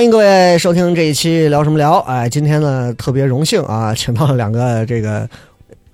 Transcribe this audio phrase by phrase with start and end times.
[0.00, 1.98] 欢迎各位收听这一期聊什么聊。
[1.98, 5.28] 哎，今天呢特别荣幸啊，请到了两个这个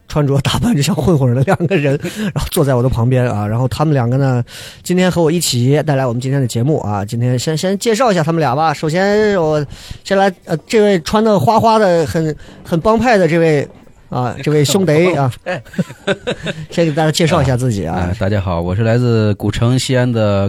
[0.06, 1.98] 穿着打扮就像混混的两个人，
[2.32, 3.44] 然后坐在我的旁边啊。
[3.44, 4.44] 然后他们两个呢，
[4.84, 7.04] 今天和我一起带来我们今天的节目啊。
[7.04, 8.72] 今天先先介绍一下他们俩吧。
[8.72, 9.66] 首先我
[10.04, 13.68] 先来呃，这位穿的花花的、很很帮派的这位
[14.08, 15.32] 啊， 这位兄弟啊，
[16.70, 18.16] 先给大家介绍一下自己啊哎，。
[18.20, 20.48] 大家好，我是来自古城西安的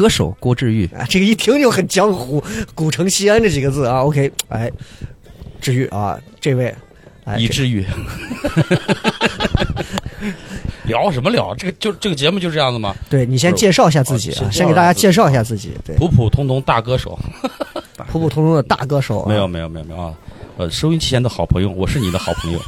[0.00, 0.86] 歌手郭志玉。
[0.96, 2.42] 啊，这个一听就很江湖，
[2.74, 4.02] 古城西安这几个字啊。
[4.02, 4.72] OK，哎，
[5.60, 6.74] 治愈啊，这位，
[7.24, 7.84] 哎，以至于
[10.84, 11.54] 聊什么聊？
[11.54, 12.96] 这个就这个节目就这样子吗？
[13.10, 15.72] 对你先介绍一下自己啊，哦先先给大家介绍一下自己。
[15.84, 17.18] 对，普普通通大歌手，
[18.08, 20.14] 普普通通的大歌手、啊，没有没有没有没有啊！
[20.56, 22.60] 呃，收音机前的好朋友，我是你的好朋友，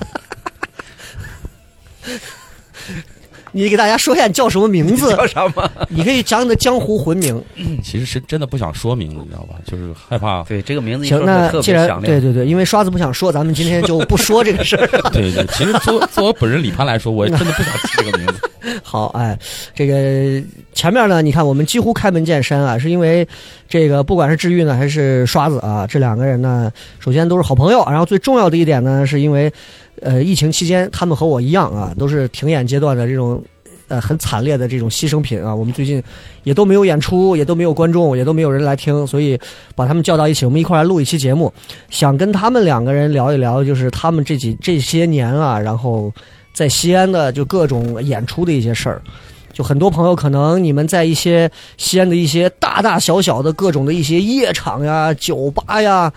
[3.53, 5.11] 你给大家说一下你叫什么名字？
[5.17, 5.71] 叫什么？
[5.89, 7.41] 你可以讲你的江湖魂名。
[7.83, 9.55] 其实是真的不想说名字，你知道吧？
[9.67, 10.43] 就是害怕。
[10.45, 11.89] 对，这个名字一行，那既然。
[12.03, 14.87] 对对对，因为刷子不想说，咱们今天就不说这个事儿。
[15.13, 18.51] 对对，其实作作为我本人李潘来说，我真的不想提这个名字。
[18.83, 19.39] 好，哎，
[19.75, 20.43] 这个
[20.73, 23.27] 前面呢，你看我们几乎开门见山啊，是因为
[23.69, 26.71] 这个不管是治愈呢还是刷子啊，这两个人呢，
[27.01, 29.53] 首先都是好朋友，然后最重要的一点呢，是因为
[30.01, 33.43] 呃疫情期间他们和我一样啊，都是停演阶段的这种。
[33.89, 35.55] 呃，很惨烈的这种牺牲品啊！
[35.55, 36.03] 我们最近
[36.45, 39.39] 也都没有演出，也都没有观众，也都没有人来听，所以
[39.75, 41.53] 把他们叫到一起，我们一块来录一期节目，
[41.91, 46.11] 想跟他们两个人聊一聊，就是他们这几这些年啊，然后
[46.55, 49.03] 在西安的就各种演出的一些事儿。
[49.53, 56.11] 就很多朋友可能你们在一些西安的一些大大小小的各种的一些夜场呀、酒吧呀，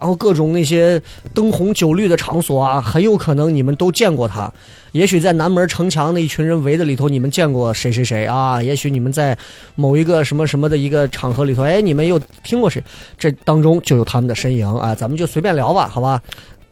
[0.00, 1.00] 然后各种那些
[1.32, 4.52] 灯红酒绿的场所啊，很有可能你们都见过他。
[4.92, 8.62] 也许在南门城墙那一群人围的里头，你们见过谁谁谁啊？
[8.62, 9.36] 也许你们在
[9.74, 12.82] 某一个什么什么的一个场合里头，哎，你们又听过谁？
[13.18, 14.94] 这当中就有他们的身影啊！
[14.94, 16.22] 咱们就随便聊吧，好吧？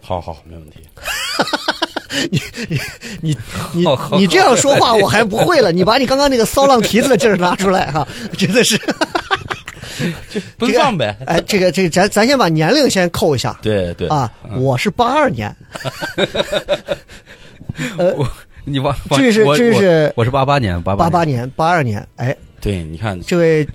[0.01, 0.79] 好好，没问题。
[2.31, 2.79] 你你
[3.23, 3.37] 你
[3.73, 3.87] 你
[4.19, 8.07] 你这样说话 我还不会了，你把你刚刚那个骚浪蹄子的劲儿拿出来哈、
[8.37, 8.79] 真的是。
[10.59, 11.17] 奔放呗。
[11.27, 15.55] 哎，这个这个咱咱先把年龄先扣一下对对啊，我是八二年，
[17.99, 18.15] 呃
[18.65, 21.39] 你忘这是这是我我是八八年，八八八年。
[21.39, 23.67] 年八二年，哎，对，你看这位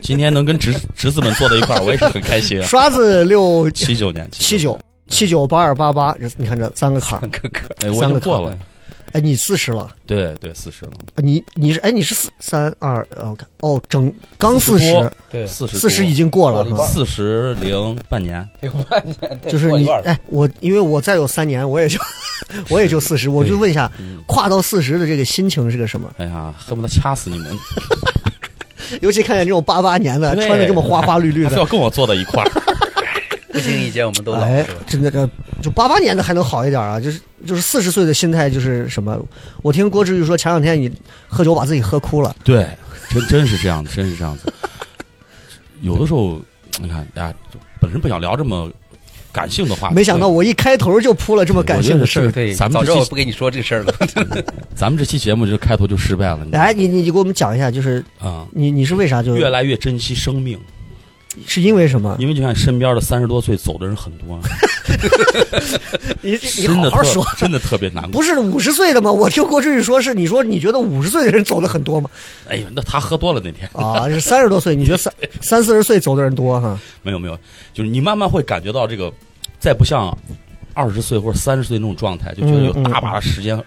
[0.00, 2.66] 今天能跟侄侄子们坐在一块儿，我也是很开心啊。
[2.66, 8.58] 刷子六七九年，七九七九八二八八，你看这三个坎儿，哥哥，哎，我已三个过了。
[9.12, 18.48] 哎，你四十了，对对，四十了，你你是哎你是四三二，OK，哦，整刚四十，对四十四十已经过了，是吧四十零半年。
[18.60, 21.98] 零半年就是你哎，我因为我再有三年，我也就
[22.70, 23.90] 我也就四十，我就问一下，
[24.26, 26.08] 跨到四十的这个心情是个什么？
[26.18, 27.56] 哎呀，恨不得掐死你们！
[29.00, 32.50] 尤其看见这种八八年的，穿的这么花花绿绿的，要跟我坐在一块儿。
[33.52, 35.28] 不经意间我们都老哎是吧，真的这
[35.60, 39.18] 就八八年的还能好一点啊，就是就是四十岁的心态就是什么？
[39.62, 40.90] 我听郭志宇说前两天你
[41.28, 42.66] 喝酒把自己喝哭了，对，
[43.10, 44.52] 真真是这样子，真是这样子。
[45.82, 46.40] 有的时候，
[46.78, 47.34] 你看，大家
[47.80, 48.70] 本身不想聊这么
[49.32, 52.30] 感性的话题，没想到我一开头就铺了这么感性的事儿。
[52.30, 53.94] 对，咱们这期早知道我不跟你说这事儿了。
[54.76, 56.46] 咱们这期节目就开头就失败了。
[56.52, 60.58] 来，你你你给我们讲一下，就是啊，你你是为啥就越来越珍惜生命，
[61.46, 62.16] 是因为什么？
[62.18, 64.40] 因为就像身边的三十多岁走的人很多，
[66.22, 68.12] 你你好好说，真的特别难过。
[68.12, 69.10] 不是五十岁的吗？
[69.10, 72.10] 我听郭志宇说是你说你觉得五十岁的人走的很多吗？
[72.48, 76.78] 哎呀，那他喝多了那天，啊，是三十多岁，你觉得三 三四十岁走的人多哈？
[77.02, 77.38] 没有没有，
[77.72, 79.12] 就是你慢慢会感觉到这个，
[79.58, 80.16] 再不像
[80.74, 83.62] 二十岁或者三十岁那种状态，就觉得有大把的时间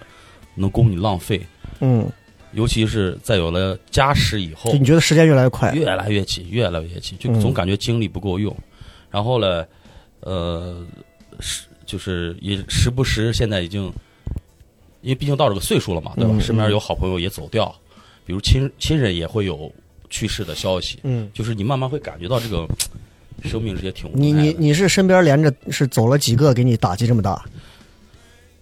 [0.54, 1.40] 能供你浪费。
[1.80, 2.06] 嗯，
[2.54, 5.72] 尤其是在有了家室以后就，你觉得时间越来越快？
[5.72, 8.56] 越来越紧，越来越紧，就嗯总感觉精力不够用。
[9.10, 9.64] 然后呢，
[10.20, 10.84] 呃，
[11.40, 13.84] 时就是也时不时，现在已经，
[15.02, 16.30] 因为毕竟到这个岁数了嘛，对吧？
[16.32, 17.74] 嗯身边有好朋友也走掉，
[18.24, 19.72] 比如亲亲人也会有
[20.08, 22.66] 去世的消息，嗯，就是你慢慢会感觉到这个
[23.42, 24.26] 生命是也挺无奈的。
[24.26, 27.44] 你你你是身边连着是走了几个给你打击这么大？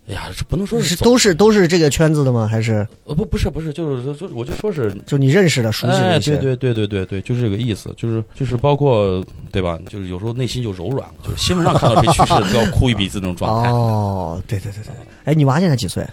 [0.08, 2.46] 哎呀，这不能说是走都是都是这个圈子的吗？
[2.46, 6.36] 还是呃不不是不是，就是就就我就说是就你认识的、熟悉的些？
[6.38, 9.78] 对对对对对对，就是这个意思，就是就是包括对吧？
[9.88, 13.70] 就是有时候内心就柔软了，就是新闻上看到谁去世了都要哭一鼻子那种状态。
[13.70, 14.92] 哦，对对对对。
[15.24, 16.04] 哎，你娃现在几岁？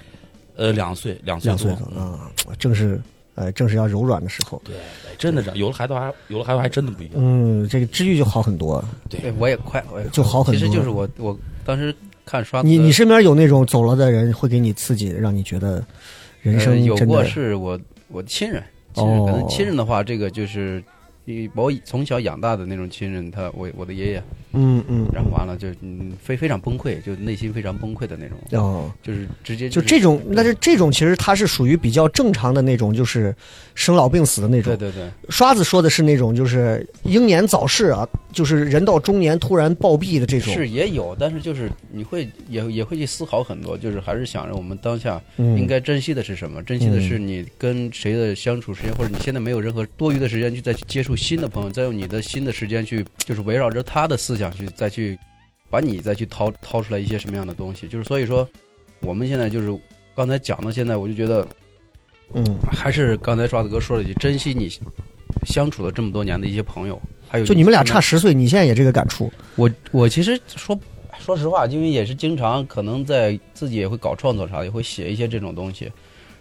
[0.55, 3.01] 呃，两岁两岁两岁多了啊，正是
[3.33, 4.61] 呃正是要柔软的时候。
[4.63, 7.15] 对，哎真的是有了孩子还有了孩子还真的不一样。
[7.15, 8.83] 嗯，这个治愈就好很多。
[9.09, 11.95] 对，我也快，我也快就好很多其实就是我我当时
[12.29, 15.83] 看刷你你身边有那种走了的人会给你刺激，让你觉得
[16.43, 20.83] 人呃有过是我我的亲人，亲人、可哦能亲人的话，这个就是
[21.55, 24.23] 我从小养大的那种亲人，他我我的爷爷，
[24.53, 25.07] 嗯嗯。
[25.13, 33.35] 然后完了就嗯非非常崩溃，就内心非常崩溃的那种，哦，就是直接就是这种，但是这种其实它是属于比较正常的那种，就是
[33.75, 34.75] 生老病死的那种。
[34.75, 34.89] 对。
[34.89, 40.53] 对对，刷子说的是那种就是英年早逝啊，就是人到中年突然暴毙的这种。
[40.53, 45.57] 是也有，但是就是你会也也会去思考很多，就是还是想着我们当下嗯。
[45.59, 46.63] 应该珍惜的是什么？
[46.63, 55.19] 珍惜的是你跟谁的相处时间，或者你现在没有任何多余的时间去再去接触新的朋友，再用你的新的时间去，就是围绕着他的思想去再去
[55.69, 57.87] 把你再去掏掏出来一些什么样的东西。
[57.87, 58.47] 就是所以说，
[59.01, 59.77] 我们现在就是
[60.15, 61.47] 刚才讲到现在，我就觉得
[62.33, 64.71] 嗯，还是刚才刷子哥说了一句，珍惜你
[65.45, 69.31] 相处了这么多年的一些朋友，还有就你们俩差十岁，你现在也这个感触。
[69.55, 70.79] 我我其实说
[71.19, 75.91] 说实话，因为也是经常可能在自己也会搞创作啥，也会写一些这种东西，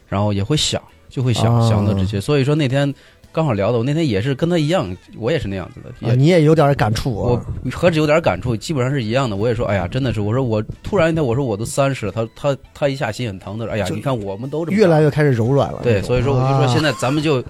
[0.06, 2.20] 然后也会想，就会想、啊想到这些。
[2.20, 2.92] 所以说那天
[3.32, 7.42] 刚好聊的，我那天也是跟他一样，我也是那样子的，啊，你也有点感触我啊。
[7.70, 9.36] 何止有点感触，基本上是一样的。
[9.36, 15.80] 我也说，哎呀，真的是，我说我突然一天，我说我都三十了，他他他一下心很疼的，哎呀，你看我们都这么越来越越开始柔软了。
[15.82, 17.42] 对，所以说我就说啊现在咱们就，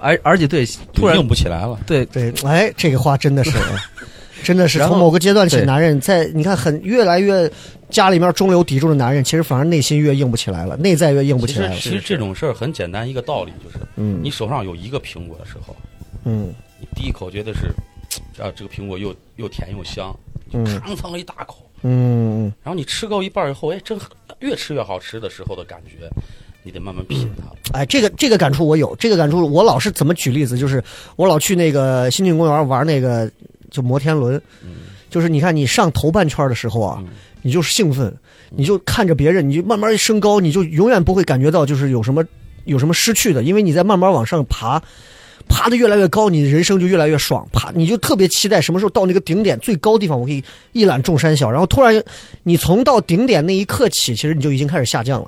[0.00, 1.78] 而而且对，突然硬不起来了。
[1.86, 3.76] 对对，哎，这个话真的是，哎
[4.44, 7.50] 真的是从某个阶段起，男人在你看很越来越
[7.90, 11.74] 家里面中流砥柱的男人，其实反而内心越硬不起来了，内在越硬不起来了。
[11.76, 14.20] 实其实这种事儿很简单，一个道理就是，嗯。
[14.22, 15.74] 你手上有一个苹果的时候，
[16.24, 16.52] 嗯。
[16.80, 17.68] 你第一口觉得是，
[18.40, 20.14] 啊，这个苹果又又甜又香，
[20.52, 23.98] 就吭蹭一大口，嗯嗯，然后你吃够一半以后，哎，真
[24.38, 26.08] 越吃越好吃的时候的感觉，
[26.62, 27.78] 你得慢慢品它。
[27.78, 30.82] 哎，这个这个感触我有，这个感触我老是怎么举例子，就是
[31.16, 33.28] 我老去那个新晋公园玩那个
[33.70, 34.40] 就摩天轮，
[35.10, 37.08] 就是你看你上头半圈的时候啊，嗯
[37.42, 38.14] 你就是兴奋，
[38.50, 42.24] 你就看着别人，你就慢慢升高，你就永远不会感觉到就是有什么
[42.64, 44.82] 有什么失去的，因为你在慢慢往上爬。
[45.50, 47.48] 爬得越来越高，你人生就越来越爽。
[47.54, 51.50] 爬，你就特别期待什么时候到那个顶点最高地方，我可以一览众山小。
[51.50, 52.04] 然后突然，
[52.42, 55.26] 你从到顶点那一刻起，其实你就已经开始下降了。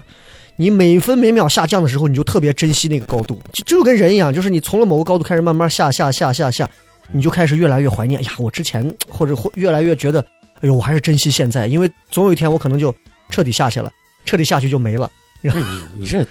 [0.56, 6.68] 你每分每秒下降的时候，你就特别珍惜那个高度，就就跟人一样，就是你从了某个高度开始慢慢下下下下下，
[7.12, 8.22] 你就开始越来越怀念。
[8.22, 10.22] 呀，我之前或者或越来越觉得，
[10.60, 12.94] 哎呦，我还是珍惜现在，因为总有一天我可能就
[13.28, 13.92] 彻底下去了，
[14.24, 15.10] 彻底下去就没了。
[15.40, 16.22] 然后你你这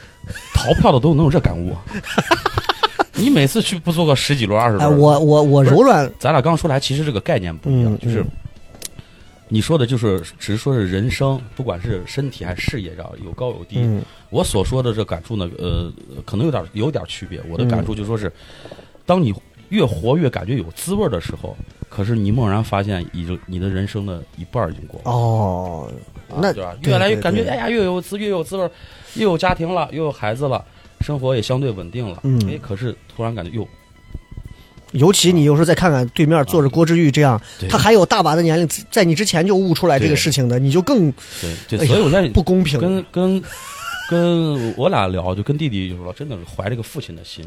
[0.54, 1.82] 逃票的都能有这感悟啊？
[3.14, 4.98] 你每次去不做个十几轮二十哎，轮？
[4.98, 8.28] 我我我柔软，咱俩刚说来，其实这个概念不一样，嗯就是嗯
[9.52, 13.80] 你说的，就是只是说是人生，不管是身体还是事业上，有高有低。
[13.80, 15.92] 嗯我所说的这感触呢，呃，
[16.24, 17.42] 可能有点有点区别。
[17.50, 18.32] 我的感触就说是，
[19.08, 19.34] 当你
[19.70, 21.56] 越活越感觉有滋味的时候，
[21.90, 25.12] 可是你猛然发现，已经你的人生的一半儿已经过了。
[25.12, 25.92] 哦，
[26.42, 26.76] 那对吧？
[26.84, 28.72] 越来越感觉哎呀，越有滋，越有滋味儿，
[29.16, 30.64] 又有家庭了，又有孩子了，
[31.02, 32.20] 生活也相对稳定了。
[32.24, 33.68] 嗯哎，可是突然感觉又，
[34.92, 41.12] 尤其你有时候再看看对面坐着郭志玉这样，对他还有大把的年龄，在你之前就悟出来这个事情的，你就更
[41.42, 42.80] 对对，所以我在不公平。
[42.80, 43.44] 跟跟
[44.10, 47.46] 跟我俩聊，就跟弟弟就说，真的是怀着个父亲的心，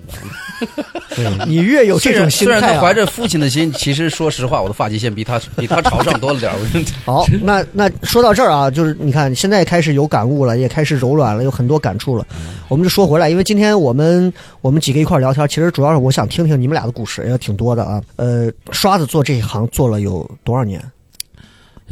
[1.47, 6.53] 你越有这种心虽然态、啊，他怀着父亲的心，其实说实话，我的发际线比他比他朝上多了点
[7.05, 12.27] 好，那那说到这儿啊，就是你看现在开始有感悟了，也开始柔软了，有很多感触了。
[12.69, 18.01] 我们就说回来，因为今天我们我们几个一块儿聊天，其实主要是我想听听你们俩的故事，也挺多的啊。
[18.17, 20.81] 呃，刷子做这一行做了有多少年？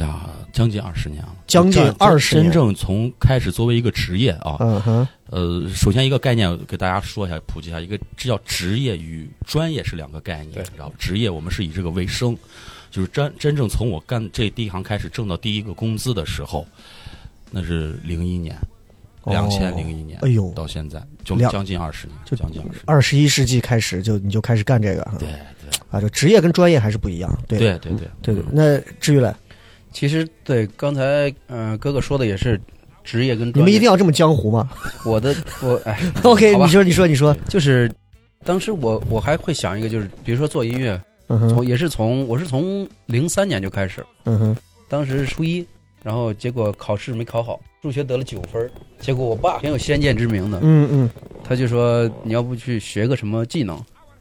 [0.07, 10.95] 呀，将近二十年了，将近真20年真正从开始作为一个职业啊，嗯哼，呃，首先一个概念给大家说一下，普及一下，一个这叫职业与专业是两个概念，对知道吧？
[10.99, 12.37] 职业我们是以这个为生，
[12.91, 16.67] 就是真真正从我干这第一行开始挣到第一个工资的时候，
[17.51, 18.57] 那是零一年，
[19.23, 25.39] 哦两千零一年，哎呦到现在就将近二十年，就将近二十年，二十一世纪开始就你就开始干这个，对对。
[25.91, 27.59] 啊，就职业跟专业还是不一样，对。
[27.59, 28.09] 对对对。
[28.23, 28.45] 对对。
[28.53, 29.35] 那至于嘞，
[29.93, 32.61] 其实对刚才嗯、呃哥哥说的也是，
[33.05, 33.61] 职业跟你。
[33.61, 34.69] 们一定要这么江湖吗
[35.05, 35.99] 我的我哎？
[36.23, 37.91] OK，你说，你说，你说，就是
[38.45, 44.57] 当时我我还会想一个，就是比如说做音乐，嗯，从也是从我是从零三年就开始，嗯哼，
[44.89, 45.67] 当时初一，
[46.03, 48.71] 然后结果考试没考好，数学得了九分，
[49.01, 51.11] 结果我爸挺有先见之明的，嗯嗯
[51.43, 53.79] 他就说你要不去学个什么技能，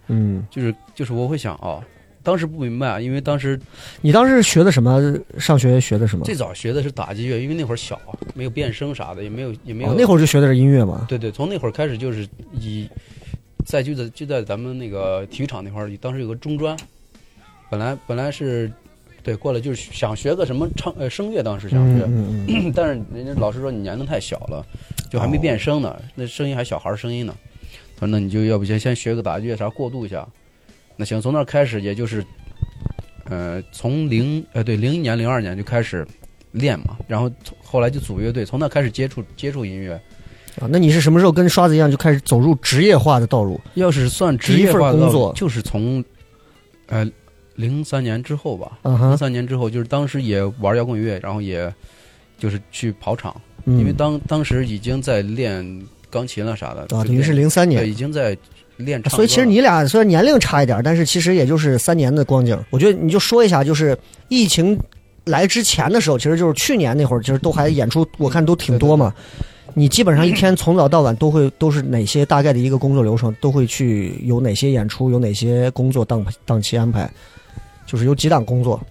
[0.08, 1.84] 嗯，就是就是我会想哦，
[2.22, 3.60] 当时不明白啊，因为当时
[4.02, 5.18] 你当时学的什么？
[5.38, 6.26] 上学学的什么？
[6.26, 11.06] 最早学的是打击乐，因为那会儿小啊，没有变声啥的，也没有也没有、哦，那会儿就学的是音乐嘛。
[11.08, 12.90] 对对，从那会儿开始就是以，
[13.66, 16.78] 在就在就在咱们那个体育场那块儿，当时有个中专，
[17.70, 18.72] 本来本来是，
[19.24, 24.66] 对，过来就是想学个什么唱呃声乐，当时想学，嗯嗯嗯，但是人家老师说你年龄太小了，
[25.10, 27.34] 就还没变声呢，那声音还小孩儿声音呢，
[27.96, 30.28] 他说那你就要不先先学个打击乐啥过渡一下，
[31.00, 32.22] 那行，从那儿开始也就是，
[33.30, 36.06] 呃，从零呃对零一年零二年就开始
[36.52, 37.32] 练嘛，然后
[37.64, 39.94] 后来就组乐队，从那开始接触接触音乐。
[40.60, 43.58] 啊，那你是什么时候跟刷子一样就开始走入职业化的道路？
[43.76, 46.04] 要是算职业化的工作就是从，
[46.88, 47.10] 呃，
[47.56, 48.78] 零三年之后吧。
[48.84, 51.74] 零嗯哼，三年之后，就是当时也玩摇滚乐，然后也
[52.38, 56.82] 就是去跑场，嗯因为当当时已经在练钢琴了啥的。
[56.94, 57.88] 啊，等于是零三，年。
[57.88, 58.38] 已经在
[59.10, 62.58] 所以其实你俩虽然年龄差一点，但是其实也就是三年的光景。
[62.70, 63.98] 我觉得你就说一下，就是
[64.30, 64.80] 疫情
[65.26, 69.14] 来之前的时候，其实就是去年那会儿，其实都还演出，我看都挺多嘛。
[69.74, 77.10] 你基本上一天从早到晚都会都是哪些大概的一个工作流程，都会去有哪些演出，有哪些工作档档期安排，
[77.86, 78.82] 就是有几档工作。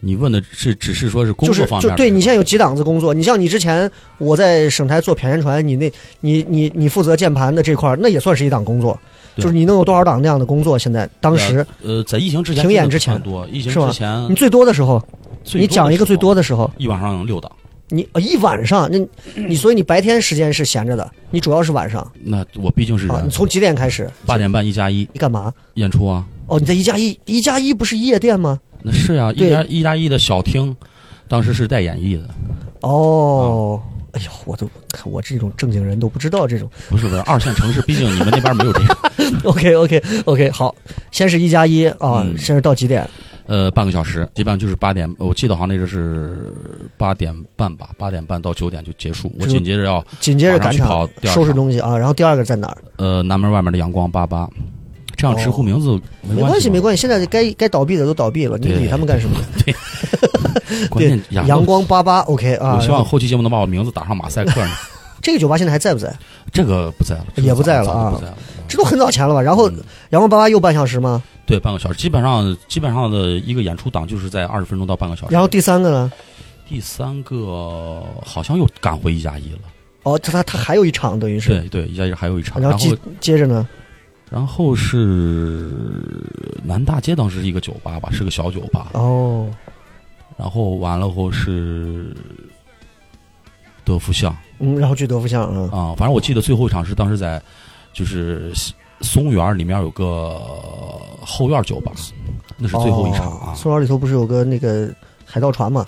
[0.00, 8.98] 你问的是只是说是工作方面对你现在有几档子工作，你像你之前我在省台做谝言传，你那你你你负责键盘的这块儿，那也算是一档工作，
[9.36, 10.78] 就是你能有多少档那样的工作？
[10.78, 15.02] 现在当时呃，在疫情之前停演之前多，疫情之前你最多的时候，
[15.44, 17.52] 最你讲一个最多的的时候，一晚上六档，
[17.88, 18.98] 你呃一晚上，那
[19.34, 24.08] 你所以你白天时间是闲着的，你主要是晚上那我毕竟是啊，你，从几点开始？
[24.24, 25.52] 八点半一加一你干嘛？
[25.74, 28.58] 演出啊，哦，你在一加一，一加一不是夜店吗？
[28.82, 30.74] 那是呀，对一加一加一的小厅，
[31.28, 32.28] 当时是带演绎的，
[32.80, 33.80] 哦，
[34.12, 36.68] 哎呦，我都看我这种正经人都不知道这种。
[36.88, 38.96] 不是不是二线城市，毕竟你们那边没有这个，
[39.48, 40.74] OK OK OK，好，
[41.10, 43.08] 先是一加一啊，嗯先是到几点？
[43.46, 46.52] 呃，半个小时，基本上就是八点，我记得好像那个是
[46.96, 52.78] 八点半吧，八点半到九点就结束，我紧接着要紧接着赶场收拾东西啊，然后第二个在哪儿？
[52.96, 54.48] 呃南门外面的阳光八八，
[55.20, 55.90] 这样直呼名字
[56.22, 57.00] 没没关系，没关系。
[57.00, 59.36] 现在该该倒闭的都倒闭了，你理他们干什么？
[59.64, 59.74] 对
[60.88, 62.76] 关键对，阳光八八 OK 啊。
[62.76, 64.70] 我希望后期节目能把我名字打上马赛克呢。
[65.20, 66.10] 这个酒吧现在还在不在？
[66.50, 68.38] 这个不在了，也不在了啊不在了。
[68.66, 69.42] 这都很早前了吧？
[69.42, 69.76] 然后嗯
[70.10, 71.22] 阳光八八又半小时吗？
[71.44, 75.34] 对半个小时，基本上基本上的一个演出档就是在二十分钟到半个小时。
[75.34, 76.10] 然后第三个呢？
[76.68, 79.58] 第三个好像又赶回一加一了，
[80.04, 81.50] 哦，他他他还有一场，等于是。
[81.50, 83.68] 对对，一加一还有一场，然后然后接接着呢？
[84.30, 85.68] 然后是
[86.62, 89.50] 南大街，当时是一个酒吧吧，是个小酒吧，哦，
[90.36, 92.14] 然后完了后是
[93.84, 95.68] 德福巷嗯，然后去德福巷啊。
[95.76, 97.42] 啊，反正我记得最后一场是当时在
[97.92, 98.52] 就是
[99.00, 100.40] 松园里面有个
[101.20, 101.90] 后院酒吧，
[102.56, 104.88] 那是最后一场啊，哦松园里头不是有个那个
[105.24, 105.84] 海盗船吗？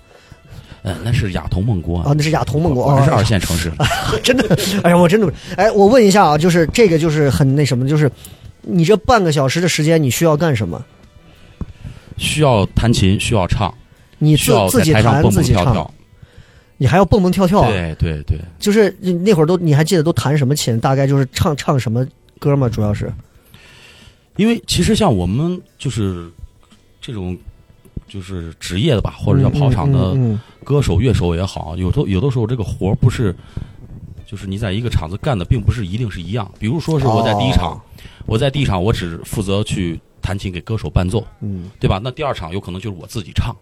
[0.82, 3.10] 嗯，那是亚童梦国啊，那是亚童梦国啊是。
[3.10, 3.70] 二线城市。
[4.22, 8.10] 真的，哎呀，我真的，哎，我问一下啊，就是这个就是很那什么，就是
[8.62, 10.84] 你这半个小时的时间，你需要干什么？
[12.18, 13.72] 需要弹琴，需要唱，
[14.18, 15.94] 你自需要在自己弹台上蹦自己唱，蹦跳跳。
[16.78, 17.68] 你还要蹦蹦跳跳啊？
[17.68, 20.80] 对对对，就是你那会儿都你还记得都弹什么琴？
[20.80, 22.04] 大概就是唱唱什么
[22.40, 22.68] 歌吗？
[22.68, 23.12] 主要是
[24.36, 26.28] 因为其实像我们就是
[27.00, 27.38] 这种
[28.06, 30.14] 就是职业的吧，或者叫跑场的
[30.64, 33.34] 歌手、乐手也好，有的有的时候这个活儿不是，
[34.26, 36.50] 就是你在一个场子干的，并不是一定是一样。
[36.58, 37.80] 比如说是我在第一场，哦
[38.26, 42.00] 我在第一场我只负责去弹琴给歌手伴奏，嗯对吧？
[42.02, 43.56] 那第二场有可能就是我自己唱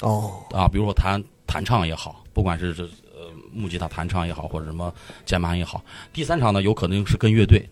[0.00, 4.92] 哦啊，比如说弹弹唱也好，不管是这呃木吉他弹唱也好，或者什么
[5.26, 5.84] 键盘也好。
[6.12, 7.68] 第三场呢，有可能是跟乐队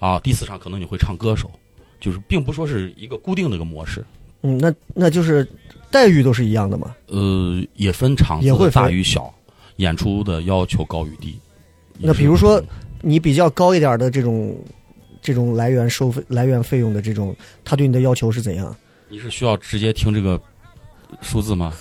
[0.00, 1.50] 啊，第四场可能你会唱歌手，
[1.98, 4.04] 就是并不说是一个固定的一个模式。
[4.42, 5.46] 嗯，那那就是
[5.90, 6.94] 待遇都是一样的吗？
[7.06, 9.32] 呃，也分场也会分大与小，
[9.76, 11.38] 演出的要求高与低。
[11.98, 12.62] 那比如说
[13.00, 14.56] 你比较高一点的这种
[15.20, 18.74] 这种来源收费来源费用的这种，他对你的要求是怎样？
[19.08, 20.40] 你是需要直接听这个
[21.22, 21.72] 数字吗？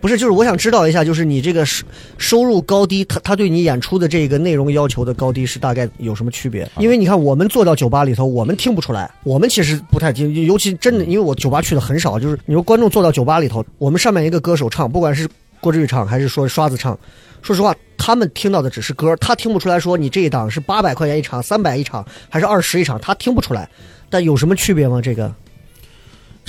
[0.00, 1.84] 不是，就是我想知道一下，就是你这个收
[2.16, 6.70] 收入高低，他他对你演出的这个内容要求的高低是大概有什么区别？
[6.78, 15.28] 因为你看，我们坐到酒吧里头，我们听不出来，我们其实不太听，尤其真的，因为我酒吧去的很少，就是你说观众坐到酒吧里头，我们上面一个歌手唱，不管是
[15.60, 16.96] 郭志宇唱还是说刷子唱，
[17.42, 23.68] 说实话，他们听到的只是歌，他听不出来说你这一档是八百块钱一场、三百一场还是二十一场，他听不出来。
[24.08, 25.02] 但有什么区别吗？
[25.02, 25.34] 这个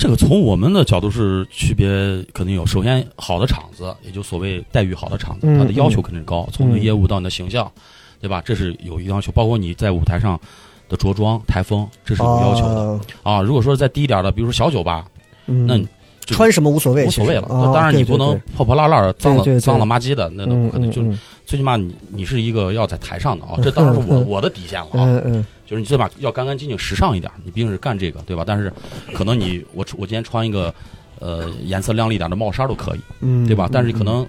[0.00, 1.86] 这个从我们的角度是区别
[2.32, 2.64] 肯定有。
[2.64, 7.70] 首先，好的场子，也就所谓待遇好的场子，嗯它的要求肯定是高，从你的业务到你的形象，
[8.18, 8.40] 对吧？
[8.42, 10.40] 这是有一个要求，包括你在舞台上
[10.88, 13.42] 的着装、台风，这是有要求的哦啊。
[13.42, 15.04] 如果说再低一点的，比如说小酒吧，
[15.44, 15.86] 嗯，那你
[16.24, 17.46] 穿什么无所谓，无所谓了。
[17.50, 20.90] 当然，你不能破破烂烂、脏了脏了吧唧的，那都不可能。
[20.90, 21.18] 就是嗯嗯
[21.50, 25.02] 最起码你你是一个要在台上的啊，这当然是我我的底线了啊。
[25.02, 28.44] 嗯嗯就是你最起码要干干净净、时尚一点，你毕竟是干这个，对吧？
[28.46, 28.72] 但是
[29.12, 30.72] 可能你我我今天穿一个
[31.18, 33.66] 呃颜色亮丽点的帽衫都可以，嗯，对吧？
[33.66, 34.24] 嗯但是可能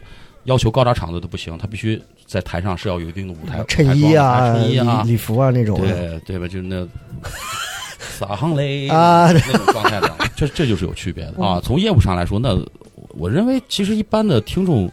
[0.46, 6.48] 要求高大场子都不行，他必须在台上是要有一定的舞台衬衣啊、衬衣啊礼，礼服啊那种，对对吧？
[6.48, 6.88] 就是那
[8.18, 11.62] 撒行雷啊那种状态的，这这就是有区别的啊。
[11.64, 12.58] 从业务上来说，那
[13.10, 14.92] 我认为其实一般的听众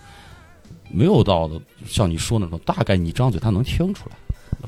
[0.91, 1.55] 没有到的
[1.87, 4.17] 像你说那种，大概你张嘴他能听出来，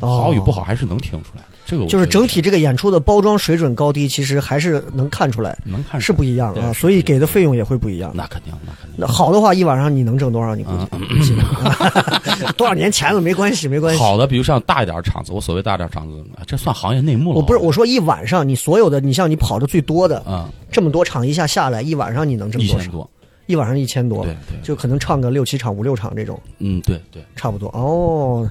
[0.01, 1.49] 哦好与不好还是能听出来的。
[1.67, 8.11] 这个我就是整体这个演出的包装水准高低，其实还是能看出来，能看是不一样啊，所以给的费用也会不一样。
[8.13, 8.97] 那肯定，那肯定。
[8.97, 10.57] 那好的话，一晚上你能挣多少？
[10.57, 14.01] 你估计嗯， 多少年前了，没关系，没关系。
[14.03, 17.37] 好的，比如像大一点的场子，我所谓大一点场子，啊这算行业内幕了。
[17.37, 22.79] 我不是我说一晚上，你所有的，你像你跑的最多的啊，这么多场，一下下来，一晚上你能挣多少？
[22.79, 23.09] 一千多，
[23.51, 27.23] 一晚上一千多，对对，就可能唱个六七场、五六场这种，嗯，对对。
[27.35, 27.69] 差不多。
[27.69, 28.49] 哦，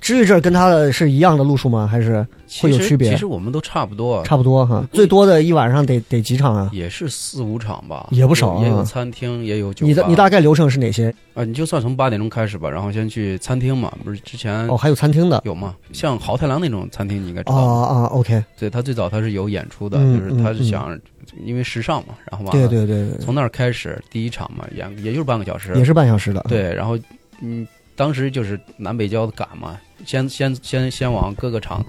[0.00, 1.86] 至于这儿跟他的是一样的路数吗？
[1.90, 2.24] 还是
[2.60, 4.86] 会有区别其实我们都差不多，差不多哈？
[4.92, 6.70] 最多的一晚上得得几场啊？
[6.72, 9.88] 也是四五场吧，也不少啊也有餐厅，也有酒吧。
[9.88, 11.12] 你的你大概流程是哪些？
[11.34, 15.40] 啊，你就算从八点钟开始吧，然后先去餐厅嘛，不是之前哦，还有餐厅的。
[15.44, 15.74] 有吗？
[15.92, 17.62] 像豪太郎那种餐厅，你应该知啊道。
[17.64, 20.98] 啊啊，OK，对他最早他是有演出的，嗯就是他嗯是想，
[21.44, 26.44] 因为时尚嘛，然后嘛对了，对对对，从那儿开始第一场嘛，演也就是半个小时，也是半小时的。
[26.48, 26.98] 对，然后
[27.40, 31.84] 嗯，当时就是南北交的赶嘛，先先先先往各个场，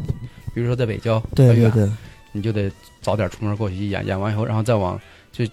[0.53, 1.90] 比如说在北郊，对对对，
[2.31, 5.00] 你就得早点出门过去演，演完以后，然后再往
[5.31, 5.46] 就，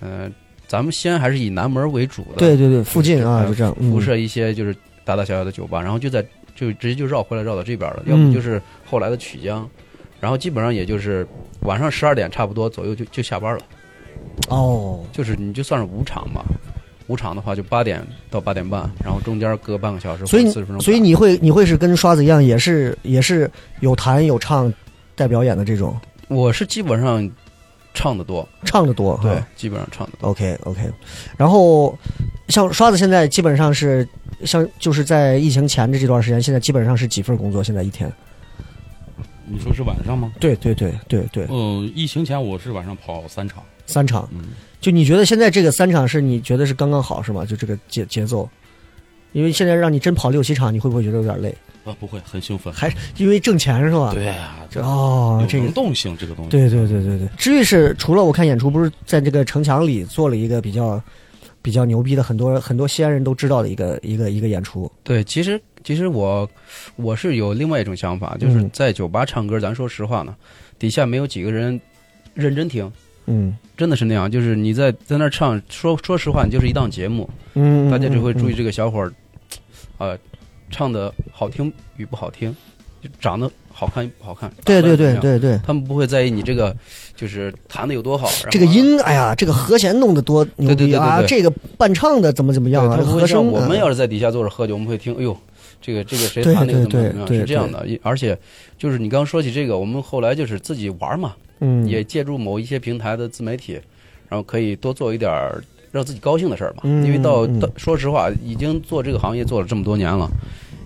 [0.00, 0.30] 呃，
[0.66, 3.74] 咱们西安还是以南门为主的，对对对，附近啊呃就这样。
[3.78, 9.68] 嗯辐射一些就是大大小小的酒吧，然后就在就直接就绕回来绕到这边了，嗯要不就是后来的曲江，
[10.24, 11.26] 然后基本上也就是
[11.60, 13.60] 晚上十二点差不多左右就就下班了，
[14.48, 16.42] 哦，就是你就算是五场吧。
[17.08, 20.80] 五场的话就八点到八点半，然后中间隔半个小时所以四十分钟。
[20.80, 24.72] 所以你会你会是跟刷子一样，也是也是有弹有唱
[25.14, 25.94] 带表演的这种，
[26.28, 27.30] 我是基本上
[27.92, 29.20] 唱的多，唱的多。
[29.22, 30.30] 对，基本上唱的多。
[30.30, 30.80] OK OK，
[31.36, 31.94] 然后
[32.48, 34.08] 像刷子现在基本上是
[34.46, 37.62] 像就是在疫情前的这段时间，现在基本上是几份工作？
[37.62, 38.10] 现在一天？
[39.46, 40.32] 你说是晚上吗？
[40.40, 44.28] 对对对对对，嗯，疫情前我是晚上跑三场，三场。
[44.32, 44.42] 嗯，
[44.80, 47.44] 就你觉得现在这个三场是你觉得是刚刚好是吗？
[47.44, 48.48] 就这个节节奏，
[49.32, 51.54] 因为现在让你真跑六七场，你会不会觉得有点累？
[51.84, 52.72] 啊，不会，很兴奋。
[52.72, 54.10] 还因为挣钱是吧？
[54.14, 56.50] 对啊，这哦，这个动性这个东西。
[56.50, 57.28] 对对对对对。
[57.36, 60.98] 至于是除了我看演出，不是在这个城墙里做了一个比较
[61.60, 64.90] 比较牛逼的，很多很多西安人都知道的一个一个一个演出。
[65.02, 66.48] 对，其实其实我
[66.96, 70.34] 我是有另外一种想法，就是嗯在酒吧唱歌，咱说实话呢，
[70.78, 71.78] 底下没有几个人
[72.32, 72.90] 认真听，
[73.26, 74.30] 嗯真的是那样。
[74.30, 79.12] 就是你在在那儿唱，说说实话，你就是一档节目，嗯，大家只会注意嗯这个小伙儿，
[79.98, 80.18] 呃，
[80.70, 82.54] 唱的好听与不好听，
[83.20, 84.50] 长得好看与不好看。
[84.64, 85.60] 对对对对对。
[85.66, 86.74] 他们不会在意你这个
[87.14, 88.28] 就是弹的有多好。
[88.50, 91.22] 这个音，哎呀，这个和弦弄得多牛对对对对逼啊！
[91.26, 92.96] 这个伴唱的怎么怎么样啊？
[92.96, 95.36] 和声，我们嗯要是在底下坐着喝酒，我们会听，哎呦，
[95.84, 97.86] 这个这个谁对弹那个对怎么怎么样，是这样的。
[98.02, 98.36] 而且
[98.78, 103.74] 就是你刚刚说起这个，我们后来就是自己玩嘛，嗯也借助某一些平台的自媒体，
[104.30, 105.30] 然后可以多做一点
[105.92, 106.84] 让自己高兴的事儿嘛。
[106.84, 110.26] 嗯因为到嗯到说实话，已经做这个行业做了这么多年了，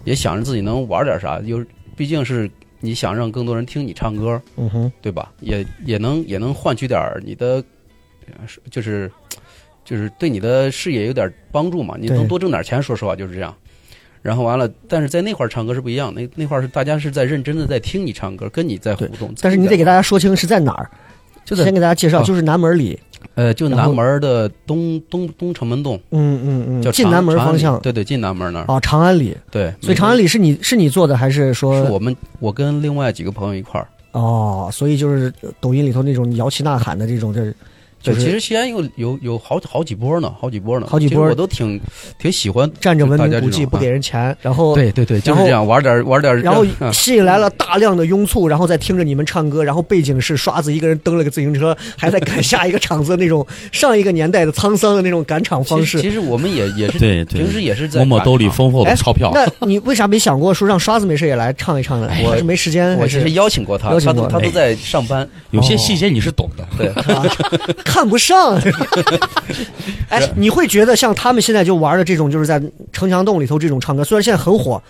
[0.04, 1.64] 也想着自己能玩点啥，有
[1.96, 5.32] 毕竟是你想让更多人听你唱歌，嗯哼对吧？
[5.40, 7.62] 也也能也能换取点你的，
[8.68, 9.08] 就是
[9.84, 11.96] 就是对你的事业有点帮助嘛。
[11.98, 13.56] 你能多挣点钱，说实话就是这样。
[14.28, 19.32] 然后完了，但是在那块儿唱歌是不一样，那那块儿是大家是在认真的在听你唱歌，跟你在互动。
[19.40, 20.90] 但是你得给大家说清是在哪儿，
[21.46, 23.00] 就在先给大家介绍，啊就是南门里，
[23.34, 28.64] 呃，就南门的东东东城门洞，嗯嗯嗯，叫进南门方向对对，进南门那儿。
[28.66, 29.34] 啊，长安里。
[29.50, 33.88] 对，所以长安里是你是你做的，还是是说我们我跟另外几个朋友一块儿。
[34.12, 34.68] 哦？
[34.72, 37.54] 所以就是抖音里头那种摇旗呐喊的这种，这对，
[38.00, 41.80] 就是其实西安有有有好好几波呢，好几波呢，好几波我都挺
[42.18, 55.98] 挺喜欢占着文大明古迹不给人钱，然后对对对，就是这样玩点玩点，然后啊吸引来了大量的拥簇，然后再听着你们唱歌，然后背景是刷子一个人蹬了个自行车，还在赶 下一个场子那种上一个年代的沧桑的那种赶场方式。
[55.98, 59.32] 其实其实我们也也是 对对平时也是在摸摸兜里丰厚哎的钞票。
[59.34, 62.08] 那你为啥没想过说让刷子没事也来唱一唱呢？
[62.24, 62.96] 我还是没时间？
[62.98, 67.24] 我其实是邀请过他，邀请过哎他都他都在上班，有些细节你是懂的，对， 啊
[67.88, 68.60] 看不上？
[70.10, 74.80] 哎，你会觉得像他们现在就玩的这种，就是在城墙洞里头这种唱歌，虽然现在很火，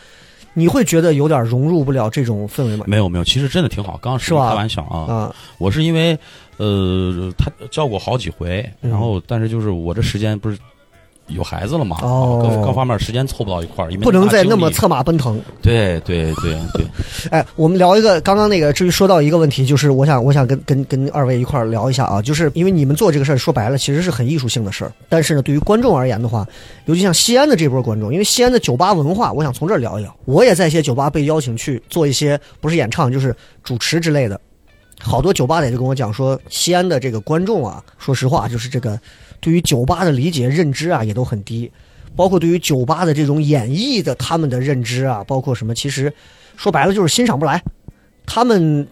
[0.54, 2.84] 你会觉得有点融入不了这种氛围吗？
[2.88, 3.98] 没有没有，其实真的挺好。
[4.02, 6.18] 刚刚是吧开玩笑啊，啊，我是因为
[6.56, 10.58] 呃，他叫过好几回，嗯然后但是就是我这时间不是
[11.28, 15.40] 有孩子了嘛，哦各各方面时间凑不到一块儿，因为不能再那么策马奔腾。
[15.62, 16.86] 对对对对，
[17.30, 26.46] 哎，我们聊一个刚刚那个，至于说到一个问题，就是我想我想跟跟跟二位一块儿聊一下啊，就是因为你们做这个事儿，说白了其实是很艺术性的事儿，但是呢，对于观众而言的话，
[26.86, 30.14] 尤其像西安的这波观众，因为西安的酒吧文化，我想从这儿聊一聊。
[30.24, 34.40] 我也在一些酒吧被邀请去做一些不是演唱就是主持之类的，
[35.00, 38.98] 好多酒吧的就跟我讲说，西安的这个观众啊，说实话就是这个
[39.40, 41.70] 对于酒吧的理解认知啊也都很低。
[42.16, 46.12] 包括对于酒吧的这种演绎的他们的认知啊，包括什么，其实
[46.56, 47.62] 说白了就是欣赏不来。
[48.26, 48.84] 他们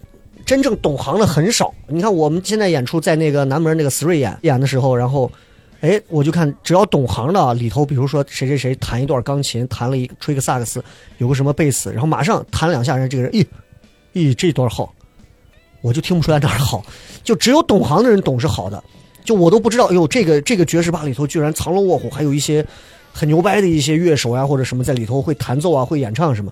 [0.45, 1.75] 真正懂行的很少。
[1.89, 5.29] 你看我们现在演出在那个南门那个 Three 演演的时候，然后，
[5.81, 10.85] 哎，我就看只要懂行的里头，比如说谁谁谁弹一段钢琴，弹了一吹个萨克斯，
[11.19, 13.45] 有个什么贝斯，然后马上弹两下，人这个人，咦，
[14.15, 14.95] 咦，这段好，
[15.81, 16.85] 我就听不出来哪儿好，
[17.25, 18.81] 就只有懂行的人懂是好的。
[19.27, 22.65] 就我都不知道，哎呦，这个这个爵士吧里头居然藏龙卧虎，还有一些
[23.13, 26.51] 很牛掰的一些乐手呀，或者什么在里头会弹奏啊，会演唱什么。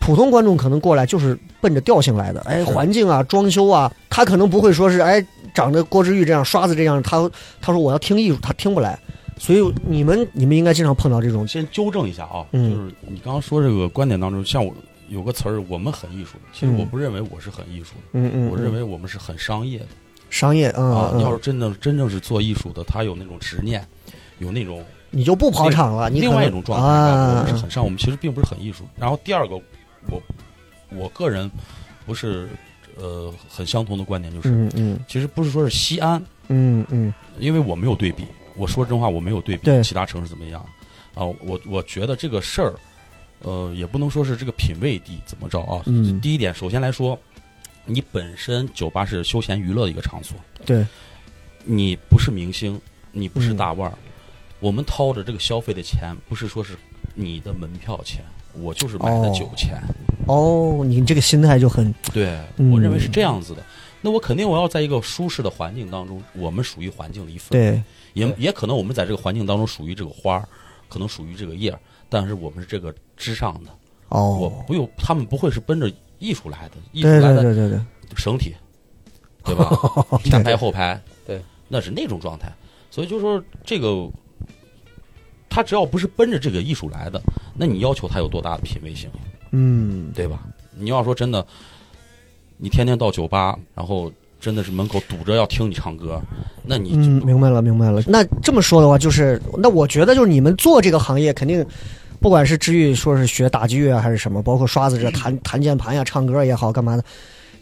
[0.00, 5.24] 普通观众可能过来就是奔着调性来的，哎，环境啊、装修啊，他可能不会说是哎
[5.54, 8.98] 长得郭志玉这样、刷子这样，他他说我要听艺术，他听不来。
[9.38, 12.70] 所以你们你们应该经常碰到这种，先纠正一下啊，嗯。
[12.70, 14.72] 就是你刚刚说这个观点当中，像我
[15.08, 16.78] 有个词儿，我们很艺术，其实嗯。
[16.78, 19.86] 我不认为我是很艺术的，嗯嗯，我认为为我们是很商业的
[20.30, 21.10] 商业，嗯啊。
[21.14, 23.86] 嗯，要是真的真正是做艺术的，他有那种执念，
[24.38, 28.84] 有那种你就不跑场了，你另外一种状态，我啊们是很上，我们其实并不是很艺术。
[28.96, 29.56] 然后第二个，
[30.08, 30.22] 我
[30.90, 31.50] 我个人
[32.04, 32.48] 不是
[32.96, 38.24] 呃很相同的观点，就是、嗯嗯其实不是说是西安，嗯嗯因为我没有对比，
[38.56, 40.60] 我说真话，我没有对比对其他城市怎么样
[41.14, 41.24] 啊。
[41.24, 42.74] 我我觉得这个事儿，
[43.42, 45.82] 呃，也不能说是这个品味低怎么着啊。
[45.86, 47.18] 嗯第一点，首先来说，
[47.86, 50.84] 你本身酒吧是休闲娱乐的一个场所，对，
[51.64, 52.78] 你不是明星，
[53.12, 53.56] 你不是嗯。
[53.56, 53.96] 大腕儿，
[54.60, 56.76] 我们掏着这个消费的钱，不是说是
[57.14, 59.34] 你的门票钱，我就是买的哦。
[59.34, 59.80] 酒钱。
[60.26, 62.72] 哦，你这个心态就很对，嗯。
[62.72, 63.62] 我认为是这样子的。
[64.02, 70.48] 那我肯定我要在一个舒适的环境当中，我们属于环境的一份，对，也也可能我们在这个环境当中属于这个花儿，
[70.88, 73.70] 可能属于这个叶儿，但是我们是这个之上的，
[74.08, 74.36] 哦。
[74.40, 77.80] 我哦，不用，他们不会是奔着艺术来的，艺术来的对对对对，
[78.16, 78.54] 整体，
[79.44, 79.70] 对吧？
[80.24, 82.52] 前排后排，对，那是那种状态。
[82.90, 84.08] 所以就说这个，
[85.50, 87.20] 他只要不是奔着这个艺术来的，
[87.54, 89.10] 那你要求他有多大的品味性，
[89.50, 90.42] 嗯，对吧？
[90.78, 91.46] 你要说真的，
[92.56, 96.20] 你天天到酒吧，然后真的是门口堵着要听你唱歌，
[96.64, 98.02] 那你嗯，明白了，明白了。
[98.06, 101.64] 那这么说的话，就是那我觉得就是你们做这个行业，肯定
[102.20, 107.04] 不管是治愈说是学打击乐啊，还是什么，包括刷子这弹弹键盘呀、唱歌也好，干嘛的，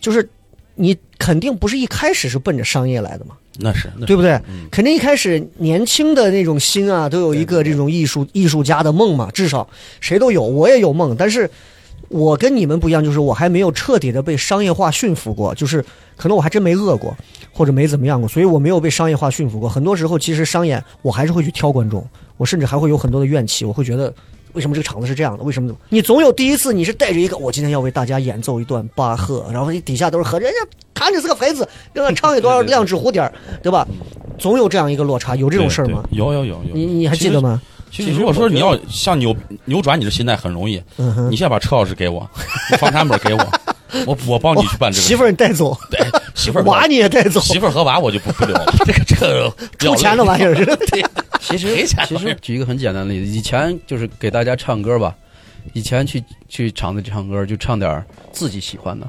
[0.01, 0.29] 就是
[0.75, 4.33] 你肯定不是一开始是奔着商业来的嘛，那是那是对不对？
[4.49, 9.69] 嗯肯定一开始年轻的那种心啊，都有一个这种艺术艺术家的梦嘛，至少
[10.01, 11.51] 谁都有，我也有梦，但是。
[12.09, 15.83] 我跟你们不一样，就是我还没有彻底的被商业化驯服过，就是
[16.17, 17.17] 可能我还真没饿过，
[17.51, 19.69] 或者没怎么样过，所以我没有被商业化驯服过。
[19.69, 24.15] 很多时候，其实商演我还是会去挑观众，我甚至还会有很多的怨气，我会觉得
[24.55, 25.45] 为什么这个场子是这样的？
[25.45, 25.73] 为什么？
[25.91, 30.59] 你总有第一次，你是带着一个我今天要为大家演奏一段巴赫，然后你底下都是和人家
[30.95, 33.31] 弹着是个牌子，让他唱一段亮纸蝴蝶，
[33.63, 33.87] 对吧？
[34.39, 36.03] 总有这样一个落差，有这种事儿吗？
[36.11, 36.71] 有有有有。
[36.73, 37.61] 你你还记得吗？
[37.91, 38.13] 其实？
[38.13, 39.35] 如果说你要像扭
[39.67, 42.29] 扭转你的心态很容易，嗯哼你，先把车钥匙给我，
[42.71, 43.47] 你房产本给我，
[44.07, 45.03] 我我帮你去办这个。
[45.03, 46.01] 媳妇儿你带走，对
[46.35, 50.55] 媳妇儿娃你也带走，媳妇儿和娃我就不不聊了， 这个这个比较出钱的玩意儿
[51.41, 55.15] 其实其实举一个很简单的例子，以前就是给大家唱歌吧，
[55.73, 59.07] 以前去去厂子里唱歌就唱点儿自己喜欢的，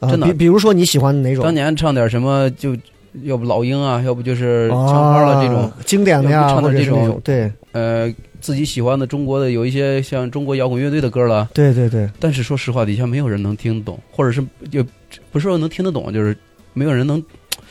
[0.00, 1.44] 啊真的比比如说你喜欢哪种？
[1.44, 2.76] 当年唱点什么就
[3.22, 14.82] 要不老鹰啊，要不就是枪花了这种啊，经典的呀，唱的这种种，对呃自己喜欢的中国的有一些像中国摇滚乐队的歌了，对对对，但是说实话，底下没有人能听懂，或者是就
[15.30, 16.36] 不是说能听得懂，就是
[16.74, 17.22] 没有人能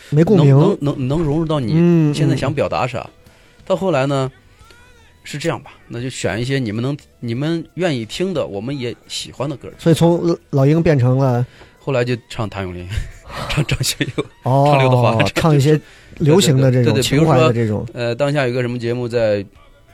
[0.09, 0.77] 没共能能。
[0.81, 3.07] 能能融入到你现在想表达啥。
[3.65, 4.31] 到后来呢，
[5.23, 9.69] 是这样吧，那就选一些你们能、你们愿意听的，我们也喜欢的歌。
[9.77, 11.45] 所以从老鹰变成了
[11.79, 12.87] 后来就唱谭咏麟，
[13.49, 14.25] 唱张学友。
[14.43, 15.79] 哦，唱刘德华唱一些
[16.17, 19.45] 流行的这种情怀的说这种，呃，当下有个什么节目在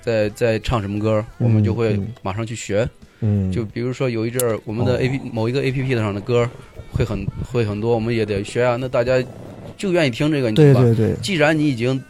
[0.02, 2.88] 在在唱什么歌，我们就会嗯马上去学。
[3.02, 3.08] 嗯，
[3.52, 6.50] 就比如说有一阵儿，我们的哦 A P、某一个 A P P 上的歌
[6.92, 8.78] 会很会很多，我们也得学啊。
[8.80, 9.22] 那大家
[9.78, 10.82] 就愿意听这个，你吧？
[10.82, 11.16] 对对对。
[11.22, 12.02] 既然你已经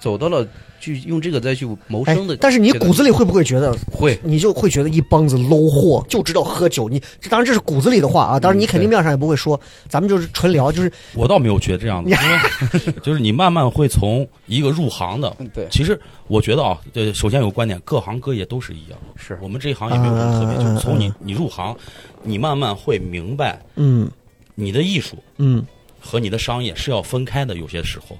[0.00, 0.46] 走到了
[0.80, 4.18] 去用这个再去谋哎生的，，但是你骨子里会不会觉得，会。
[4.22, 6.88] 你就会觉得一帮子 low 货，就知道喝酒？
[6.88, 15.66] 你这当然这是骨子里的话啊，当然你肯定面上也不会说，咱们就是纯聊，就是我倒没有觉得这样子，因为 就是你慢慢会从一个入行的，嗯对。
[15.70, 19.38] 其实我觉得啊，呃，首先有个观点，各行各业都是一样，是。
[19.42, 21.76] 我们这一行也没有什么特别，嗯就是从你嗯你入行，
[22.22, 24.10] 你慢慢会明白嗯。
[24.58, 25.62] 你的艺术嗯，
[26.00, 28.16] 和你的商业是要分开的，有些时候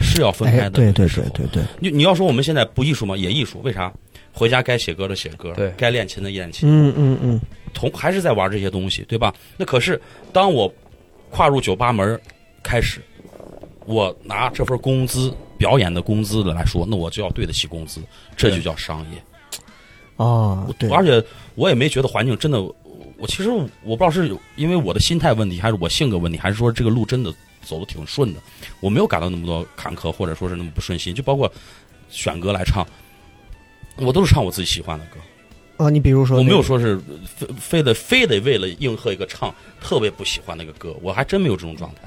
[0.00, 3.16] 是要分哎，开的，对对对对对，你你要说我们现在不艺术吗？
[3.16, 3.92] 也艺术，为啥？
[4.32, 7.40] 回家该写歌的写歌，对该练琴的练琴，嗯嗯嗯，
[7.72, 9.34] 同还是在玩这些东西，对吧？
[9.56, 9.98] 那可是
[10.30, 10.70] 当我
[11.30, 12.20] 跨入酒吧门儿
[12.62, 13.00] 开始，
[13.86, 18.02] 我拿这份工资表演的工资的来说，那我就要对得起工资，
[18.36, 19.22] 这就叫商业。
[20.16, 27.32] 哦，对，而且我也没觉得环境真的，我其实我不知道是因为我的心态问题，还是我性格问题，还是说这个路真的
[27.66, 28.40] 走的挺顺的，
[28.80, 31.14] 我没有感到那么多坎坷，或者说是那么不顺心。
[31.14, 31.52] 就包括
[32.08, 32.86] 选歌来唱，
[33.98, 35.84] 我都是唱我自己喜欢的歌。
[35.84, 36.98] 啊，你比如说，我没有，说是
[37.36, 42.02] 非非得非得为了应和一个唱特别不喜欢那个歌，我还真没有这种状态。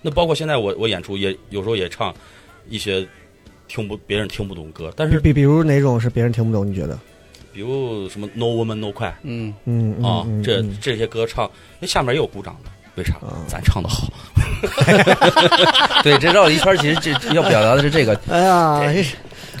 [0.00, 2.12] 那包括现在我我演出也有时候也唱
[2.68, 3.06] 一些
[3.68, 6.66] 听不别人听不懂歌，但是比比如哪种是别人听不懂？
[6.66, 6.98] 你觉得？
[7.52, 11.48] 比如什么 No Woman No Cry 嗯，嗯嗯啊，嗯这嗯这些歌唱，
[11.78, 13.40] 那下面也有鼓掌的，为啥啊？
[13.48, 14.08] 咱唱的好。
[16.02, 18.18] 对，这绕了一圈，其实这要表达的是这个。
[18.28, 18.80] 哎呀，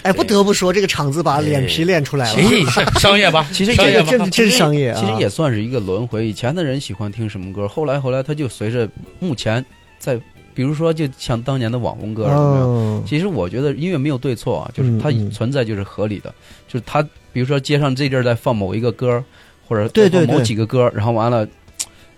[0.02, 2.40] 哎，不得不说，这个场子把脸皮练出来了。
[2.40, 5.00] 其实 商业吧，其实商业吧这个真真是商业啊！
[5.00, 6.26] 其实也算是一个轮回。
[6.26, 9.64] 以前的人喜欢听什么歌，后来后来他就随着目前
[9.98, 10.20] 在，
[10.54, 12.66] 比如说就像当年的网红歌，有没有？
[12.66, 16.32] 嗯其实我觉得音乐没有对错啊，就是它存在就是合理的，
[16.68, 19.22] 就是它比如说街上这阵儿在放某一个歌，
[19.66, 21.46] 或者对对放某几个歌，然后完了，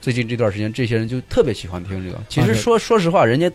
[0.04, 2.20] 最近这段时间这些人就特别喜欢听这个。
[2.28, 3.50] 其实说说实话，人家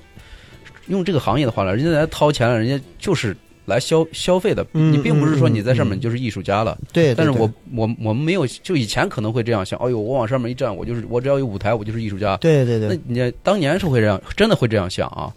[0.88, 6.75] 用这个行业的话了，人家来掏钱了，人家就是来消消费的，嗯你并不是说你在上面就是艺术家了。
[6.91, 7.41] 对但是我
[7.75, 12.35] 我我们没有，就以前可能会这样想，哎呦，我往上面一站，我就是我只要有舞台，我就是艺术家。
[12.38, 12.99] 对对对。
[13.07, 15.31] 那，你当年是会这样，真的会这样想啊，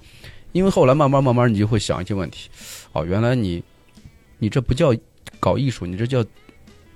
[0.52, 2.48] 因为后来慢慢慢慢你就会想一些问题，
[2.92, 3.62] 哦，原来你
[4.38, 4.94] 你这不叫
[5.38, 6.24] 搞艺术，你这叫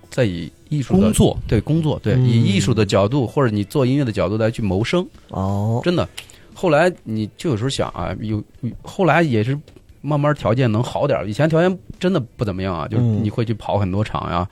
[0.08, 1.38] 在以艺术的工作。
[1.46, 2.26] 对工作对、嗯。
[2.26, 6.08] 以艺术的角度或者你做音乐的角度来去谋生，哦，真的。
[6.54, 8.42] 后来你就有时候想啊，有
[8.82, 9.58] 后来也是
[10.00, 13.20] 慢慢条件能好点，以前条件真的不怎么样啊，就是嗯。
[13.22, 14.48] 你会去跑很多场呀、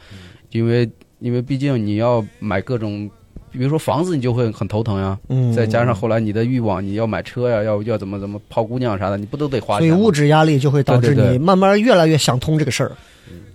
[0.50, 0.88] 因为
[1.20, 3.11] 因为毕竟你要买各种，
[3.50, 9.88] 比如说房子你就会很头疼呀，嗯，再加上后来你的欲望，你要买车呀，要要怎么怎么泡姑娘啥的，你不都得花钱？
[9.88, 12.92] 所以物质压力就会导致你慢慢越来越想通这个事儿，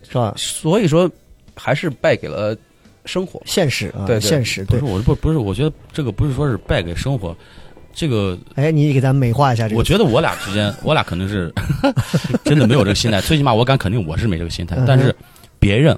[0.01, 0.33] 是吧？
[0.35, 1.09] 所以说
[1.59, 2.55] 还是败给了
[3.05, 3.41] 生活。
[3.45, 4.93] 现实啊，对对现实对不是。
[4.93, 7.35] 我不不是，我觉得这个不是说是败给生活，
[7.93, 9.77] 这个哎，你给咱美化一下这个。
[9.79, 11.53] 我觉得我俩之间，我俩肯定是
[12.45, 13.19] 真的没有这个心态。
[13.27, 15.13] 最起码我敢肯定我是没这个心态嗯哼，但是
[15.59, 15.97] 别人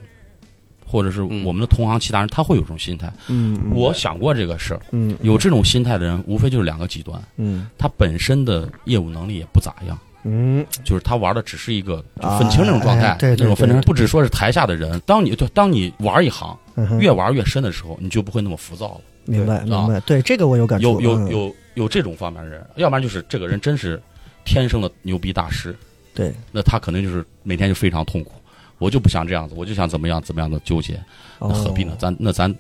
[0.86, 3.12] 或者是嗯我们的同行其他人，他会有这种心态。
[3.28, 9.98] 嗯，嗯我想过这个事儿，嗯有这种心态的人，无非就是两个极端，嗯他本身的业务能力也不咋样。
[10.24, 12.04] 嗯就是他玩的只是一个
[12.40, 19.02] 愤青那种状态，哎对对那种愤青不只说是台下的人，当你对当你玩一行嗯，越玩越深的时候，你就不会那么浮躁了。
[19.26, 21.00] 明白对明白，对这个我有感触。
[21.00, 24.02] 有有嗯有有这种方面的人，要不然就是这个人真是
[24.46, 25.76] 天生的牛逼大师，
[26.14, 28.32] 对，那他可能就是每天就非常痛苦。
[28.80, 31.00] 我就不想这样子，我就想怎么样怎么样的纠结，
[31.40, 31.98] 那何必呢哦？
[32.00, 32.54] 咱那咱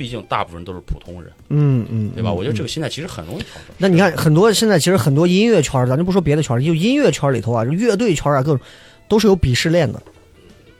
[0.00, 2.30] 毕竟大部分都是普通人，嗯嗯，对吧？
[2.30, 3.74] 嗯我觉得这嗯个心态其实很容易调整。
[3.76, 8.60] 那你看，很多现在其实很多音乐圈，咱就不说别的圈，就音乐圈里头啊，乐队圈啊，各种
[9.08, 10.02] 都是有鄙视链的，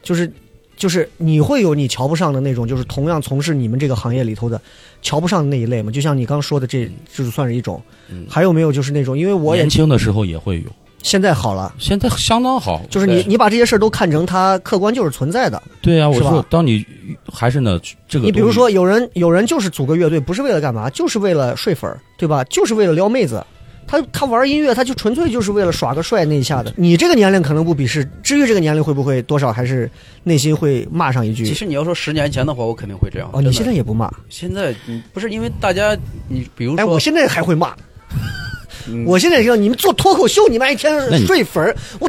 [0.03, 0.33] 就是
[0.75, 4.59] 就是你会有你瞧不上的那种，就是同样从事你们这个行业里头的
[5.03, 5.93] 瞧不上的那一类嘛。
[5.93, 7.83] 就像你刚说的这，这就算是一种。
[8.09, 10.71] 嗯还有没有就是那种，因为我也年轻的时候也会有，
[11.03, 12.83] 现在好了，现在相当好。
[12.91, 15.63] 就是你你把这些事儿都看成它客观就是存在的。
[15.81, 16.85] 对啊，我说当你
[17.33, 22.45] 还是呢，这个你比如说有人有人就是组个乐队，不是为了干嘛，就是为了睡粉儿，对吧？
[22.45, 23.45] 就是为了撩妹子。
[23.87, 26.73] 他他玩音乐，他就纯粹就是为了耍个帅那一下的。
[26.77, 29.91] 你这个年龄可能不鄙视，至于这个年龄会不会多少还是
[30.23, 31.55] 内心会骂上一句其？
[31.55, 33.29] 实你要说十年前的话，我肯定会这样。
[33.33, 34.09] 哦，你现在也不骂？
[34.29, 37.75] 现在你不是因为大家，你比如哎，说我现在还会骂。
[38.89, 42.09] 嗯我现在要你们做脱口秀，你们一天睡粉儿，我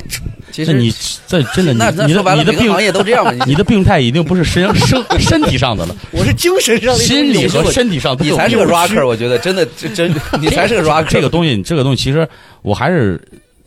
[0.51, 0.93] 其实那你
[1.27, 1.73] 这真的，
[2.05, 3.31] 你的你的病行业都这样嘛。
[3.45, 11.05] 你的病态一定不是身身 身体上的了，我是精神上的心理和身体上都有你才是个 rocker，我觉得真的这真 你才是个 rocker。
[11.05, 12.27] 这个东西，这个东西，其实
[12.61, 13.19] 我还是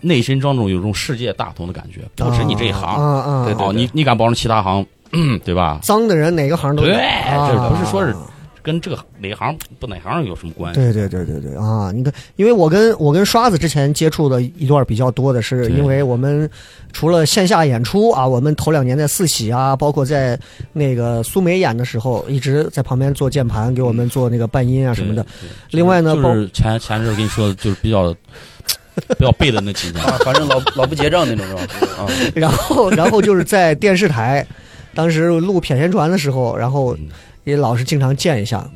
[0.02, 5.78] 内心当中有种世界大同的感觉，不止你这一啊行，啊，对对哦，你你敢保证其他行，嗯对吧？
[5.82, 6.98] 脏的人哪个行都有对
[7.70, 8.14] 不是说是
[8.64, 10.80] 跟这个哪行不哪行有什么关系？
[10.80, 11.92] 对对对对对啊！
[11.94, 16.48] 你看，因为我跟我跟刷子之前接触的一段比较多的是，因为我们
[16.90, 20.38] 除了线下演出啊，我们头两年在四喜啊，包括在
[20.72, 25.24] 那个苏梅演的时候，一直在旁边做键盘，给我们做那个伴音啊什么的。
[25.70, 28.14] 另外呢，就是前前阵儿跟你说的，就是比较
[29.18, 31.60] 比较背的那几年，啊，反正老老不结账那种是吧？
[32.02, 34.46] 啊，然后然后就是在电视台，
[34.94, 37.08] 当时录《谝仙传》的时候，然后嗯
[37.44, 38.68] 也老是经常见一下，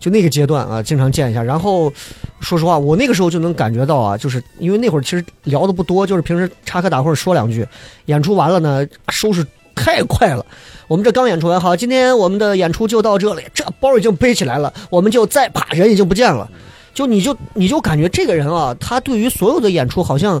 [0.00, 1.42] 就那个阶段啊，经常见一下。
[1.42, 1.92] 然后
[2.40, 7.66] 说实话，我那个时候就能感觉到啊，就是因为那会儿其实聊的不多，就是平时插科打诨说两句，
[8.06, 10.44] 演出完了呢，收拾太快了。
[10.86, 16.48] 我们这刚演出完，好，今天我们的演出就到这里，这包已经背起来了，我们就再啪，人已经不见了。
[16.92, 20.40] 就你就你就感觉这个人啊，他对于所有的演出好像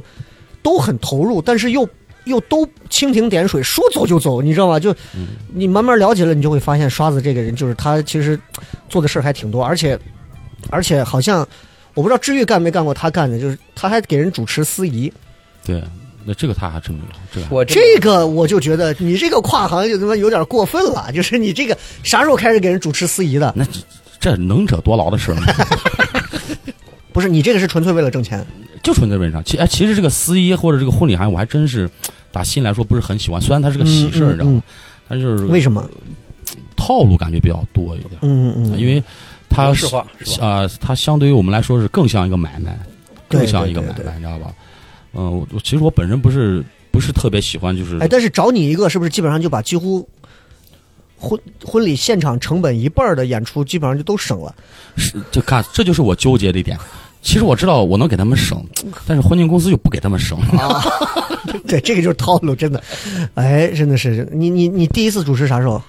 [0.62, 1.88] 都很投入，但是又
[2.24, 4.78] 又都蜻蜓点水，说走就走，你知道吗？
[4.80, 8.38] 就嗯你慢慢了解了，你就会发现刷子这个人，就是他其实
[8.88, 9.98] 做的事儿还挺多，而且
[10.70, 11.46] 而且好像
[11.94, 15.12] 我不知道治愈干没干过他干的，就是他还给人主持司仪，
[15.64, 15.82] 对，
[16.24, 23.52] 那这个他还真没有，这个我这个我就觉得你这个跨行就他妈有点过分了，就是你这个啥时候开始给人主持司仪的？
[23.54, 23.80] 那这
[24.18, 25.46] 这能者多劳的事儿吗？
[27.12, 28.44] 不是你这个是纯粹为了挣钱，
[28.82, 29.44] 就纯粹为上。
[29.44, 31.88] 其哎，其实这个司仪或者这个婚礼行业，我还真是
[32.34, 33.40] 打心来说不是很喜欢。
[33.40, 34.62] 虽然它是个喜事儿，嗯你知道吗？
[35.08, 35.88] 但就是为什么？
[36.76, 39.02] 套路感觉比较多一点，嗯嗯嗯，因为
[39.48, 39.86] 它是？
[40.40, 42.78] 啊、它相对于我们来说是更像一个买卖，
[43.28, 44.52] 更像一个买卖，你知道吧？
[45.14, 50.06] 嗯、我我其实我本身不是不是特别喜欢，就是哎，但是找你一个是不是基本上就把几乎
[51.16, 54.54] 婚婚礼现场成本一半儿的演出基本上就都省了？
[54.96, 56.76] 是就看这就是我纠结的一点。
[57.24, 58.62] 其实我知道我能给他们省，
[59.06, 60.38] 但是婚庆公司就不给他们省。
[61.66, 62.80] 对，这个就是套路，真的。
[63.32, 65.82] 哎，真的是你你你第一次主持啥时候？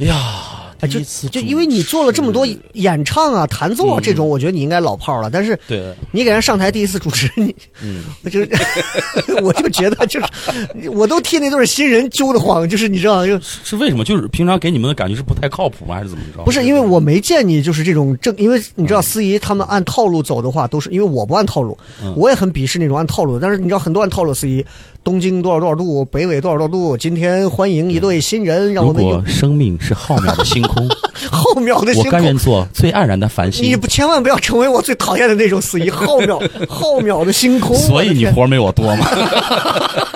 [0.00, 5.30] 哎呀，第一次主就因为你做了这么多演唱啊、弹奏啊嗯这种，我觉得你应该老炮儿了。
[5.30, 8.48] 但是对，你给人上台第一次主持， 你嗯，我就是
[9.42, 14.04] 我就觉得就是我都替那对新人揪得慌，就是你知道，就是为什么？
[14.04, 15.96] 就是平常给你们的感觉是不太靠谱吗？
[15.96, 16.42] 还是怎么着？
[16.44, 23.40] 不是因为我没见你就是这种正，因为你知道司仪他们按套路走的话，都是因为我不按套路，嗯我也很鄙视那种按套路的。
[23.40, 24.64] 但是你知道很多按套路司仪，
[25.04, 30.88] 东京多少多少度，北纬多少多少度，今天欢迎一对新人，让我们有果生命是浩渺的星空，
[31.32, 32.44] 浩渺的星我甘愿空。
[32.44, 33.74] 做最黯然的繁你。
[33.74, 37.74] 不千万不要成为我最讨厌的那种司仪，浩渺浩渺的星空。
[37.76, 39.06] 所以你活没我多嘛？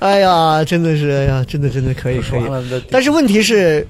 [0.00, 2.42] 哎呀，真的是，哎呀，真的真的可以 可以。
[2.90, 3.86] 但是问题是，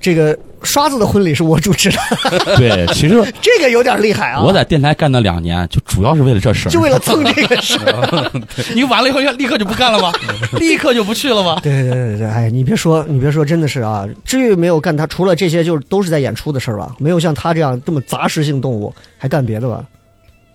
[0.00, 1.98] 这个刷子的婚礼是我主持的，
[2.56, 4.42] 对，其实这个有点厉害啊！
[4.42, 6.70] 我在电台干了两年，就主要是为了这事儿。
[6.70, 8.30] 就为了蹭这个事儿。
[8.74, 10.12] 你完了以后要，立刻就不干了吗？
[10.58, 11.58] 立刻就不去了吗？
[11.62, 19.84] 对对对对对，哎，你别说，你别说，真的是啊，至于没有干他，除了这些，就是都是在演出的事儿吧，没有像他这样这么杂食性动物，还干别的吧？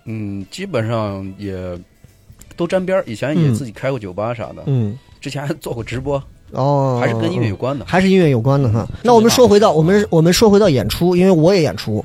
[0.06, 1.56] 嗯，基本上也
[2.56, 3.04] 都沾边儿。
[3.08, 6.22] 以前也嗯自己开过酒吧啥的，嗯，之前还做过直播，
[6.54, 7.84] 哦，还是跟音乐有关的。
[7.88, 8.88] 还是音乐有关的哈。
[9.02, 12.04] 那我们说回到我们我们说回到演出，因为我也演出，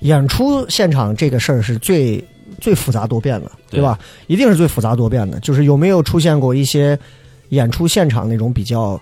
[0.00, 2.22] 演出现场这个事儿是最
[2.60, 3.98] 最复杂多变的，对吧？
[4.26, 5.38] 一定是最复杂多变的。
[5.40, 6.98] 就是有没有出现过一些
[7.50, 8.98] 演出现场那种比较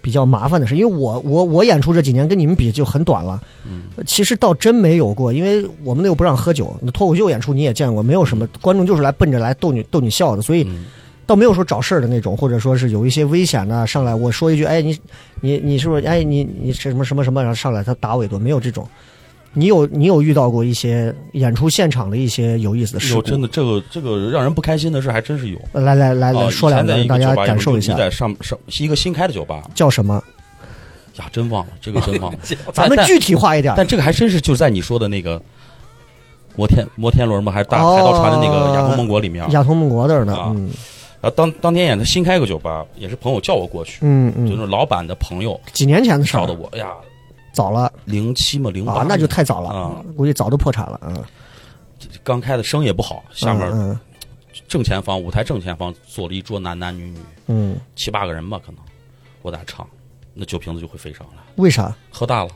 [0.00, 0.76] 比较麻烦的事？
[0.76, 10.64] 因为我我我演出这几年跟你们比就很短了，嗯，其实倒真没有过，因为我们那又不让喝酒，那脱口秀演出你也见过，没有什么观众就是来奔着来逗你逗你笑的，所以。
[10.64, 10.86] 嗯
[11.26, 14.98] 倒没有说找事儿的那种，或者说是有一些危险的上来，我说一句，哎，你
[15.40, 16.04] 你你是不是？
[16.06, 18.86] 哎，你你什么什么什么，然后上来他打我一顿，没有这种。
[19.54, 23.16] 你有你有遇到过一些演出现场的一些有意思的事故？
[23.16, 25.58] 有真的这个这个让人不开心的事还真是有。
[25.72, 30.14] 呃来来来来啊说两个，以前在一让大家感受一下你，在上上是一个新开的酒吧叫什么？
[31.18, 32.38] 呀，真忘了这个真忘了。
[32.72, 33.74] 咱们具体化一点。
[33.76, 35.38] 但这个还真是就在你说的那个
[36.56, 37.52] 摩天摩天轮吗？
[37.52, 39.44] 还是大哦海盗船的那个亚通梦国里面？
[39.50, 40.70] 亚通梦国那儿呢，啊嗯
[41.22, 46.40] 然后当当天演他新开个酒吧，也是朋友叫我过去，嗯嗯，就是老板的朋友几年前的事儿。
[46.40, 46.92] 找的，我，哎呀，
[47.52, 47.90] 早了。
[48.04, 51.16] 零七嘛零八啊，那就太早了啊，估计早都破产了，嗯，
[52.24, 53.98] 刚开的生意也不好，下面嗯
[54.66, 58.80] 正前方舞台正前方坐了一桌男男女女嗯，七八个人吧，可能
[59.42, 59.86] 我在唱，
[60.34, 61.94] 那酒瓶子就会飞上来，为啥？
[62.10, 62.50] 喝大了。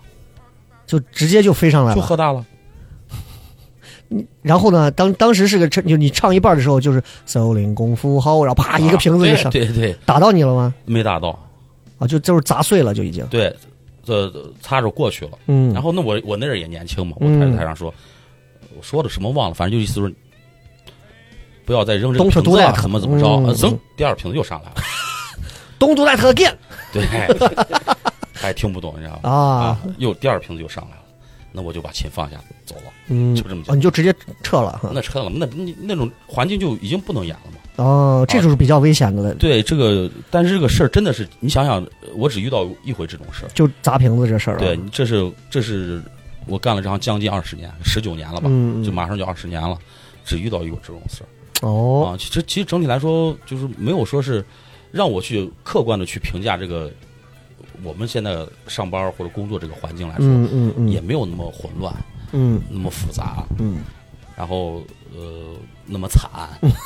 [0.87, 2.45] 就直接就飞上来了，就喝大了，
[4.43, 10.73] 然后呢，当当时是个就你唱一半的时候，就是森林功夫好，然后啪一个瓶子就上，啊对对对，打到你了吗？
[10.85, 11.39] 没打到，
[11.99, 13.27] 啊，就就是砸碎了，就已经。
[13.27, 13.55] 对，
[14.05, 15.33] 这擦着过去了。
[15.47, 17.93] 嗯，然后那我我那阵儿也年轻嘛，我嗯台台上说，
[18.77, 20.15] 我说的什么忘了，反正就意思是
[21.65, 23.47] 不要再扔这瓶子了，怎么怎么着，嗯。
[23.47, 24.77] 呃噌，第二瓶子又上来了，
[25.81, 26.55] 东都在特 again
[26.93, 27.05] 对，
[28.33, 29.29] 还听不懂，你知道吗？
[29.29, 31.03] 啊，又第二瓶子又上来了，
[31.57, 32.37] 那我就把琴放下
[32.67, 33.75] 走了，嗯，哦，就这么讲。
[33.75, 34.91] 你就直接撤了哈。
[34.93, 37.83] 那撤了，那那那种环境就已经不能演了嘛。
[37.83, 41.83] 哦，这就是比较危险的了，对这个，但是这个事儿真的是，你想想，
[42.15, 43.49] 我只遇到一回这种事儿。
[43.55, 44.61] 就砸瓶子这事儿啊。
[44.61, 46.03] 对，这是这是
[46.47, 48.51] 我干了这行将近二十年，十九年了吧，
[48.85, 49.79] 就马上就二十年了，
[50.27, 51.27] 只遇到一个这种事儿。
[51.67, 54.45] 哦，啊，其实其实整体来说，就是没有说是
[54.93, 56.93] 让我去客观的去评价这个
[57.87, 61.95] 我们现在上班或者工作这个环境来说，嗯嗯嗯，也没有那么混乱，
[62.33, 63.79] 嗯那么复杂，嗯
[64.37, 64.83] 然后
[65.15, 65.55] 呃
[65.87, 66.29] 那么惨，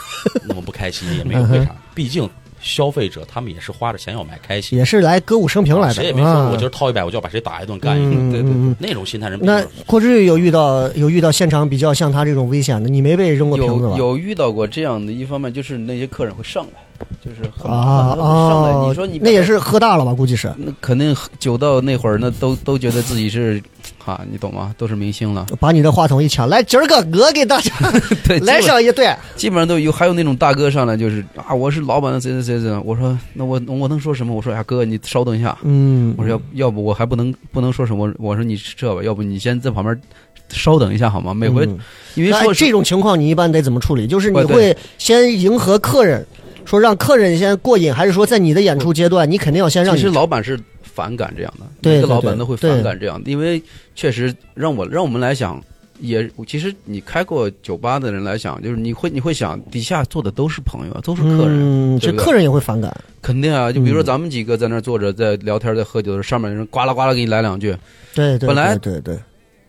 [0.46, 1.42] 那么不开心也没有。
[1.44, 1.74] 为啥？
[1.94, 2.28] 毕竟
[2.60, 13.96] 消费者他们也是花着钱要买开心，也是来歌舞升平来的，谁也没说啊我今儿掏一百我就要把谁打一顿干一顿，嗯对对嗯嗯那种心态人并那郭志宇有遇到有遇到现场比较像他这种危险的，你没被扔过瓶子吧？
[13.96, 18.70] 有有遇到过这样的，一方面就是那些客人会上来，就是很啊上来。
[18.72, 20.12] 哦，你说你那也是喝大了吧？
[20.14, 23.62] 估计是那肯定酒到那会儿，那都都觉得自己是，
[24.02, 24.74] 哈，你懂吗？
[24.78, 25.46] 都是明星了。
[25.60, 27.70] 把你的话筒一抢，来今儿个我给大家
[28.26, 32.82] 对，来上一对，基本上都有，还有那种大哥上来就是啊，我是老板的谁谁谁谁。
[32.84, 34.34] 我说那我我能说什么？
[34.34, 35.56] 我说呀哥，你稍等一下。
[35.62, 38.12] 嗯，我说要要不我还不能不能说什么？
[38.18, 40.00] 我说你这吧，要不你先在旁边
[40.48, 41.34] 稍等一下好吗？
[41.34, 41.78] 每回、嗯
[42.16, 44.04] 因为说这种情况，你一般得怎么处理？
[44.04, 46.26] 就是你会先迎合客人，
[46.64, 50.58] 说让客人先过瘾，还是说在你的演出阶段，你肯定要先让其实老板是
[51.00, 53.62] 反感这样的，每个老板都会反感这样的，因为
[53.94, 55.58] 确实让我让我们来想，
[55.98, 62.18] 也其实你开过酒吧的人来想，就是你会你会想底下坐的都是朋友啊，都是客人，嗯，对不对？
[62.18, 62.94] 这客人也会反感。
[63.22, 67.74] 肯定啊，就比如说嗯咱们几个在那儿坐着在聊天在喝酒的时候，上面人呱啦呱啦给你来两句，
[68.14, 69.18] 对对，本来对对对，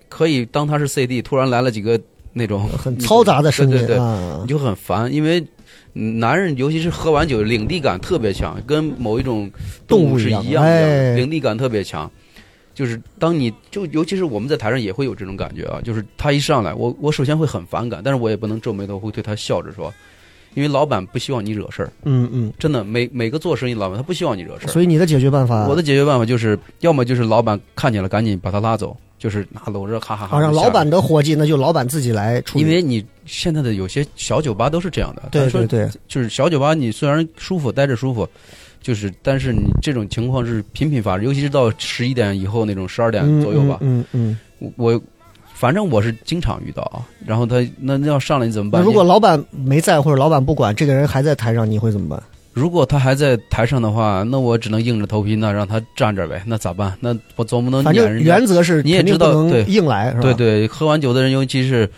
[0.10, 1.98] 可以当他是 CD，突然来了几个
[2.34, 4.00] 那种很嘈杂的声音对对
[4.42, 5.48] 你，就很烦，因为嗯
[5.94, 9.50] 男人尤其是喝完酒，领地感特别强，跟某一种
[9.88, 12.10] 动物一样一样的，哎领地感特别强。
[12.74, 19.94] 就是当你就尤其是我们在台上也会有这种感觉啊，就是他一上来，我我首先会很反感，但是我也不能皱眉头，会对他笑着说，
[20.54, 24.70] 因为老板不希望你惹事儿，嗯嗯，真的每每个做生意老板他不希望你惹事儿。
[24.70, 32.64] 所以你的解决办法，我的解决办法就是，要么就是老板看见了赶紧把他拉走，就是拿搂着哈哈哈啊，让老板的伙计，那就老板自己来处理。
[32.64, 38.28] 因为你现在的有些小酒吧都是这样的，对对对，就是小酒吧，你虽然舒服，待着舒服，
[38.82, 44.38] 就是但是你这种情况是频频发生，尤其是到十一点以后那种十二点嗯左右吧，嗯嗯。
[44.60, 45.02] 嗯我我
[45.54, 47.02] 反正我是经常遇到啊。
[47.26, 48.84] 然后他那那要上来你怎么办？
[48.84, 52.22] 如果老板没在或者老板不管，这个人还在台上，你会怎么办？
[52.54, 56.44] 如果他还在台上的话，那我只能硬着头皮，那让他站着呗。
[56.46, 56.94] 那咋办？
[57.00, 60.22] 那我总不能撵人家原则是你也知道对硬来，是吧？
[60.22, 60.34] 对。
[60.34, 61.90] 对，喝完酒的人，尤其是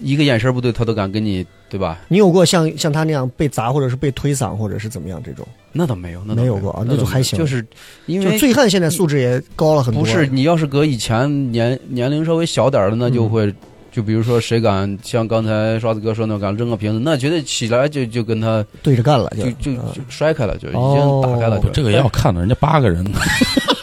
[0.00, 1.98] 一个眼神不对，他都敢跟你，对吧？
[2.08, 5.46] 你有过像像他那样被砸，或者是被推搡，或者是怎么样这种？
[5.72, 7.64] 那倒没有，那倒没有过啊那就还行就是
[8.06, 10.02] 因为醉汉现在素质也高了很多。
[10.02, 13.54] 不是，你要是搁以前年年龄稍微小点儿的，那就嗯会，
[13.92, 23.04] 就比如说谁敢像刚才刷子哥说那敢扔个瓶子，那绝对起来就就跟他对着干了，就就啊就摔开了，就已哦经打开了，就这个也要看的，人家八个人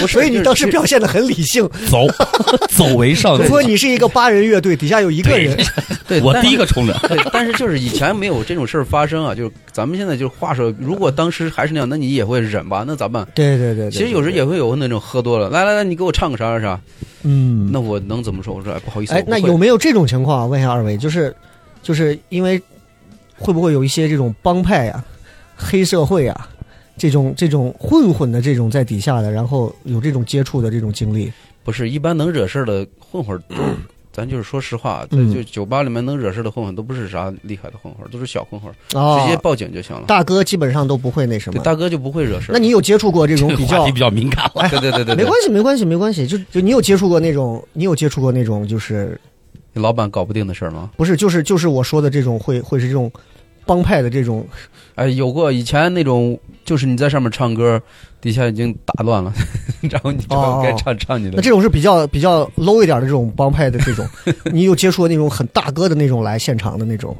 [0.00, 0.12] 不是。
[0.14, 1.68] 所以你当时表现的很理性。
[1.88, 2.06] 走
[2.70, 5.56] 走为上 如果你是一个八人乐队，底下有一个人，
[6.06, 12.84] 对， 我但第一个冲着，对，但是就是以前没有这种事儿发生啊， 就是咱们现在就是话说，如果当时还是那样，那你也会忍吧？
[12.86, 13.26] 那咋办？
[13.34, 13.90] 对对对对。
[13.90, 16.80] 其实有时对也会有那种喝多了，来来来，你给我唱个啥啥啥，
[17.22, 18.54] 嗯，那我能怎么说？
[18.54, 20.46] 我说哎，不好意思，哎那有没有这种情况啊？
[20.46, 21.34] 问一下二位，就是
[21.82, 22.60] 就是因为
[23.36, 25.02] 会不会有一些这种帮派呀、
[25.56, 26.48] 黑社会呀、
[27.02, 31.32] 这种这种混混的这种在底下的，然后有这种接触的这种经历？
[31.64, 33.36] 不是一般能惹事儿的混混，
[34.12, 40.04] 咱就是说实话，就酒吧里面能惹事儿的混混都不是啥厉害的混混，都是小混混直接报警就行了。
[40.06, 41.64] 大哥基本上都不会那什对，么。
[41.64, 42.54] 大哥就不会惹事儿。
[42.54, 44.66] 那你有接触过这种这个比较话题比较敏感了。
[44.70, 46.24] 对对对对对，没关系，没关系，没关系。
[46.24, 49.20] 就就你有接触过那种，你有接触过那种，就是
[49.72, 50.90] 你老板搞不定的事儿吗？
[50.96, 53.10] 不是，就是就是我说的这种，会会是这种
[53.72, 54.46] 帮派的这种，
[54.96, 57.80] 哎，有过以前那种，就是你在上面唱歌，
[58.20, 59.32] 底下已经打乱了，
[59.90, 61.32] 然后你就哦该唱唱你的。
[61.36, 64.06] 那这种是比较比较 low 一点的这种帮派的这种，
[64.52, 67.16] 你有接触过那种很大哥的那种来现场的那种，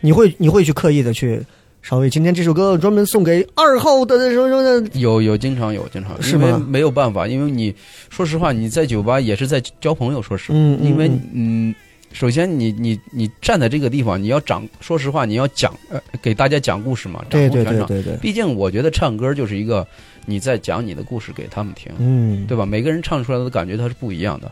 [0.00, 1.42] 你会你会去刻意的去
[1.82, 6.46] 稍微今天这首歌专门送给二号的什么什么的，有有经常有经常有，是吗？
[6.46, 7.74] 因为没有办法，因为你
[8.08, 11.70] 说实话，你在酒吧也是在交朋友，说实话，因为嗯。
[11.70, 11.74] 嗯，
[12.12, 17.86] 首先你你你站在这个地方，你要讲，说实话，你要讲呃给大家讲故事嘛，掌对对控全场。
[17.86, 19.86] 对对对，毕竟我觉得唱歌就是一个
[20.26, 22.64] 你在讲你的故事给他们听，嗯，对吧？
[22.66, 24.50] 每个人唱出来的感觉它是不一样的，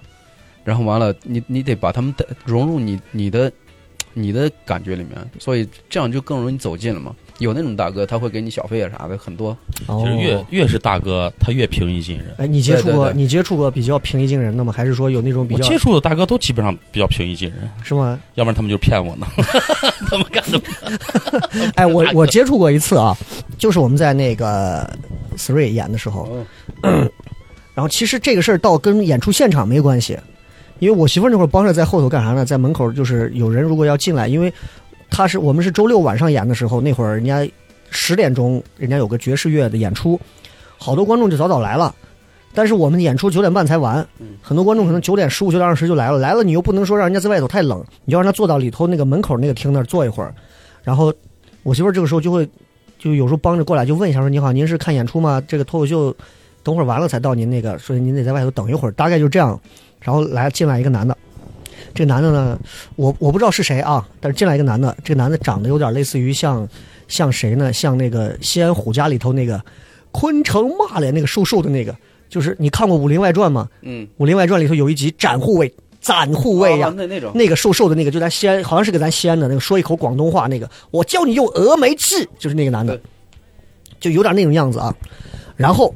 [0.64, 3.50] 然后完了，你你得把他们带融入你你的
[4.12, 7.14] 你的感觉里面，所以这样就更容易走近了嘛。
[7.39, 9.57] 有那种大哥他会给你小费啊啥的，很多。
[9.87, 12.34] 哦其实越越是大哥，他越平易近人。
[12.39, 14.72] 哎，你接触过对对对你接触过比较平易近人的吗？
[14.72, 18.18] 还是说有那种比较接触的大哥都基本上比较平易近人，是吗？
[18.34, 19.26] 要不然他们就骗我呢。
[20.09, 20.61] 他们干的
[21.74, 23.16] 哎，我我接触过一次啊，
[23.59, 24.89] 就是我们在那个
[25.37, 26.45] Three 演的时候，
[26.82, 27.11] 哦
[27.74, 30.18] 然后其实这个事儿倒跟演出现场没关系，
[30.78, 32.45] 因为我媳妇儿那会儿帮着在后头干啥呢？
[32.45, 34.51] 在门口就是有人如果要进来，因为
[35.11, 37.48] 他是我们是周六晚上演的时候，那会儿人家
[37.90, 40.20] 十点钟人家有个爵士乐的演出，
[40.76, 41.94] 好多观众就早早来了。
[42.54, 44.07] 但是我们演出九点半才完，
[44.40, 50.34] 很多观众可能九点十五、九点二十就来了，来了你又不能说让人家在外头太冷，你就让他坐到里头那个门口那个厅那儿坐一会儿，
[50.82, 51.12] 然后
[51.62, 52.48] 我媳妇儿这个时候就会
[52.98, 55.42] 就有时候帮着过来就问一下说你好，您是看演出吗？
[55.46, 56.14] 这个脱口秀
[56.62, 59.61] 等会儿完了才到您那个，所以您得在外头等一会儿，大概就这样。
[60.00, 61.16] 然后来进来一个男的，
[61.97, 62.59] 这个男的呢，
[62.94, 66.68] 我我不知道是谁啊，但是进来一个男的，这个男的长得有点类似于像
[67.09, 67.72] 像谁呢？
[67.72, 69.61] 像那个西安虎家里头那个
[70.12, 71.97] 昆城骂脸那个瘦瘦的那个，
[72.28, 73.68] 就是你看过《武林外传》吗？
[73.80, 83.01] 嗯，《武林外传》里头有一集斩护卫，斩护卫呀、啊那那种那个瘦瘦的那个，就咱西安，好像是个咱西安的那个，说一口广东话那个，我教你用峨眉气，就是那个男的，
[83.99, 84.94] 就有点那种样子啊。
[85.57, 85.94] 然后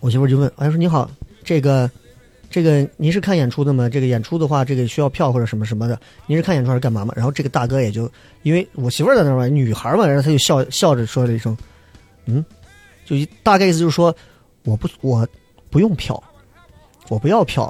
[0.00, 1.10] 我媳妇儿就问，哎，说你好，
[1.42, 1.90] 这个
[2.54, 3.88] 这个您是看演出的吗？
[3.88, 7.12] 这个演出的话，这个需要票或者什么什么的，您是看演出还是干嘛吗？
[7.16, 8.08] 然后这个大哥也就
[8.44, 11.58] 因为我媳妇儿在那儿嘛，女孩嘛，然后他就笑笑着说了一声，
[12.26, 12.44] 嗯，
[13.04, 14.14] 就大概意思就是说，
[14.62, 15.26] 我不我
[15.68, 16.22] 不用票，
[17.08, 17.64] 我不要票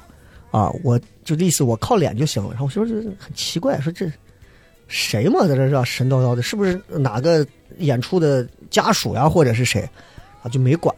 [0.50, 2.50] 啊，我就意思我靠脸就行了。
[2.50, 4.12] 然后我媳妇儿就很奇怪，说这
[4.86, 7.46] 谁嘛，在这是吧神叨叨的，是不是哪个
[7.78, 9.80] 演出的家属呀，或者是谁
[10.42, 10.48] 啊？
[10.50, 10.94] 就没管。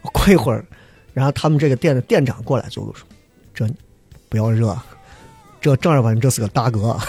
[0.00, 0.64] 过一会儿，
[1.12, 3.06] 然后他们这个店的店长过来就说
[3.56, 3.66] ：“这
[4.28, 4.76] 不要热，
[5.60, 6.96] 这正儿八经这是个大哥。”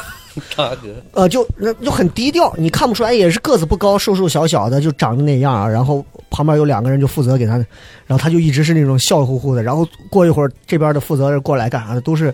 [0.56, 1.44] 大哥，呃，就
[1.82, 5.68] 就很低调，你看不出来，也是个子不高，瘦瘦小小的，就长得那样啊。
[5.68, 7.54] 然后旁边有两个人就负责给他，
[8.06, 9.64] 然后他就一直是那种笑乎乎的。
[9.64, 12.32] 然后过一会儿，这边的负责人过来干啥的，都是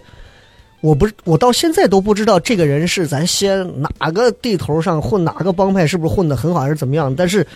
[0.81, 7.15] 我不是我到现在都不知道这个人是咱西安哪个地头上混哪个帮派，是不是混的很好还是怎么样？
[7.15, 7.47] 但是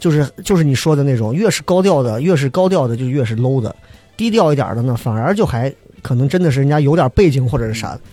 [0.00, 3.72] 就是就是你说的那种，越是高调的，越是高调的就越是 low 的，
[4.16, 5.72] 低调一点的呢，反而就还
[6.04, 8.00] 可能真的是人家有点背景或者是啥的。
[8.04, 8.10] 哎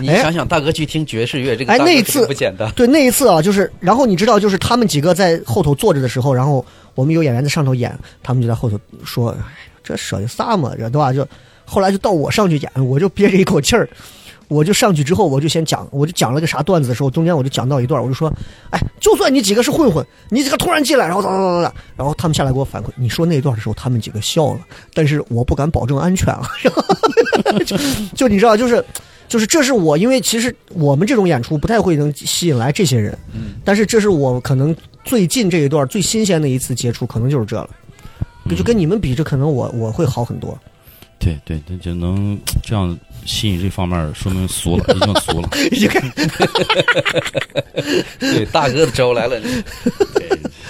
[0.00, 2.70] 你想想，大哥去听爵士乐，这个哎那一次不简单。
[2.76, 6.64] 对，那一次啊，就是，然后你知道，就是他们几个在后头坐着的时候，然后
[6.94, 9.36] 我们有演员在上头演，他们就在后头说：“哎，
[9.82, 10.72] 这舍得啥嘛？
[10.78, 11.26] 这对吧？”就
[11.64, 13.88] 后来就到我上去演，我就憋着一口气儿，
[14.52, 18.32] 我就上去之后，我就先讲，我就讲了个啥段子的时候，中间我就讲到一段，我就说
[18.70, 24.60] ：“哎，就算你几个是混混，你这个突然进来，然后咋咋咋咋，然后他们下来给我反馈，你说那段的时候，他们几个笑了，
[24.94, 26.42] 但是我不敢保证安全啊。
[27.64, 27.76] 就
[28.14, 28.84] 就你知道，就是。
[29.28, 37.70] 就是这是我，因为其实我们这种演出不太会能吸引来这些人，嗯，但是这是我可能最近这一段最新鲜的一次接触，可能就是这了。
[38.54, 40.58] 就跟你们比，这可能我我会好很多。
[41.22, 45.48] 对对对，就能这样吸引这方面，说明俗了，已经俗了。
[45.70, 46.02] 你看，
[48.18, 49.40] 对，大哥的招来了。
[49.40, 49.62] 对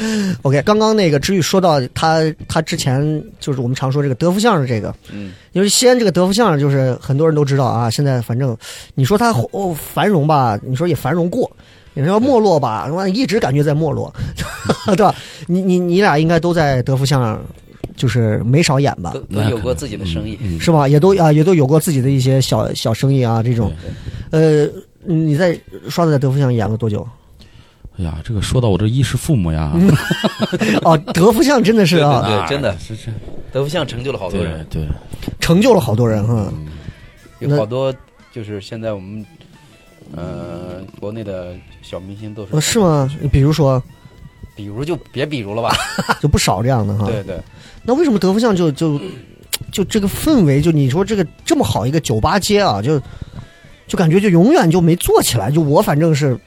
[0.43, 7.89] OK，刚刚那个知宇说到他他之前就是我们常说这个德福相声这个，嗯，因为西安这个德福相声就是很多人都知道啊。
[7.89, 8.57] 现在反正
[8.95, 11.51] 你说它哦繁荣吧，你说也繁荣过，
[11.95, 14.13] 你说没落吧，他妈一直感觉在没落，
[14.97, 15.15] 对吧？
[15.47, 17.41] 你你你俩应该都在德福相声，
[17.97, 19.21] 就是没少演吧都？
[19.21, 20.39] 都有过自己的生意。
[20.59, 20.89] 是吧？
[20.89, 23.73] 也都啊，也都有过自己的一些小小生意啊，这种。
[24.31, 24.67] 呃，
[25.05, 27.07] 你在刷子在德福巷演了多久？
[27.99, 29.73] 哎呀，这个说到我这衣食父母呀，
[30.83, 33.13] 哦，德福巷真的是啊，对真的是是，
[33.53, 34.87] 德福巷成就了好多人，对，
[35.41, 36.51] 成就了好多人哈。
[36.57, 36.69] 嗯
[37.41, 37.93] 有好多
[38.33, 39.27] 就是现在我们
[40.15, 43.11] 呃国内的小明星都呃是，是吗？
[43.33, 43.83] 比如说，
[44.55, 45.75] 比如就别比如了吧。
[46.21, 47.07] 就不少这样的哈。
[47.07, 47.41] 对对，
[47.83, 49.01] 那为什么德福巷就就
[49.71, 53.01] 就这个氛围，就你说这个这么好一个酒吧街啊，就
[53.87, 55.51] 就感觉就永远就没做起来。
[55.51, 56.39] 就我反正是，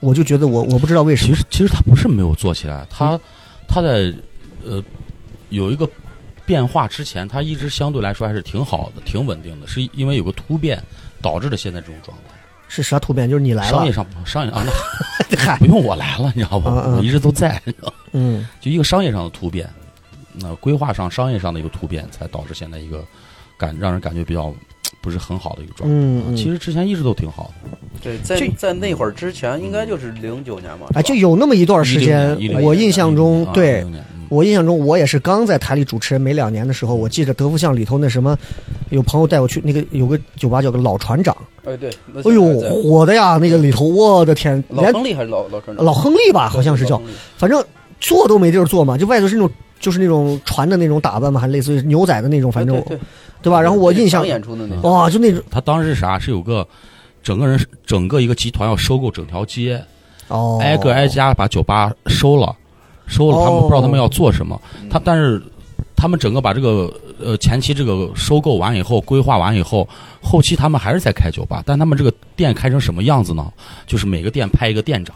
[0.00, 1.34] 我就觉得我我不知道为什么。
[1.34, 3.18] 其实其实他不是没有做起来，他
[3.68, 4.12] 他在
[4.64, 4.82] 呃
[5.50, 5.88] 有一个
[6.44, 10.82] 变化之前，他一直相对来说还是挺好的，挺稳定的，是因为有个突变
[11.22, 12.33] 导致的现在这种状态。
[12.82, 13.28] 是啥突变？
[13.28, 13.70] 就是你来了。
[13.70, 14.64] 商业，上商业啊，
[15.30, 16.72] 那 嗨 不用我来了，你知道吧？
[16.96, 17.60] 我一直都在，
[18.12, 18.46] 嗯。
[18.60, 19.68] 就一个商业上的突变，
[20.32, 23.04] 那规划上、商业上的一个突变，才导致现在一个
[23.56, 24.52] 感让人感觉比较
[25.04, 25.94] 不是很好的一个状态。
[25.94, 27.78] 嗯嗯其实之前一直都挺好的。
[28.02, 30.86] 对，在这在那会儿之前，应该就是零九年吧。
[30.94, 38.36] 哎，就有那么一段时间，我印象中啊对16年嗯我印象中，我也是刚在台里主持人没两年的时候，我记得德福巷里头那什么，
[38.88, 45.84] 有朋友带我去那个有个酒吧叫个老船长，哎对，哎呦火的呀，那个里头，我的天，连老亨利还是老老船长？
[45.84, 47.00] 老亨利吧，好像是叫
[47.36, 47.62] 反正
[48.04, 49.50] 坐都没地儿坐嘛，就外头是那种
[49.80, 53.00] 就是那种船的那种打扮嘛，还类似于牛仔的那种，反正哎对对
[53.42, 53.60] 对吧？
[53.60, 54.90] 然后我印象常演出的那种。
[54.90, 56.18] 哇，就那种他当时是啥？
[56.18, 56.66] 是有个
[57.22, 59.82] 整个人整个一个集团要收购整条街，
[60.28, 62.54] 哦，挨个挨家把酒吧收了，
[63.06, 64.60] 收了，他们哦不知道他们要做什么。
[64.82, 65.42] 嗯他但是
[65.96, 69.88] 他们整个把这个呃前期这个收购完以后，规划完以后，
[70.22, 73.50] 后期他们还是在开酒吧，但他们这个店开成什么样子呢？
[73.86, 75.14] 就是每个店派一个店长。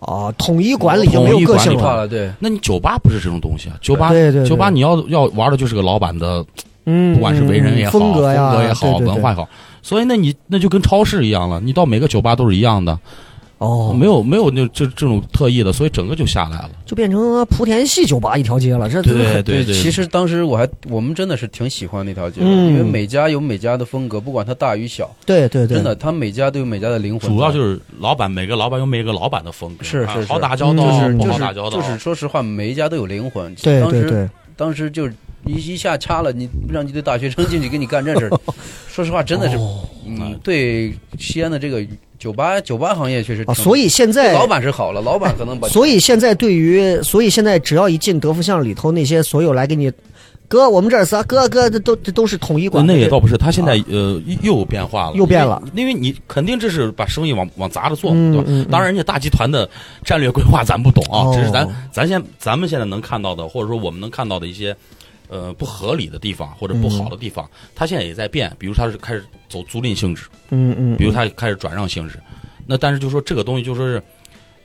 [0.00, 3.76] 啊，统一管理就没有统一管理个性了，化了，对，那你酒吧不是这种东西啊？
[3.82, 6.44] 酒吧对对对酒吧你要要玩的就是个老板的，
[6.86, 9.46] 嗯，不管是为人也好，风格呀，也好，对对对文化也好。
[9.82, 12.98] 所以那你那就跟超市一样了，你到每个酒吧都是一样的，
[13.60, 16.70] 哦，没有没有那这这种特意的，所以整个就下来了。
[16.86, 22.72] 就变成莆田系酒吧一条街了，这对对对，其实当时我还我们真的是挺喜欢那条街的，嗯。
[22.72, 27.30] 因为每家有每家的风格，不管它大与小，对对对，真的，它每家都有每家的灵魂。
[27.30, 30.06] 主要就是老板每个老板有每个老板的风格，啊是。
[30.06, 30.84] 是是好打交道，
[31.18, 33.54] 就是好打交道，就是说实话，每一家都有灵魂。
[33.56, 34.10] 对当时对。
[34.10, 35.06] 对，当时就
[35.44, 38.40] 一一下掐了，你让一堆大学生进去给你干这事儿，
[38.88, 39.80] 说实话，真的是，哦。
[40.06, 41.84] 嗯，对西安的这个
[42.20, 49.90] 酒吧酒吧行业确实啊，所以现在老板是好了，老板可能把所以现在对于，所以现在只要一进德福巷里头，那些所有来给你，
[50.46, 52.92] 哥，我们这儿是啊哥哥，这都这都是统一管的。
[52.92, 58.44] 那也倒不是，他现在啊呃又有变化了，又变了因为，因为你肯定这是把生意往往砸着做，对吧？
[58.70, 59.66] 当然，人家大集团的
[60.04, 64.76] 战略规划咱不懂啊，哦只是咱咱现咱们现在能看到的，或者说我们能看到的一些
[65.30, 72.20] 呃不合理的地方或者不好的地方，它现在也在变，比如它是开始走租赁性质，嗯嗯，比如它开始转让性质，
[72.66, 74.02] 那但是就说这个东西就说是。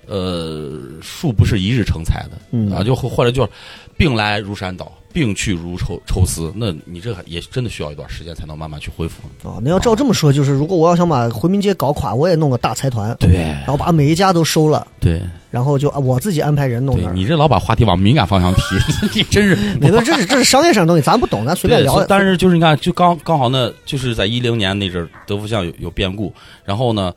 [0.08, 3.50] 呃，树不是一日成材的，嗯啊，就或或者就是
[3.98, 9.24] 病来如山倒，病去如抽抽丝，那你这也真的需要一段时间才能慢慢去恢复。
[9.44, 17.14] 哦，那要照这么说，就是如果我要想把回民街搞垮，我也弄个大财团，对然后把每一家都收了，对然后就啊我自己安排人弄那儿。
[17.14, 18.62] 对你这老把话题往敏感方向提，
[19.16, 22.04] 你真是 你说这是这是商业上的东西，咱不懂，咱随便聊。
[22.06, 26.34] 但是就是你看，就刚刚好那，就是在一零年那阵儿，德福巷有有变故，
[26.66, 27.14] 然后呢，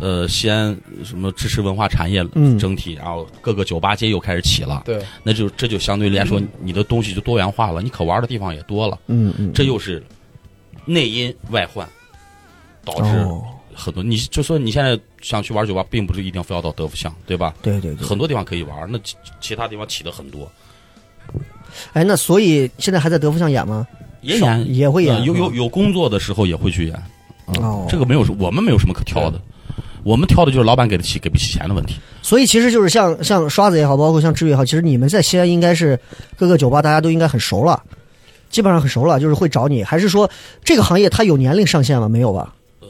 [0.00, 2.58] 呃，西安什么支持文化产业嗯。
[2.58, 5.02] 整体，然后各个酒吧街又开始起了，对。
[5.22, 10.02] 那就这就相对来说，你的东西就多元化了，你可玩的地方也多了，嗯嗯，这又是
[10.86, 11.86] 内因外患，
[12.84, 13.44] 导致哦，
[13.74, 14.02] 很多。
[14.02, 17.54] 你就说你现在想去玩酒吧，并不是一定非要到德福巷，对吧？
[17.62, 18.06] 对对对。
[18.06, 20.50] 很多地方可以玩，那其其他地方起的很多，
[21.92, 23.86] 哎，那所以现在还在德福巷演吗？
[24.22, 24.74] 也演。
[24.74, 27.02] 也会演呃有有有工作的时候也会去演。
[27.60, 29.40] 哦，这个没有，我们没有什么可挑的，
[30.02, 31.96] 我们挑的就是老板给得起给不起钱的问题。
[32.22, 35.98] 所以其实就是像像刷子也好，包括像志宇也好，其实你们在西安应该是
[36.36, 37.82] 各个酒吧大家都应该很熟了，
[38.50, 39.82] 基本上很熟了，就是会找你。
[39.84, 40.30] 还是说
[40.64, 42.08] 这个行业它有年龄上限吗？
[42.08, 42.54] 没有吧？
[42.80, 42.88] 呃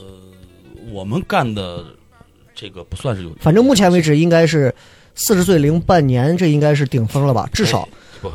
[0.93, 1.85] 我们干的
[2.55, 4.75] 这个不算是有，反正目前为止应该是
[5.15, 7.49] 四十岁零半年，这应该是顶峰了吧？
[7.53, 7.89] 至少
[8.21, 8.31] 不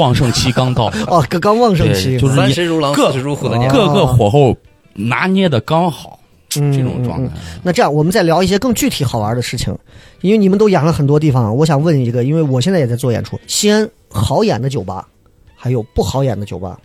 [0.00, 3.70] 旺盛期刚到， 哦，刚刚旺盛期，就是三十如狼，各四十如虎的年。
[3.70, 4.56] 各个火候
[4.94, 6.19] 拿捏的刚好，嗯
[6.50, 7.60] 这种状态嗯嗯。
[7.62, 9.76] 那这样，我们再聊一些更具体好玩的事情，
[10.20, 15.08] 因为你们都演了很多地方，我想问一个，因为我现在也在做演出，西安好演的酒吧，
[15.54, 16.78] 还有不好演的酒吧。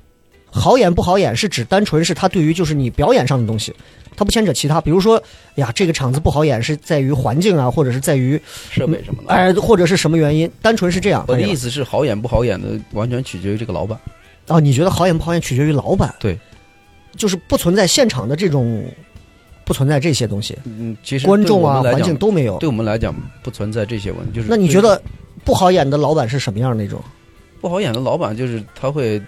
[0.58, 3.76] 好演不好演是指单纯是它对于就是你表演上的东西，
[4.16, 8.40] 它不牵扯其他，比如说，哎呀，这个场子不好演是在于环境啊，或者是在于
[8.72, 9.34] 设备什么的。
[9.34, 11.26] 哎，或者是什么原因，单纯是这样。
[11.28, 14.00] 我的意思思是，好演不好演的，完全取决于这个老板。
[14.48, 16.16] 哦，你觉得好演不好演取决于老板？
[16.22, 16.40] 对，
[17.18, 18.86] 就是不存在现场的这种，
[19.66, 22.58] 不存在这些东西，嗯，其实观众啊、环境都没有。
[22.60, 24.32] 对我们来讲不存在这些问题。
[24.36, 25.02] 就是那你觉得
[25.44, 27.02] 不好演的老板是什么样那种？
[27.60, 29.20] 不好演的老板就是他会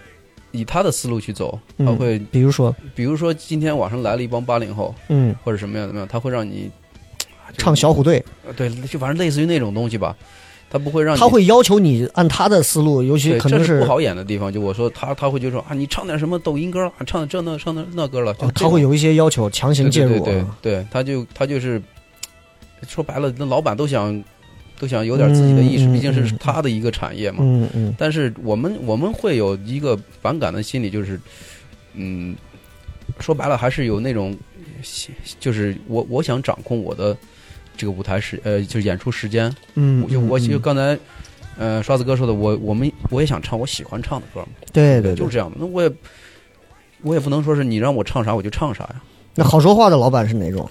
[0.51, 6.69] 以他的思路去走，嗯他会比如说，比如说今天网上来了一帮八零后嗯，或者什么样怎么样，他会让你
[7.57, 10.15] 唱小虎队，呃对，就反正类似于那种东西吧，
[10.69, 14.51] 他不会让你他会要求你按他的思路，尤其，可能这是不好演的地方。
[14.51, 20.19] 就我说他他会就说啊，你唱点什么抖音歌啊，唱这那唱那那歌了，就哦他会有一些要求，强行介入。
[20.25, 21.81] 对对对他就他就是
[22.87, 24.23] 说白了，那老板都想
[24.79, 27.39] 都想有点自己的意识，嗯毕竟是嗯他的一个产业嘛。
[27.41, 31.19] 嗯嗯但是我们我们会有一个反感的心理，就是
[31.93, 32.35] 嗯，
[33.19, 34.35] 说白了还是有那种，
[35.39, 37.15] 就是我我想掌控我的
[37.77, 39.53] 这个舞台时呃，就是演出时间。
[39.75, 40.97] 嗯，就我嗯就刚才
[41.57, 44.47] 呃刷子哥说的，我我们我也想唱我喜欢唱的歌嘛。
[44.73, 45.57] 对对，就是这样的。
[45.59, 45.91] 那我也
[47.03, 49.01] 我也不能说是你让我唱啥我就唱啥呀。
[49.35, 50.67] 那好说话的老板是哪种？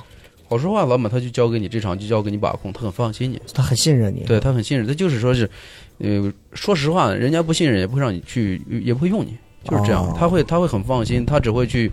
[0.48, 4.22] 好说话，老板他就交给你这场就交给你把控，他很放心你，他很信任你。
[4.28, 5.50] 对他很信任，他就是说是，
[5.98, 10.06] 呃，说实话，人家不信任也不会让你去，也不会用你，就是这样。
[10.06, 11.90] 哦他会他会很放心，他只会去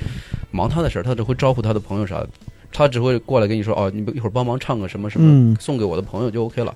[0.52, 2.30] 忙他的事儿，他只会招呼他的朋友啥的，
[2.74, 6.76] 他只会过来跟你说哦，你一会儿帮忙唱个什么什么，嗯送给我的朋友就 OK 了。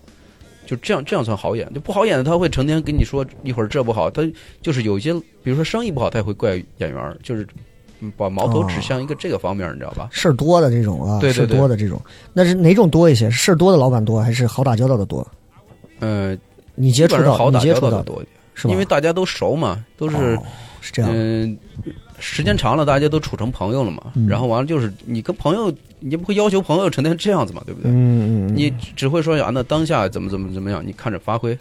[0.66, 1.66] 就这样，这样算好演。
[1.74, 4.22] 就不好演的，他会成天跟你说一会儿这不好，他
[4.62, 7.48] 就是有一些，比如说生意不好，他也会怪演员，就是
[8.02, 10.10] 嗯把矛头指向一个这个方面，你知道吧？
[10.12, 12.02] 事儿多的这种啊，事儿对对对多的这种，
[12.34, 13.30] 那是哪种多一些？
[13.30, 15.26] 事儿多的老板多，还是好打交道的多？
[16.02, 16.38] 嗯、
[16.76, 18.74] 你接触到，好打交道的多一点，是吧？
[18.74, 20.44] 因为大家都熟嘛，都是哦
[20.82, 21.10] 是这样。
[21.14, 21.58] 嗯、
[22.20, 24.12] 时间长了，大家都处成朋友了嘛。
[24.16, 27.92] 嗯然后完了就是你跟朋友，你不会要求朋友成天这样子嘛，对不对？
[27.92, 31.58] 嗯嗯嗯，你只会说啊，那当下怎么怎么怎么样，你看着发挥。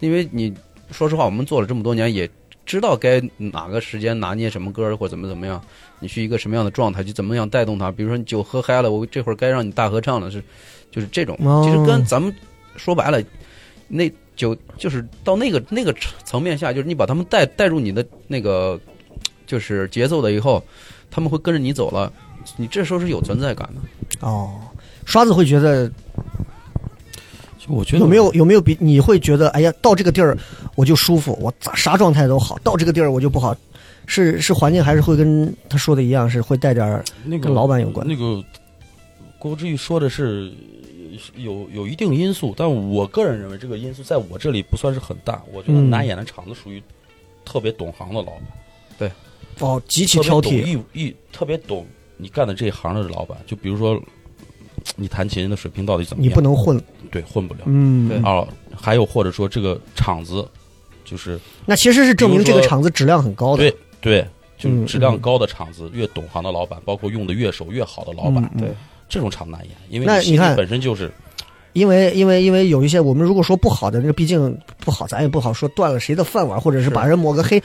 [0.00, 0.52] 因为你
[0.90, 2.28] 说实话，我们做了这么多年，也
[2.64, 5.62] 知道该哪个时间拿捏什么歌或者怎么怎么样，
[5.98, 7.90] 你去一个什么样的状态，就怎么样带动他。
[7.90, 10.42] 比如说你酒喝嗨了，我这会儿该让你大合唱了，是
[10.90, 11.36] 就是这种。
[11.44, 12.34] 哦其实跟咱们
[12.76, 13.22] 说白了，
[13.88, 15.94] 那就就是到那个那个
[16.24, 18.80] 层面下，就是你把他们带带入你的那个
[19.50, 20.62] 就是节奏的以后，
[21.10, 22.12] 他们会跟着你走了，
[22.56, 24.24] 你这时候是有存在感的。
[24.24, 24.60] 哦，
[25.04, 25.88] 刷子会觉得
[27.58, 30.38] 就我觉得有没有有没有比你会觉得，哎呀，到这个地儿
[30.76, 33.56] 我就舒服，我咋啥状态都好，到这个地儿我就不好，
[34.06, 38.40] 是是环境还是会跟他说的一样，是会带点儿那个跟老板有关那个
[39.36, 40.52] 郭志玉说的是
[41.34, 45.42] 有有一定因素，但我个人认为这个因素在我这里不算是很大。
[45.52, 46.80] 我觉得嗯南演的厂子属于
[47.44, 48.32] 特别懂行的老
[48.98, 49.10] 板，
[49.60, 51.86] 哦，极其挑剔，一一，特别懂
[52.16, 53.38] 你干的这一行的老板。
[53.46, 54.00] 就比如说
[54.96, 56.34] 你弹琴的水平到底怎么样你？
[56.34, 58.46] 不能混，对混不了嗯，对啊。
[58.74, 60.46] 还有或者说这个厂子
[61.04, 68.70] 就是那其实是证明这个厂子质量很高的，对对，就是嗯质量嗯高的厂子，越懂行的老板，包括用的乐手越好的老板，嗯对
[69.08, 71.12] 这种厂难演，因为那你看本身就是
[71.74, 77.62] 因为因为因为有一些我们如果说不好的，那个毕竟不好，咱也不好说断了谁的饭碗，或者是是把人抹个黑。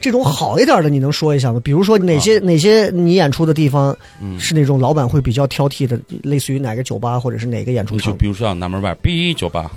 [0.00, 1.60] 这种好一点的，你能说一下吗？
[1.62, 8.10] 比如说哪些、哪些你演出的地方嗯，是那种老板会比较挑剔的，类似于哪个酒吧或者是哪个演出场？
[8.10, 9.70] 就比如说像南门外 B 酒吧，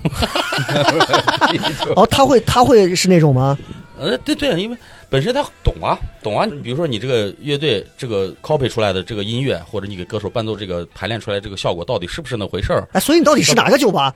[1.95, 3.57] 哦，他会他会是那种吗？
[3.99, 4.77] 呃，对对，因为
[5.09, 6.47] 本身他懂啊，懂啊。
[6.63, 12.87] 比如说你这个乐队这个 copy 出来的这个音乐，或者你给歌手伴奏这个排练出来这个效果，到底是不是那回事儿？
[12.93, 14.13] 哎，所以你到底是哪个酒吧？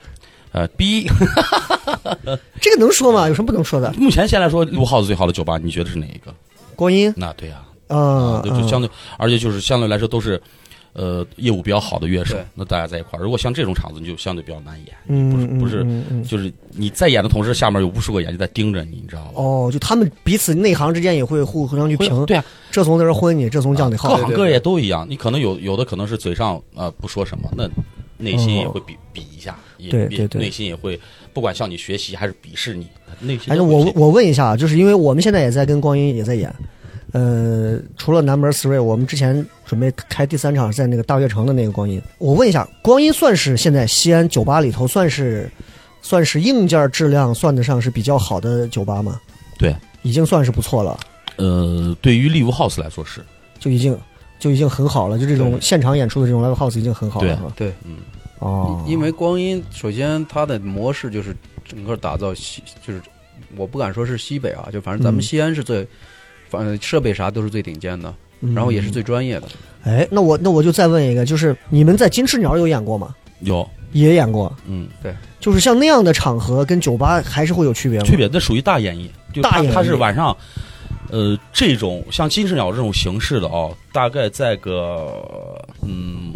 [0.52, 1.06] 呃，B
[2.60, 3.28] 这个能说吗？
[3.28, 3.92] 有什么不能说的？
[3.98, 6.34] 目前先来说录 house 最好的酒吧，你觉得是哪一个？
[6.76, 10.40] 光阴，那对呀、嗯啊，，就就相对，而且就是相对来说都是。
[10.94, 13.22] 呃，业务比较好的乐手，那大家在一块儿。
[13.22, 19.30] 如果像这种场子，你就相对比较难演，嗯，不是不是嗯嗯嗯就是你在演的同时，下面有无数个眼睛在盯着你，你知道吧？
[19.36, 24.22] 哦，就他们彼此内行之间也会互互相去评，对啊，这从在这混你，这从降你好各。
[24.24, 25.06] 行各业都一样。
[25.08, 27.68] 你可能有有的可能是嘴上啊、呃不说什么，那
[28.18, 30.28] 内心也会比、比一下，也也对对。
[30.28, 31.00] 对内心也会
[31.32, 32.86] 不管向你学习还是鄙视你，
[33.20, 36.52] 内心哎，我我问一下啊，就是因为我们现在也在跟光阴也在演，
[37.12, 45.50] 呃，除了南门 three，我们之前准备开第三场在那个大悦城的那个光阴，我问一下，光阴算是现在西安酒吧里头算是
[46.02, 49.20] 算是硬件质量算得上是比较好的酒吧吗？
[49.58, 50.98] 对，已经算是不错了，
[51.36, 53.20] 呃，对于 live house 来说是，
[53.58, 53.96] 就已经
[54.38, 57.68] 就已经很好了，就这种现场演出的这种 live house 已经很好了，对？
[57.68, 57.96] 对，嗯，
[58.38, 61.34] 哦，因为光阴首先它的模式就是
[61.64, 63.00] 整个打造西，就是
[63.56, 65.86] 我不敢说是西北啊，就反正咱嗯们西安是最，
[66.48, 69.48] 反正设备啥都是最顶尖的，嗯然后也是最专业的。
[69.82, 73.14] 哎，那我那我就再问一个，就是你们在金翅鸟有演过吗？
[73.40, 78.04] 有，也演过，嗯，对就是像那样的场合跟酒吧还是会有区别吗？
[78.04, 80.36] 区别那属于大演绎，就大演绎它它是晚上。
[81.10, 86.32] 呃，这种像金翅鸟这种形式的哦，大概在个嗯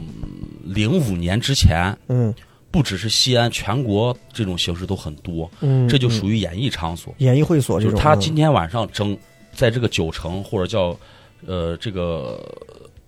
[0.64, 2.34] 零五年之前，嗯。
[2.72, 7.14] 不只是西安，全国这种形式都很多，嗯，这就属于演艺场所。
[7.18, 9.14] 演艺会所这就是他今天晚上整
[9.52, 10.98] 在这个九城或者叫
[11.46, 12.40] 呃这个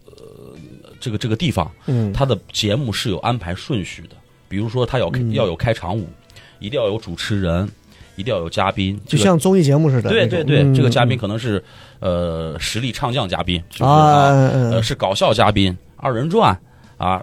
[0.05, 0.55] 呃
[1.01, 4.11] 这个这个地方，嗯，他的节目是有安排顺序的。
[4.51, 5.33] 比如说，他要、嗯。
[5.33, 6.07] 要有开场舞，
[6.59, 7.67] 一定要有主持人，
[8.17, 10.11] 一定要有嘉宾，就像综艺节目似的。
[10.11, 11.63] 对对对，嗯这个嘉宾可能是
[12.01, 16.59] 呃实力唱将嘉宾，就是啊，嗯呃嗯是搞笑嘉宾，二人转
[16.97, 17.23] 啊，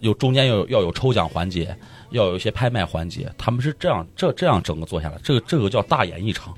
[0.00, 1.74] 有中间要有要有抽奖环节，
[2.10, 6.52] 要有一些拍卖环节，他们是这样这这样整个做下来，这个这个叫大演一场，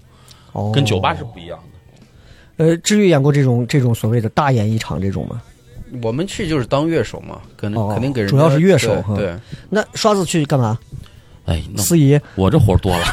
[0.53, 2.65] 哦跟酒吧是不一样的。
[2.65, 5.43] 呃，至于演过这种这种所谓的大演一场这种吗？
[6.03, 9.37] 我们去就是当乐手嘛，跟哦肯定给人主要是乐手对，
[9.71, 10.77] 那刷子去干嘛？
[11.47, 13.05] 哎，那司仪，我这活儿多了，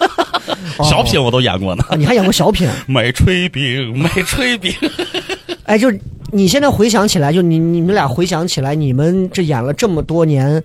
[0.78, 2.68] 哦小品我都演过呢，啊，你还演过小品？
[2.86, 4.72] 买炊饼，买炊饼。
[5.64, 5.98] 哎，就是
[6.32, 10.62] 你现在回想起来，就你你们俩回想起来，你们这演了这么多年，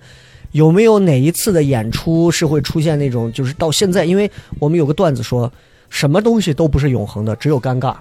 [0.52, 5.50] 有没有哪一次的演出是会出现那种，就是到现在，因为我们有个段子说。
[5.88, 7.94] 什么东西都不是永恒的，只有尴尬。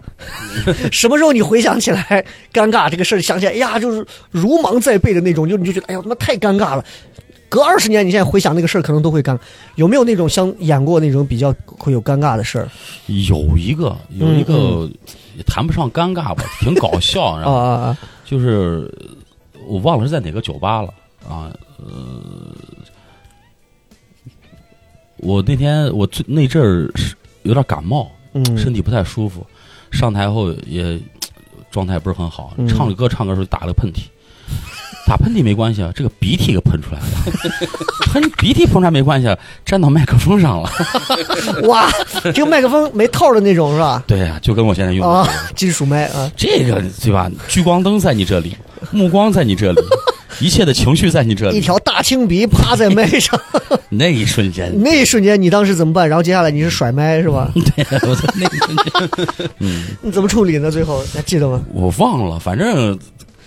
[0.91, 6.83] 什么时候你回想起来尴尬这个事儿，想起来，哎呀，就是如芒在背的那种，就你就觉得，哎呀，他妈太尴尬了。
[7.49, 9.37] 隔二十年，你现在回想那个事儿，可能都会尴。
[9.75, 12.67] 有没有那种像演过那种比较会有尴尬的事儿？
[13.27, 14.89] 有一个有一个
[15.37, 17.97] 也谈不上尴尬吧，挺搞笑，然 啊后啊啊！
[18.25, 18.91] 就是
[19.67, 20.93] 我忘了是在哪个酒吧了
[21.29, 22.55] 啊，呃，
[25.17, 29.45] 我那天我最那阵儿是有点感冒，嗯，身体不太舒服，
[29.91, 30.99] 上台后也
[31.71, 34.01] 状态不是很好，嗯唱着歌唱歌的时候打了个喷嚏。
[35.07, 37.07] 打喷嚏没关系啊，这个鼻涕给喷出来了，
[38.11, 40.69] 喷鼻涕喷出来没关系啊，粘到麦克风上了。
[41.67, 41.89] 哇，
[42.33, 44.03] 这个麦克风没套的那种是吧？
[44.07, 47.29] 对呀、就跟我现在用的金属麦啊，这个对吧？
[47.47, 48.55] 聚光灯在你这里，
[48.91, 49.81] 目光在你这里，
[50.41, 51.57] 一切的情绪在你这里。
[51.57, 53.39] 一条大青鼻趴在麦上，
[53.89, 56.09] 那一瞬间，那一瞬间你当时怎么办？
[56.09, 57.51] 然后接下来你是甩麦是吧？
[57.53, 60.71] 对，我在那一瞬间，嗯，你怎么处理呢？
[60.71, 61.61] 最后还记得吗？
[61.73, 62.97] 我忘了，反正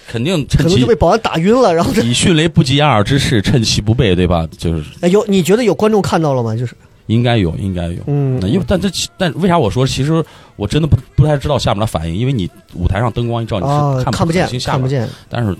[0.08, 4.48] 肯定可能就被保安打晕了，然后以迅雷不及掩耳之势，趁其不备，对吧？
[4.56, 6.56] 就是哎有你觉得有观众看到了吗？
[6.56, 6.74] 就是
[7.06, 8.02] 应该有，应该有。
[8.06, 10.24] 嗯那因为但这但为啥我说，其实
[10.56, 14.72] 我真的不不太知道下面的反应，因为你舞台上灯光一照，你啊是看看不见下。
[14.72, 15.54] 看不见，但是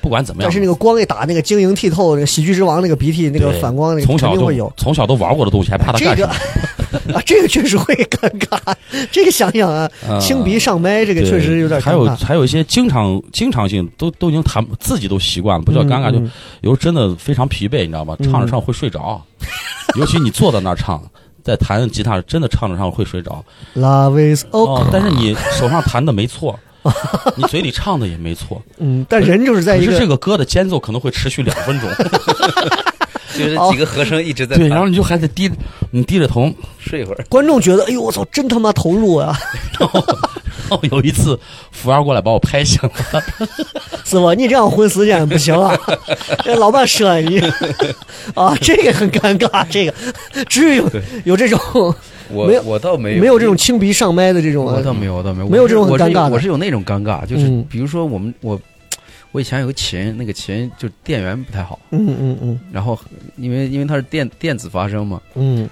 [0.00, 4.72] 不管怎么样，但是那个光一打，那个晶莹剔透，那个喜剧之王那个鼻涕那个反光，那个从小就肯定会有。
[4.76, 6.34] 从小都玩过的东西，还怕他干什么？
[7.14, 8.58] 啊，这个确实会尴尬。
[9.10, 12.06] 这个想想啊，啊清鼻上麦，这个确实有点尴还有。
[12.16, 16.30] 还有一些经常经常性都都已经谈自己都习惯了，不叫尴尬，就嗯
[16.62, 18.16] 有时候真的非常疲惫，你知道吗？
[18.18, 19.20] 嗯唱着唱会睡着，
[19.96, 21.02] 尤其你坐在那儿唱，
[21.42, 23.44] 在弹吉他，真的唱着唱着会睡着。
[23.76, 26.58] Love is 哦 OK，，但是你手上弹的没错，
[27.36, 31.88] 你嘴里唱的也没错，嗯，但人就是在一个可是这个歌的间奏可能会持续两分钟，
[33.36, 35.50] 就是几个和声一直在对，然后你就还得低，
[35.90, 36.50] 你低着头。
[36.78, 37.24] 睡一会儿。
[37.28, 39.36] 观众觉得，哎呦我操，真他妈投入啊！
[39.78, 39.88] 然
[40.70, 41.38] 后有一次，
[41.70, 42.90] 服务员过来把我拍醒了，
[44.04, 44.34] 是吧？
[44.34, 45.78] 你这样混时间不行啊！
[46.44, 47.40] 这老板说你
[48.34, 49.94] 啊，这个很尴尬，这个
[50.46, 50.90] 至于有
[51.24, 51.58] 有这种
[52.30, 58.58] 我我倒没有没有这种清鼻上麦的这种啊我倒没有，我倒没有，没有这种很尴尬的我是有那种尴尬，就是嗯比如说我们我
[59.32, 62.60] 我以前有个琴，那个琴就电源不太好，嗯嗯嗯。
[62.72, 62.98] 然后
[63.36, 65.68] 因为因为它是电电子发声嘛，嗯。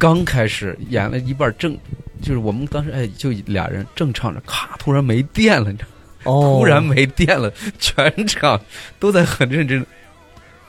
[0.00, 1.76] 刚开始演了一半正，
[2.22, 5.88] 就是我们当时哎就俩人正唱着，咔突然没电了，你知道。
[6.30, 8.60] 哦，突然没电了，全场
[9.00, 9.84] 都在很认真，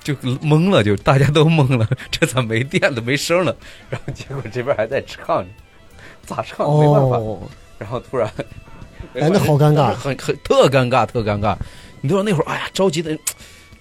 [0.03, 3.55] 就懵了，就大家都懵了，这咋没电了，没声了？
[3.89, 5.49] 然后结果这边还在唱着，
[6.25, 7.39] 咋唱没办法，哦，
[7.77, 8.31] 然后突然，
[9.15, 11.55] 哎那好尴尬 很很特尴尬，特尴尬。
[12.01, 13.17] 你知道那会儿，哎呀，着急的，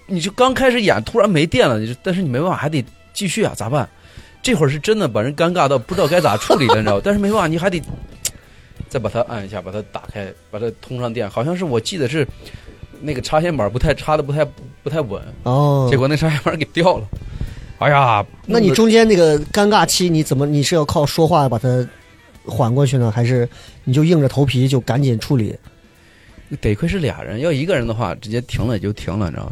[0.07, 3.87] 你就刚开始演，突然没电了，你就但是你没办法，还得继续啊，咋办？
[4.41, 7.01] 这会儿是真的把人尴尬到不知道该咋处理了，你知道吗？
[7.05, 7.81] 但是没办法，你还得
[8.87, 11.29] 再把它按一下，把它打开，把它通上电。
[11.29, 12.27] 好像是我记得是
[13.01, 14.43] 那个插线板不太插的不太
[14.83, 17.07] 不太稳，哦，结果那插线板给掉了。
[17.77, 21.87] 哎呀，那你中间那个尴尬期，你怎么你是要靠说话把它
[22.45, 23.47] 缓过去呢，还是
[23.83, 25.55] 你就硬着头皮就赶紧处理？
[26.61, 29.51] 得亏是俩人，要一个人的话，直接停了也就停了，你知道吗？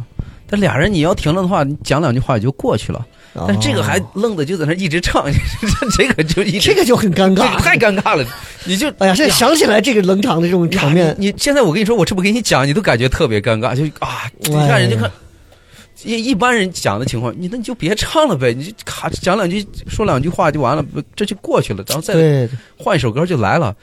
[0.50, 3.06] 但俩人你要停了的话，你讲两句话也就过去了。
[3.48, 5.26] 但这个还哦愣的就在那一直唱，
[5.96, 8.26] 这个就一直这个就很尴尬，这个太尴尬了，
[8.66, 15.12] 你就哎呀，现在想起来这个冷场的这种场面，你你现在我跟你说，我这么给你讲，你都感觉特别尴尬，就啊，你看人家看。
[16.04, 22.48] 一一般人讲的情况，你那你就别唱了呗，你就卡讲两句，说两句话就完了，这就过去了，然后再，
[22.78, 23.76] 换一首歌就来了，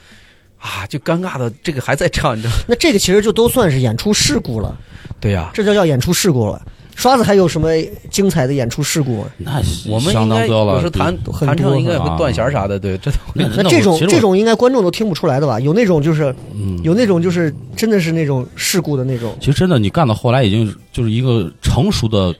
[0.65, 2.63] 啊，就尴尬的这个还在唱，你知道吗？
[2.67, 4.75] 那这个其实就都算是演出事故了，
[5.19, 6.59] 对呀、这就叫演出事故了。
[6.95, 7.69] 刷子还有什么
[8.09, 9.27] 精彩的演出事故吗？
[9.37, 10.75] 那我们相应该当多了。
[10.75, 15.59] 有时弹弹唱应该会啊断弦啥的，对，这都那那这种这种应该观众都听不出来的吧？
[15.59, 22.33] 有那种就是嗯有那种就是真的是那种事故的那种，其实真的，你干到后来已经就是一个成熟的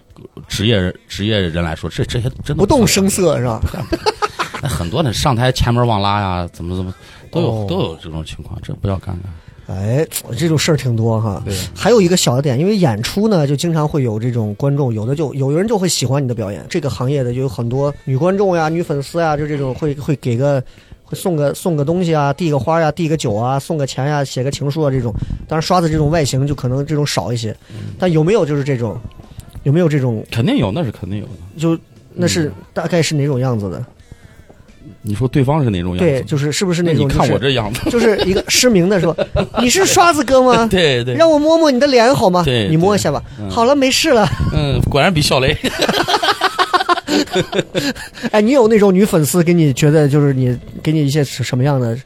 [0.47, 3.09] 职业人职业人来说，这这些真的不动声。
[3.09, 3.61] 色是吧？
[4.63, 6.93] 那很多的上台前门忘拉呀，怎么怎么
[7.35, 9.27] 都有、哦都有这种情况，这不要尴尬。
[9.67, 10.07] 哎，
[10.37, 11.41] 这种事儿挺多哈。
[11.43, 16.63] 对还有一个小的点，因为演出呢，就经常会有这种观众，有的就有人就会喜欢你的表演。
[16.69, 20.63] 这个行业的就有很多女观众呀、女粉丝呀，就这种会会给个
[21.03, 25.11] 会送个送个东西啊，递个花呀，递个酒啊，送个钱呀，写个情书啊这种。
[25.47, 28.95] 当然刷子这种外形就可能这种少一些，嗯但有没有就是这种，
[29.63, 31.31] 有没有这种肯定有，那是肯定有的。
[31.57, 31.75] 就
[32.13, 33.83] 那是大概是哪种样子的？
[35.05, 36.05] 你说对方是哪种样子？
[36.05, 39.15] 对，就是是不是那种那你看就是我这样子，就是一个失明的说，
[39.61, 40.65] 你是刷子哥吗？
[40.71, 42.43] 对对，让我摸摸你的脸好吗？
[42.43, 43.21] 对你摸一下吧。
[43.39, 44.27] 嗯好了，没事了。
[44.53, 45.55] 嗯，果然比小雷。
[48.31, 51.97] 哎，你有那种女粉丝给你觉得就是你给你一些什么样的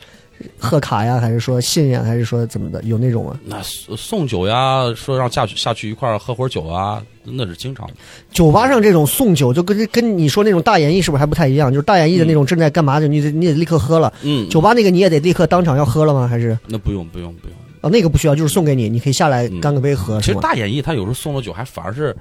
[0.59, 2.81] 贺卡呀，还是说信呀，还是说怎么的？
[2.83, 3.39] 有那种吗？
[3.45, 7.93] 那送送酒呀，说让下去下去一块儿喝会儿酒啊，那是经常的。
[8.31, 11.71] 酒吧上这种送酒，就跟跟你说那种大演绎是不是还不太一样？
[11.71, 14.11] 就是大演绎的那种正在干嘛就，你得你得立刻喝了。
[14.21, 16.27] 嗯，酒吧那个你也得立刻当场要喝了吗？
[16.27, 17.57] 还是那不用不用不用。
[17.81, 20.35] 啊那个不需要，就是送给你，你可以下来嗯干个杯喝，其实？
[20.41, 22.13] 大演绎他有时候送的酒还反而是，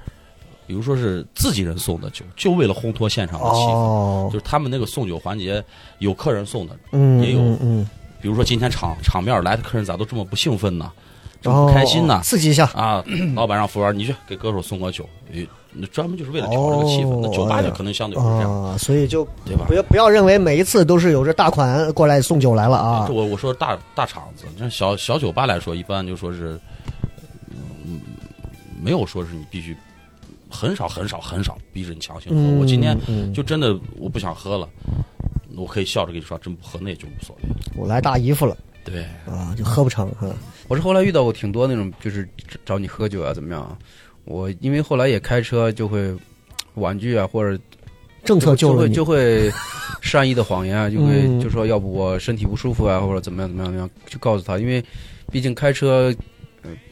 [0.65, 3.73] 比如说是自己人送的酒，就为了烘托现场的气氛。
[3.73, 5.61] 哦就，是他们那个送酒环节，
[5.97, 7.89] 有客人送的，嗯，也有嗯嗯，
[8.21, 10.91] 比如说今天场场面来的客人咋都这么不兴奋呢？
[11.41, 12.19] 这哦么不开心呢？
[12.21, 12.65] 刺激一下。
[12.73, 13.03] 啊，
[13.35, 17.09] 老板让服务员你去给歌手送个酒，诶那专门就是为了调这个气氛。
[17.09, 19.73] 哦那酒吧就可能相对不是这样，啊，所以就对吧不？
[19.73, 23.13] 要不要认为每一次都是有这大款过来送酒来了啊这。
[23.13, 26.59] 我我说大大场子，这小小酒吧来说，一般就说是，
[27.85, 28.01] 嗯，
[28.81, 29.77] 没有说是你必须，
[30.49, 32.37] 很少很少很少逼着你强行喝。
[32.37, 34.67] 嗯，我今天嗯就真的我不想喝了，
[35.55, 37.49] 我可以笑着跟你说，真不喝那也就无所谓。
[37.75, 40.27] 我来大姨夫了对，啊，就喝不成哈。
[40.67, 42.27] 我是后来遇到过挺多那种，就是
[42.65, 43.77] 找你喝酒啊，怎么样啊？
[44.25, 46.15] 我因为后来也开车，就会
[46.75, 47.61] 婉拒啊，或者
[48.23, 49.51] 政策就会就会
[50.01, 54.83] 善意的谎言啊， 就会嗯就说要不我身体不舒服啊，或者怎么样怎么样怎么样，就告诉他，因为
[55.31, 56.13] 毕竟开车。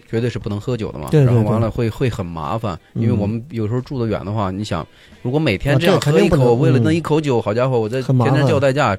[0.08, 3.20] 呃绝对是不能喝酒的嘛，对对对然后完了会会很麻烦，因为嗯。
[3.20, 4.86] 我们有时候住得远的话，你想，
[5.22, 6.84] 如果每天啊这样喝一口，为了嗯。
[6.84, 8.98] 那一口酒，好家伙，我这天天叫代驾，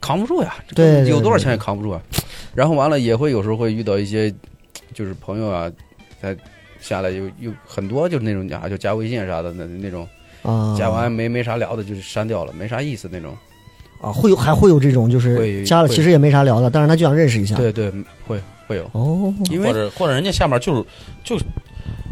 [0.00, 0.54] 扛不住呀，
[1.06, 2.00] 有多少钱也扛不住啊。
[2.54, 4.32] 然后完了也会有时候会遇到一些，
[4.92, 5.70] 就是朋友啊，
[6.20, 6.36] 他
[6.80, 10.06] 下来有有很多就是那种啊，就加微信啥的那那种，
[10.42, 13.34] 啊，加完没没啥聊的，就是删掉了，没啥意思那种。
[14.02, 17.54] 啊，会有还会有这种就是加了其实也没啥聊的，但是他就想认识一下。
[17.54, 17.90] 对对，
[18.26, 18.40] 会
[18.70, 20.84] 会有，哦，因为或者或者人家下面就是
[21.24, 21.36] 就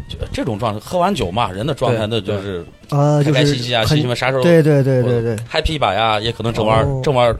[0.09, 5.37] 就这种状态，喝完酒嘛，人的状态那就是啊，就开开心心啊，很心情啥时候对对对对对。
[5.49, 6.99] happy 一把呀，也可能正玩、哦。
[7.01, 7.33] 正玩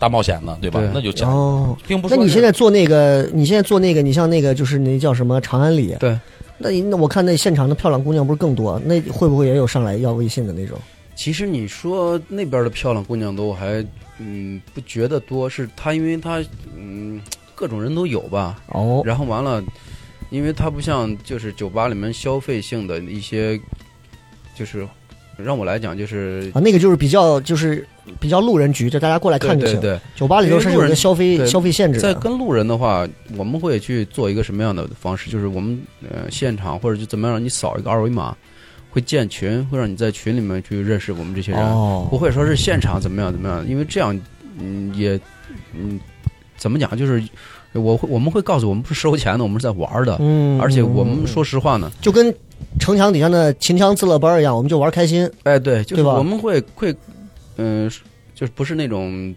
[0.00, 0.80] 大冒险呢，对吧？
[0.80, 0.90] 对。
[0.92, 6.18] 那就讲，哦，并不是那你现在做那个，你现在做那个，你像那个就是那叫什么长安里，对，
[6.58, 10.76] 那那我看那现场的漂亮姑娘不是更多，那会不会也有上来要微信的那种？
[11.14, 13.86] 其实你说那边的漂亮姑娘多，我还
[14.18, 16.42] 嗯不觉得多，是她因为她
[16.76, 17.20] 嗯
[17.54, 19.62] 各种人都有吧，哦，然后完了，
[20.30, 23.60] 因为它不像就是酒吧里面消费性的一些，
[24.54, 24.86] 就是
[25.36, 27.86] 让我来讲就是啊，那个就是比较就是
[28.20, 29.80] 比较路人局，就大家过来看就行。
[29.80, 31.98] 对对对，酒吧里头是有人个消费消费限制。
[32.00, 35.30] 在跟路人的话，我们会去做一个什么样的方式？
[35.30, 38.36] 就是我们呃现场或者就怎么样，让你扫一个二维码，
[38.90, 44.18] 会建群，会让你在群里面去认识我们这些人，哦不会说是现场怎么样怎么样，因为这样
[44.58, 45.18] 嗯也
[45.72, 45.98] 嗯
[46.56, 47.22] 怎么讲就是。
[47.76, 52.32] 我会我们会告诉我们不是收钱的，我们是在玩的，嗯，而且我嗯们说实话呢，就跟
[52.78, 55.28] 城墙底下的秦腔自乐班一样，我们就玩开心。
[55.42, 56.94] 哎，对，就是我们会会，
[57.56, 57.90] 嗯、
[58.32, 59.34] 就是不是那种，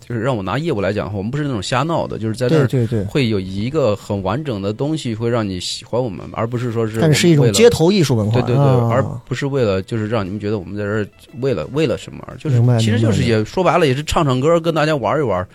[0.00, 8.40] 就是让我拿业务来讲，我们不是那种瞎闹的，就是在那儿对对对，会有一个很完整的东西，会让你喜欢我们，而不是说是但是是一种街头艺术文化。
[8.40, 11.06] 对对对，啊而不是为了就是让你们觉得我们在这儿
[11.40, 15.46] 为了为了什么，就是其实就是也说白了也是唱唱歌，跟大家玩一玩，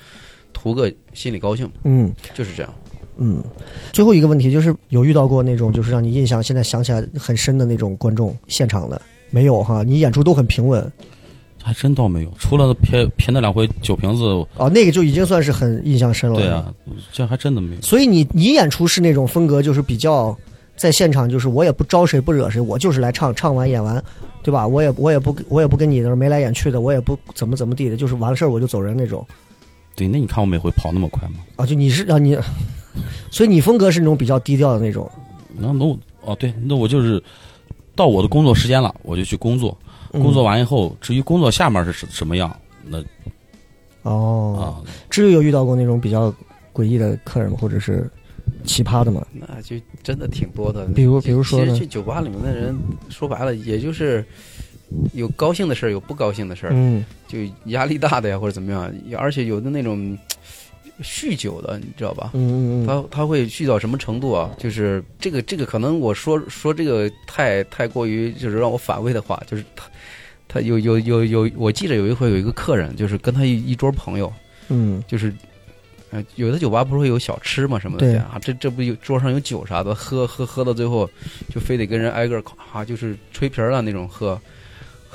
[0.53, 2.73] 图个心里高兴，嗯就是这样。
[3.17, 3.43] 嗯。
[3.91, 9.83] 最后一个问题就是有遇到过那种就是让你印象现在想起来很深的那种观众现场的没有哈？
[9.83, 10.91] 你演出都很平稳
[11.65, 14.23] 还真倒没有，除了撇撇那两回酒瓶子，
[14.57, 16.37] 哦，那个就已经算是很印象深了。
[16.37, 16.73] 对啊，
[17.13, 17.81] 这还真的没有。
[17.81, 20.37] 所以你你演出是那种风格，就是比较
[20.75, 24.03] 在现场，就是我也不招谁不惹谁，我就是来唱，唱完演完，
[24.43, 24.67] 对吧？
[24.67, 29.25] 我也我也不我也不跟你那儿眉来眼去的，我也不怎么怎么地的，就是完事儿我就走人那种
[29.95, 31.35] 对，那你看我每回跑那么快吗？
[31.55, 31.65] 啊。
[31.65, 32.37] 就你是啊你，
[33.31, 35.09] 所以你风格是那种比较低调的那种。
[35.55, 37.21] 那那我哦对，那我就是
[37.95, 39.77] 到我的工作时间了，我就去工作。
[40.11, 43.03] 嗯工作完以后，至于工作下面是什什么样，那
[44.03, 46.31] 哦，啊，至于有遇到过那种比较
[46.71, 47.57] 诡异的客人吗？
[47.59, 48.07] 或者是
[48.63, 49.25] 奇葩的吗？
[49.31, 50.85] 那就真的挺多的。
[50.89, 52.77] 比如比如说其实去酒吧里面的人，
[53.09, 54.23] 说白了，也就是
[55.13, 58.93] 有高兴的事儿，有不高兴的事儿，嗯就压力大的呀，或者怎么样。
[59.17, 60.17] 而且有的那种
[61.01, 62.31] 酗酒的，你知道吧？
[62.33, 64.51] 嗯嗯嗯，他他会酗到什么程度啊？
[64.57, 69.89] 就是这个这个，可能我说说这个太太过于就是让我反胃的话，就是他
[70.47, 74.31] 他有有有有，我记得有一回有一个客人，就是跟他一一桌朋友，
[74.69, 75.33] 嗯就是，
[76.11, 81.09] 呃，有的酒吧不是会有小吃嘛什么对的啊，这这不有桌上有酒啥的，喝喝喝到最后，
[81.49, 84.39] 就非得跟人挨个儿啊，就是吹瓶儿了那种喝，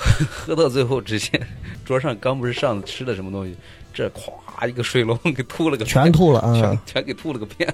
[0.30, 1.40] 喝到最后直接
[1.84, 3.56] 桌上刚不是上吃的什么东西，
[3.92, 6.82] 这咵一个水龙给吐了个全吐了 全啊！
[6.86, 7.72] 全给吐了个遍。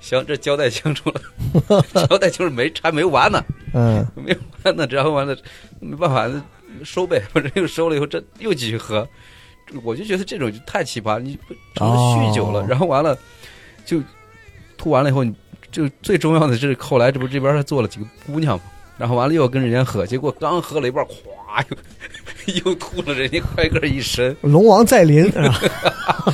[0.00, 3.42] 行，这交代清楚了， 交代清楚没还没完呢，
[3.72, 5.36] 嗯，没完呢，然后完了
[5.80, 6.28] 没办法
[6.82, 9.06] 收呗，反正又收了以后，这又继续喝。
[9.82, 13.16] 我就觉得这种就太奇葩，你不成了酗酒了，哦然后完了
[13.86, 14.02] 就
[14.76, 15.34] 吐完了以后，你
[15.72, 18.64] 就最重要的是后来这不这边还坐了几个姑娘嘛，
[18.98, 21.12] 然后完了又要跟人家喝，结果刚喝了一半，咵
[21.62, 24.34] 又又吐了人家快个一身。
[24.42, 25.60] 龙王在临是吧？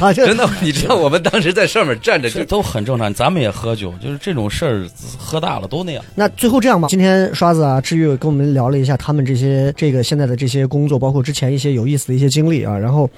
[0.00, 4.86] 啊，真的，你知道我们当时在上面站着就这都很正常，咱们也喝酒，就是这种事儿，
[5.18, 6.04] 喝大了都那样。
[6.14, 12.76] 那最后这样吧，今天刷子啊、治愈跟我们聊了一下他们这些这个现在的这些工作，包括之前一些有意思的一些经历啊。
[12.76, 13.08] 然后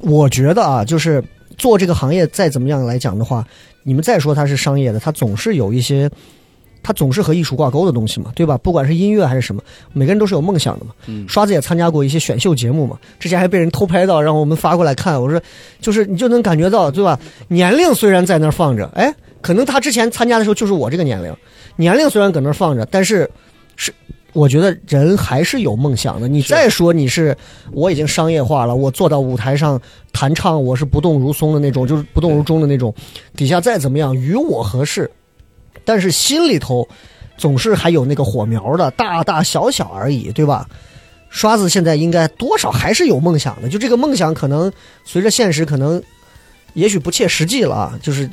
[0.00, 1.22] 我觉得啊，就是
[1.58, 3.44] 做这个行业再怎么样来讲的话，
[3.82, 6.10] 你们再说它是商业的，它总是有一些。
[6.82, 8.58] 它总是和艺术挂钩的东西嘛，对吧？
[8.58, 9.62] 不管是音乐还是什么，
[9.92, 10.92] 每个人都是有梦想的嘛。
[11.06, 15.20] 嗯刷子也参加过一些选秀节目嘛，之前还被人偷拍到，让我们发过来看。
[15.20, 15.40] 我说，
[15.80, 17.18] 就是你就能感觉到，对吧？
[17.48, 21.32] 年龄虽然在那儿放着，哎，可能他之前参加的时候就是我这个年龄，
[21.76, 23.30] 年龄虽然搁那儿放着，但是
[23.76, 23.92] 是
[24.32, 26.26] 我觉得人还是有梦想的。
[26.26, 27.36] 你再说你是
[27.70, 29.80] 我已经商业化了，我坐到舞台上
[30.12, 32.92] 弹唱，我是不动如松的那种，就是不动如钟的那种，
[33.36, 35.10] 底下再怎么样与我何事？
[35.84, 36.88] 但是心里头
[37.36, 40.66] 总是还有那个火苗的，大大小小而已，对吧？
[41.30, 44.70] 刷子现在应该多少还是有梦想的，就这个梦想可能
[45.04, 46.02] 随着现实可能
[46.74, 48.28] 也许不切实际了啊，就是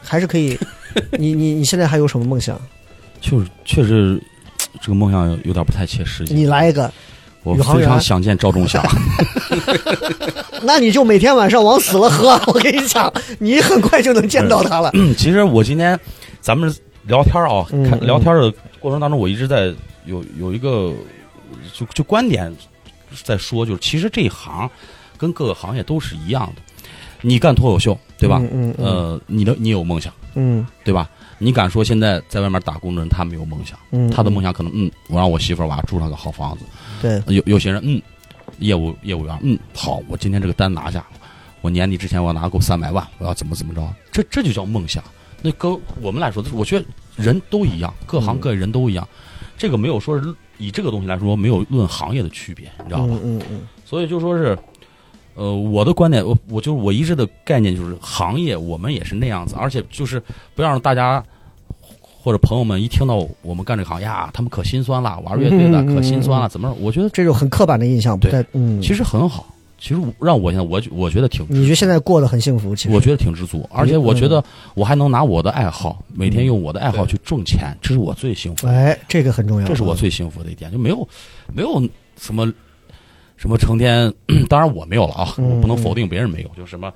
[0.00, 0.58] 还是可以。
[1.18, 2.56] 你你你现在还有什么梦想？
[3.20, 4.22] 就是确实，
[4.80, 6.32] 这个梦想有点不太切实际。
[6.32, 6.88] 你来一个，
[7.42, 8.80] 我非常想见赵忠祥。
[10.62, 12.40] 那你就每天晚上往死了喝。
[12.46, 14.90] 我跟你讲，你很快就能见到他了。
[14.94, 15.98] 嗯其实我今天
[16.40, 16.72] 咱们
[17.06, 19.72] 聊天啊，嗯看聊天的过程当中，我一直在
[20.06, 20.92] 有有一个
[21.72, 22.54] 就就观点
[23.24, 24.68] 在说，就是其实这一行
[25.16, 26.62] 跟各个行业都是一样的。
[27.20, 28.38] 你干脱口秀，对吧？
[28.42, 31.08] 嗯嗯嗯呃，你的你有梦想，嗯对吧？
[31.38, 33.78] 你敢说现在在外面打工的人他没有梦想？
[33.92, 36.64] 嗯，他的梦想可能嗯，我让我媳妇儿娃住上个好房子。
[37.00, 38.00] 对，有有些人嗯，
[38.58, 41.02] 业务业务员嗯好，我今天这个单拿下，
[41.62, 43.82] 我年底之前我要拿够三百万，我要怎么怎么着，
[44.12, 45.02] 这这就叫梦想。
[45.44, 46.86] 那跟我们来说，我觉得
[47.16, 49.06] 人都一样，各行各业人都一样，
[49.58, 53.08] 这个没有说是以这个东西来说没有论行业的区别，你知道吧？
[53.10, 54.58] 嗯嗯嗯所以就说是，
[55.34, 60.18] 呃，我的观点，我我就是我一直的概念就是行业我们也是那样子，而且就是
[60.54, 61.22] 不要让大家
[62.22, 66.74] 或者朋友们一听到我们干这个行呀，他们可心酸了，玩乐队的可心酸了，怎么着？
[66.80, 68.80] 我觉得这种很刻板的印象不太嗯。
[68.80, 69.53] 其实很好，
[69.84, 72.74] 其实让我现在我我觉得挺，你觉得现在过得很幸福？
[72.74, 78.72] 其实我觉得挺知足，而且我觉得我还能拿我的爱好，每天用我的爱好去挣钱，这是我最幸福的。
[78.72, 79.66] 哎，这个很重要。
[79.68, 81.06] 这是我最幸福的一点，就没有
[81.52, 81.86] 没有
[82.18, 82.50] 什么
[83.36, 84.10] 什么成天，
[84.48, 86.90] 当然我没有了啊，嗯我不能否定别人没有，就什么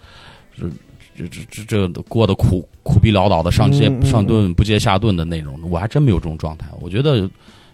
[0.57, 0.67] 这
[1.15, 6.67] 这这这这过得苦苦逼潦倒的上接嗯嗯嗯上顿不接下顿的那种，我还真没有这种状态。
[6.81, 7.29] 我觉得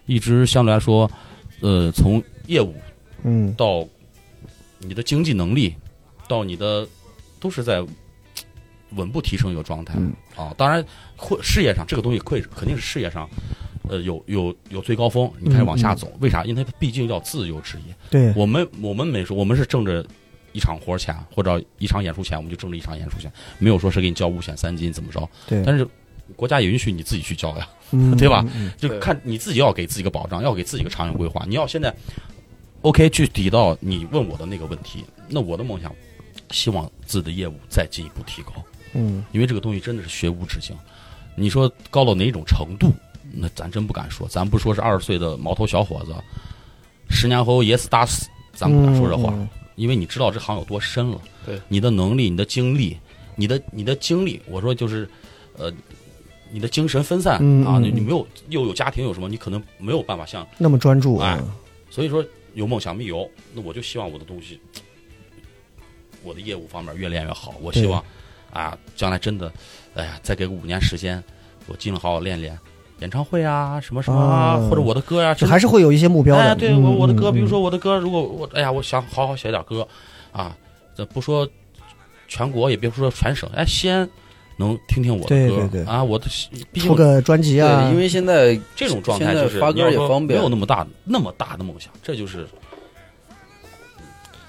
[0.06, 1.08] 一直相对来说，
[1.60, 2.74] 呃，从业务
[3.22, 3.86] 嗯到
[4.87, 5.74] 你的经济能力，
[6.28, 6.87] 到你的
[7.41, 7.85] 都是在
[8.91, 10.55] 稳步提升一个状态、嗯啊。
[10.57, 10.85] 当然，
[11.16, 13.28] 会事业上这个东西会肯定是事业上，
[13.89, 16.12] 呃，有有有最高峰，你开始往下走。
[16.20, 16.45] 为啥？
[16.45, 17.95] 因为它毕竟叫自由职业。
[18.11, 20.05] 对，我们我们没说，我们是挣着
[20.53, 25.28] 一场活钱或者一场演出钱，我们就挣着一场演出钱，没有说是给你交五险三金怎么着。
[25.47, 25.87] 对，但是
[26.37, 27.68] 国家也允许你自己去交呀。
[27.91, 28.45] 嗯 对吧？
[28.57, 31.45] 嗯就看你自己要给自己一个保障，要给自己一个长远规划。
[31.47, 31.95] 你要现在
[32.85, 35.91] OK 具体到你问我的那个问题，那我的梦想，
[36.51, 38.53] 希望自己的业务再进一步提高，
[38.93, 40.76] 嗯因为这个东西真的是学无止境。
[41.35, 42.93] 你说高到哪种程度，
[43.32, 44.28] 那咱真不敢说。
[44.28, 46.15] 咱不说是二十岁的毛头小伙子，
[47.09, 51.20] 十年后也死打死，咱不敢说这话，嗯因为你知道这行有多深了。
[51.44, 52.97] 对，你的能力、你的精力、
[53.35, 55.09] 你的你的精力，我说就是，
[55.56, 55.73] 呃。
[56.52, 57.35] 你的精神分散、
[57.66, 61.43] 啊，你你没有又有家庭有什么，你可能没有办法像，那么专注哎啊，
[61.90, 62.24] 所以说
[62.55, 64.60] 有梦想必有，那我就希望我的东西，
[66.22, 67.55] 我的业务方面越练越好。
[67.60, 68.02] 我希望
[68.52, 69.52] 啊，将来真的，
[69.94, 71.22] 哎呀，再给个五年时间，
[71.66, 72.59] 我尽量好好练练
[73.01, 76.43] 演唱会啊，什么什么啊，啊或者我的歌呀、就还是会有一些目标的。
[76.43, 79.86] 哎，对嗯我我的歌，嗯比如说我的歌，如果我哎呀，我想好好写点歌
[80.32, 80.56] 啊，
[80.94, 81.48] 这不说
[82.28, 84.09] 全国，也别说全省，哎，西安
[84.56, 86.26] 能听听我的歌对对对啊，我的
[86.74, 92.47] 出个专辑啊，因为现在这种状态就是发歌也方便没有那么大那么大的梦想，这就是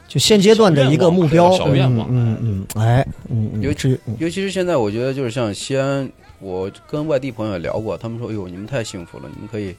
[0.07, 6.10] 就现阶段的一个目标，小愿望嗯嗯嗯，哎，嗯嗯，尤至于嗯尤其是现在，我觉得就是像西安，
[6.40, 9.76] 我跟外地朋友也聊过，他们说：“哎呦，你们太幸福了，你们可以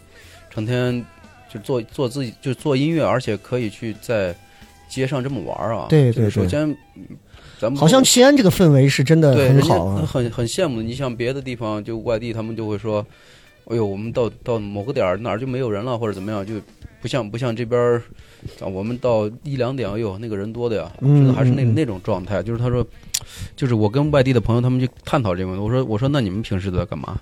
[0.51, 1.03] 成天
[1.49, 4.35] 就做做自己，就做音乐，而且可以去在
[4.89, 5.87] 街上这么玩啊。
[5.89, 7.07] 对对对首先，嗯
[7.59, 10.05] 咱们好像西安这个氛围是真的很好啊。
[10.07, 10.83] 很很羡慕。
[10.83, 13.05] 你像别的地方，就外地，他们就会说
[13.69, 16.55] ：“哎呦，我们到到某个点儿哪儿就没有人了，或者怎么样，就
[17.01, 18.03] 不像不像这边儿
[18.61, 22.43] 啊，我们到一两点，哎呦，那个人多的呀，嗯真的还是那那种状态。
[22.43, 22.87] 就是他说，
[23.57, 27.19] 就是我跟外地的朋友他们去探讨这个问题，我说我说那你们平时都在干嘛？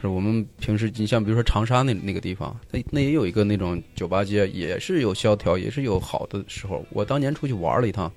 [0.00, 6.84] 是我们平时，你像比如说长沙那那个地方，那那也有一个那种酒吧街，也是有萧条，也是有好的时候。
[6.90, 8.10] 我当年出去玩了一趟，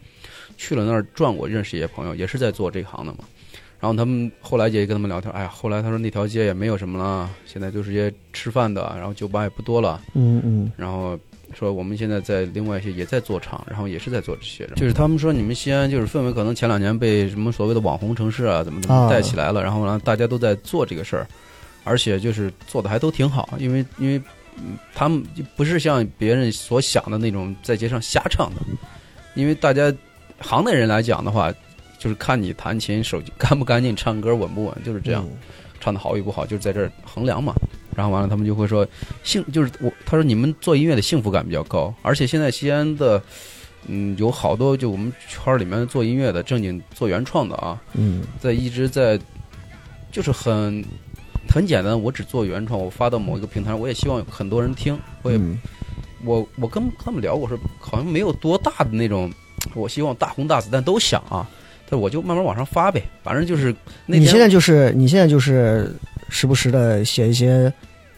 [0.55, 3.19] 去了那儿转过，认识一些朋友，也是在做这行的嘛。
[3.79, 10.01] 然后他们后来也跟他们聊天，哎呀，后来他说那条街也没有什么了，现在都是些吃饭的，然后酒吧也不多了。
[10.13, 11.19] 嗯嗯然后
[11.53, 14.65] 说我们现在在另外一些也在做厂，然后也是在做这些。
[14.77, 21.27] 就是他们说你们西安就是氛围可能前两年被什么所谓的网红城市啊怎么怎么啊带起来了，然后呢大家都在做这个事儿，
[21.83, 24.21] 而且就是做的还都挺好，因为因为
[24.57, 25.23] 嗯他们
[25.55, 28.61] 不是像别人所想的那种在街上瞎唱的，
[29.35, 29.93] 因为大家
[30.39, 31.51] 行内人来讲的话，
[31.99, 35.23] 就是看你弹琴手 干不干净，唱歌稳不稳，就是这样。
[35.25, 35.37] 嗯
[35.83, 37.53] 唱的好与不好，就是在这儿衡量嘛。
[37.93, 38.87] 然后完了，他们就会说
[39.21, 43.21] 幸，就是我他说你们做音乐的幸福感比较高，而且现在西安的，
[43.87, 49.19] 嗯，有好多就我们圈里面做音乐的，正经做原创的啊，嗯在一直在，
[50.09, 50.81] 就是很
[51.53, 55.59] 很简单，我只做原创，我发到某一个平台上，我也希望有很多人听，我也、嗯
[56.25, 59.29] 我我跟他们聊，我说好像没有多大的那种，
[59.75, 61.47] 我希望大红大紫，但都想啊。
[61.89, 63.75] 但我就慢慢往上发呗，反正就是
[64.05, 65.93] 那你现在就是你现在就是
[66.29, 67.71] 时不时的写一些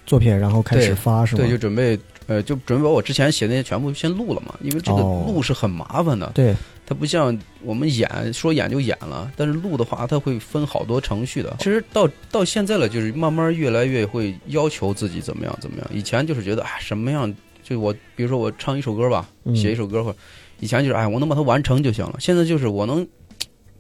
[0.05, 1.41] 作品，然后开始发是吗？
[1.41, 6.55] 对，就准备呃，就准备把我之前写那些全部先录了嘛，因为这个哦录是很麻烦的，对
[6.85, 11.55] 它不像我们演说演就演了，但是录的话它会分好多程序的。
[11.59, 15.87] 其实到到现在了，就是慢慢越来越会要求自己怎么样怎么样。
[15.91, 17.33] 以前就是觉得哎什么样，
[17.63, 20.17] 就我比如说我唱一首歌吧，嗯写一首歌或者
[20.59, 23.05] 以前就是哎我能把它完成就行了，现在就是我能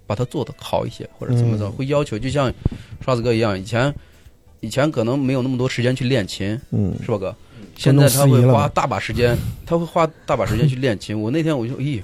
[0.07, 2.51] 把它做得好一些或者怎么怎么，嗯会要求就像
[3.03, 3.93] 刷子哥一样，以前
[4.61, 7.35] 以前可能没有那么多时间去练琴，嗯是吧哥？
[7.77, 11.19] 现在他会花大把时间，他会花大把时间去练琴。
[11.19, 12.01] 我那天我就咦，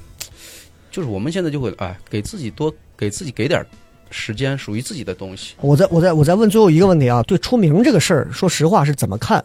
[0.91, 3.65] 就是我们现在就会哎，给自己多给自己给点
[4.09, 5.55] 时间，属于自己的东西。
[5.61, 9.43] 我再我再我再问最后一个问题啊，对出名这个事儿，说实话是怎么看？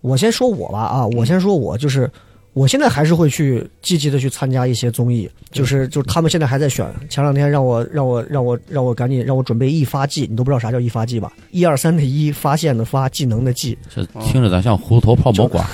[0.00, 2.10] 我先说我吧啊，我先说我就是。
[2.52, 6.88] 我现在还是会去积极的去参加一些综艺，就是就是他们现在还在选。
[7.10, 11.32] 前两天让我让我让我让我赶紧让我准备一发技，你都不知道啥叫一发技吧？
[11.50, 15.66] 一二三的一，发现的发，技能的技，这听着咋像糊头泡馍馆？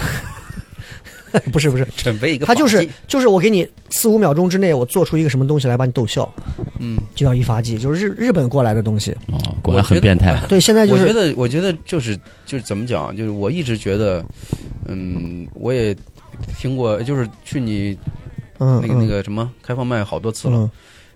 [1.53, 6.33] 不是不是，准备一个他就是就是我给你四五秒钟之内，我做出一个什么东西来把你逗笑，
[6.79, 9.13] 嗯，就叫一发技，就是日日本过来的东西。
[9.33, 10.41] 哦，果然很变态。
[10.49, 12.17] 对，现在就是我觉得我觉得就是
[12.47, 14.25] 就是怎么讲，啊就是我一直觉得，
[14.87, 15.97] 嗯，我也
[16.59, 17.97] 听过，就是去你
[18.59, 20.71] 嗯那个那个什么开放麦好多次了，嗯。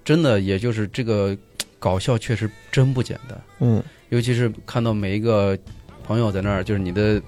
[0.05, 1.35] 真的也就是这个
[1.79, 3.41] 搞笑确实真不简单。
[3.61, 3.83] 嗯。
[4.11, 5.59] 尤其是看到每一个
[6.07, 7.21] 朋友在那儿，就是你的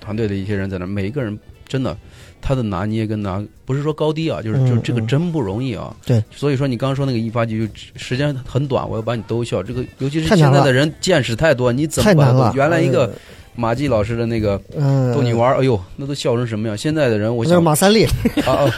[0.00, 1.96] 团队的一些人在那儿，每一个人真的
[2.40, 5.94] 他的拿捏跟拿不是说高低啊，就是嗯就这个嗯真不容易啊。
[6.04, 9.62] 对，所以说你刚刚说那个一发技，就时间很短，我要把你逗笑。
[9.62, 12.52] 这个尤其是现在的人见识太多，你怎么把它太难了。
[12.54, 13.12] 原来一个
[13.54, 16.76] 马季老师的那个嗯，逗你玩，哎呦，那都笑成什么样？
[16.76, 18.04] 现在的人，我想马三立，
[18.44, 18.74] 啊啊，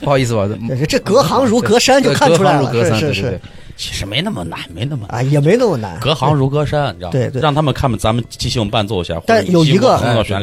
[0.00, 3.40] 不好意思吧，这 这隔行如隔山就看出来了，是是是对对对，
[3.80, 5.20] 其实没那么难，没那么难。
[5.20, 5.98] 啊，也没那么难。
[6.00, 7.12] 隔行如隔山，你知道吗？
[7.12, 9.18] 对对让他们看咱们即兴伴奏一下。
[9.26, 9.98] 但有一个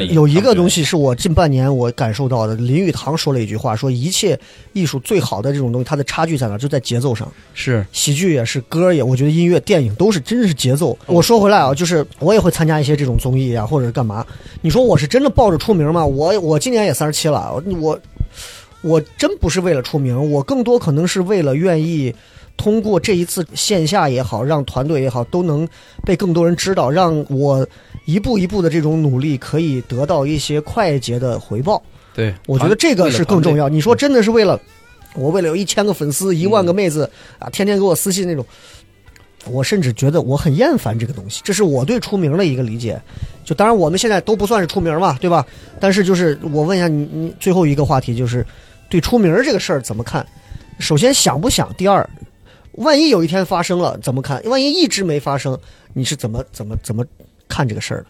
[0.09, 4.38] 有一个东西是我近半年我感受到的，林语堂说了一句话，说一切
[4.73, 6.57] 艺术最好的这种东西，它的差距在哪？
[6.57, 7.31] 就在节奏上。
[7.53, 10.97] 是喜剧也是，歌也，我觉得音乐、电影都是真的是节奏。
[11.05, 14.26] 我说回来啊，就是我也会参加一些这种综艺啊，或者是干嘛。
[14.61, 16.03] 你说我是真的抱着出名吗？
[16.03, 17.99] 我我今年也三十七了，我
[18.81, 22.11] 我真不是为了出名，我更多可能是为了愿意
[22.57, 25.67] 通过这一次线下也好，让团队也好，都能
[26.03, 27.65] 被更多人知道，让我
[28.05, 31.81] 一步一步的这种努力可以得到一些快捷的回报。
[32.13, 33.69] 对，我觉得这个是更重要。
[33.69, 34.59] 你说真的是为了
[35.13, 38.43] 我为了有一千个粉丝、一万个妹子啊，天天给我私信那种，
[39.45, 41.41] 我甚至觉得我很厌烦这个东西。
[41.43, 42.99] 这是我对出名的一个理解。
[43.45, 45.45] 就当然我们现在都不算是出名嘛，对吧？
[45.79, 48.45] 但是就是我问一下你，你最后一个话题就是
[48.89, 50.25] 对出名这个事儿怎么看？
[50.79, 51.73] 首先想不想？
[51.75, 52.07] 第二，
[52.78, 54.41] 万一有一天发生了怎么看？
[54.45, 55.58] 万一一直没发生，
[55.94, 57.06] 你是怎么怎么怎么
[57.48, 58.08] 看这个事儿的？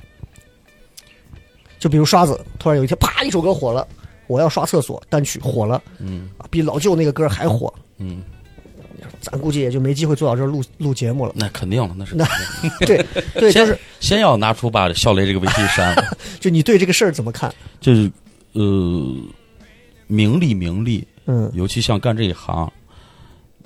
[1.79, 3.87] 就比如刷子，突然有一天啪一首歌火了，
[4.27, 8.21] 我要刷厕所单曲火了，嗯啊比老舅那个歌还火，嗯，
[9.21, 11.33] 咱估计也就没机会坐到这儿录录节目了。
[11.35, 12.25] 那肯定了，那是那
[12.85, 17.53] 对 对，就先是先要拿出把笑雷这个微信删了， 就你对这个事儿怎么看？
[17.79, 18.11] 就是
[18.53, 19.15] 呃，
[20.07, 22.69] 名利名利，嗯尤其像干这一行，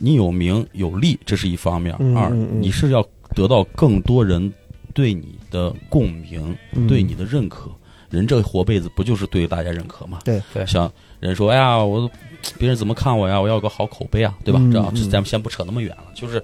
[0.02, 3.06] 你有名有利，这是一方面；二，你是要
[3.36, 4.52] 得到更多人
[4.94, 7.69] 对你的共鸣，嗯对你的认可。
[8.10, 10.19] 人这活辈子不就是对大家认可吗？
[10.26, 10.91] 对对像
[11.22, 12.10] 人说，哎呀，我
[12.57, 13.40] 别人怎么看我呀？
[13.40, 14.60] 我要有个好口碑啊，对吧？
[14.61, 16.06] 嗯这样，咱们先不扯那么远了。
[16.14, 16.44] 就是，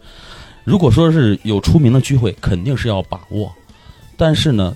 [0.64, 3.52] 如果说是有出名的机会，肯定是要把握，
[4.16, 4.74] 但是呢，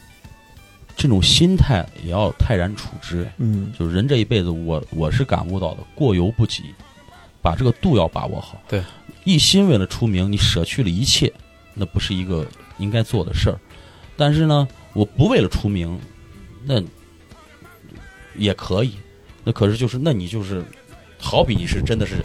[0.98, 3.26] 这种心态也要泰然处之。
[3.38, 6.64] 嗯就是人这一辈子我，我是感悟到的，过犹不及，
[7.42, 8.62] 把这个度要把握好。
[8.68, 8.84] 对，
[9.24, 11.32] 一心为了出名，你舍去了一切，
[11.74, 12.46] 那不是一个
[12.78, 13.60] 应该做的事儿。
[14.16, 16.00] 但是呢，我不为了出名，
[16.64, 16.82] 那
[18.36, 18.94] 也可以。
[19.44, 20.64] 那可是就是，那你就是，
[21.18, 22.18] 好比你是真的是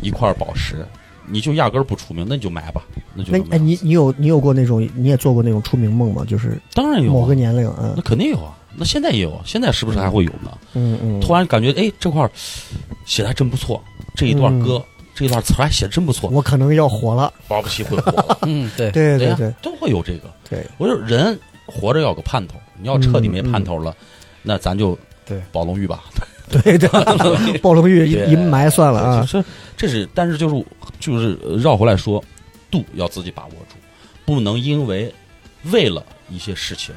[0.00, 0.86] 一块宝石，
[1.26, 2.82] 你就压根儿不出名，那你就买吧，
[3.14, 6.24] 那就那哎，你你有你有过那种，你也做过那种出名梦吗？
[6.26, 8.56] 就是当然有啊某个年龄，嗯那肯定有啊。
[8.80, 10.56] 那现在也有，现在是不是还会有呢？
[10.72, 12.30] 嗯嗯，突然感觉哎，这块儿
[13.04, 13.82] 写的还真不错，
[14.18, 14.82] 这一段歌、
[15.14, 17.32] 这一段词还写的真不错，我可能要火了。
[17.46, 18.38] 保不齐会火了。
[18.42, 20.28] 嗯，对，呀对对对都会有这个。
[20.50, 23.96] 对，我说人活着要有个盼头，你要彻底没盼头了，
[24.42, 26.02] 那咱就对保龙玉吧。
[26.50, 26.88] 对对，
[27.60, 29.26] 暴 龙玉对一一埋算了啊。
[29.30, 29.44] 这
[29.76, 30.64] 这是，但是就是
[30.98, 32.20] 就是呃绕回来说，
[32.70, 33.76] 度要自己把握住，
[34.26, 35.14] 不能因为
[35.70, 36.92] 为了一些事情。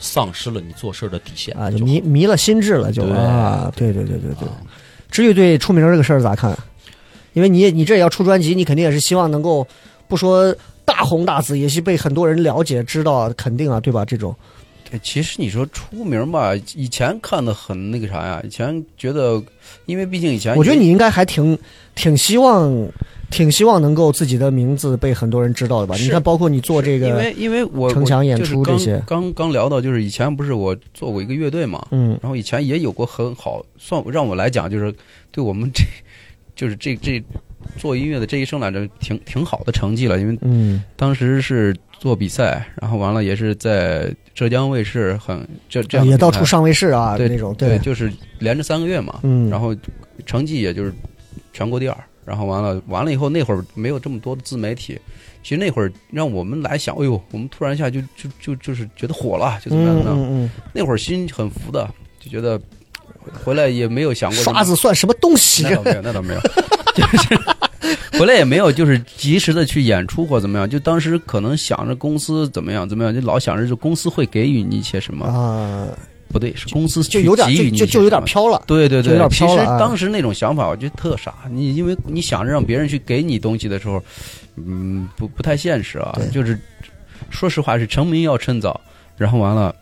[0.00, 4.46] 丧失了你做事的底线啊，就就迷迷了心智了，就对啊，对对对对对。
[4.48, 4.60] 啊
[5.14, 6.52] 至于对出名这个事儿咋看？
[7.34, 9.64] 因为你你这也要出专辑，你肯定也是希望能够
[10.08, 10.52] 不说
[10.84, 14.04] 大红大紫，也是被很多人了解、知道，肯定啊，对吧？
[14.04, 14.34] 这种
[14.90, 19.40] 对，其实你说出名吧，以前看的很那个啥呀，以前觉得，
[19.86, 21.56] 因为毕竟以前我觉得你应该还挺
[21.94, 22.68] 挺希望，
[23.30, 25.94] 挺希望能够自己的名字被很多人知道的吧？
[25.96, 34.94] 你看，包括你做这个，因为因为我城墙演我就是刚出这些刚刚聊到，就是以前不是我做过一个乐队嘛，嗯然后以前也有过很好，算让我来讲，就是
[35.32, 35.82] 对我们这，
[36.54, 37.22] 就是这这
[37.78, 40.20] 做音乐的这一生来着，挺挺好的成绩了。
[40.20, 49.74] 因为嗯当时是做比赛，然后完了也是在浙江卫视很这这样的也到处上卫视啊对那种，对，就是连着三个月嘛，嗯，然后
[50.26, 50.92] 成绩也就是
[51.52, 51.96] 全国第二。
[52.24, 54.98] 然后完了，完了以后那会儿没有这么多的自媒体，
[55.42, 60.28] 其实那会儿让我们来想，哎呦，我们突然一下就就就就是觉得火了，就怎么样嗯怎么样。
[60.30, 61.88] 嗯那会儿心很浮的，
[62.20, 62.60] 就觉得
[63.44, 65.74] 回来也没有想嗯，过刷子算什么东西那？
[65.74, 66.40] 倒没有，那倒没有，
[66.94, 75.88] 就是回来也没有就是及时的去演出或怎么样，就当时可能想着公司怎么样怎么样，就老想着就公司会给予你一些什么，啊，
[76.34, 78.62] 不对，是公司去就有点就就就有点飘了。
[78.66, 81.32] 对对对有点，其实飘了啊当时那种想法，我觉得特傻。
[81.48, 84.02] 你因为你想着让别人去给你东西的时候，
[84.56, 86.18] 嗯，不不太现实啊。
[86.32, 86.58] 就是
[87.30, 88.80] 说实话，是成名要趁早，
[89.16, 89.74] 然后完了，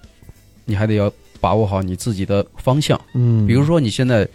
[0.66, 1.10] 你还得要
[1.40, 3.00] 把握好你自己的方向。
[3.14, 4.28] 嗯，比如说你现在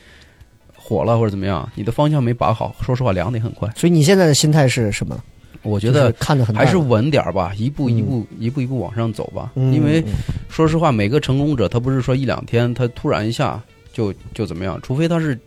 [0.76, 3.70] 火了或者怎么样，你的方向没把好，说实话凉的也很快。
[3.76, 5.18] 所以你现在的心态是什么？
[5.64, 9.52] 我觉得看着很还是稳点儿吧，一步嗯一步、一步一步往上走吧。
[9.56, 9.74] 嗯。
[9.74, 10.14] 因为嗯
[10.50, 13.62] 说实话，每个成功者他不是说一两天他突然一下
[13.94, 15.38] 就就怎么样，除非他是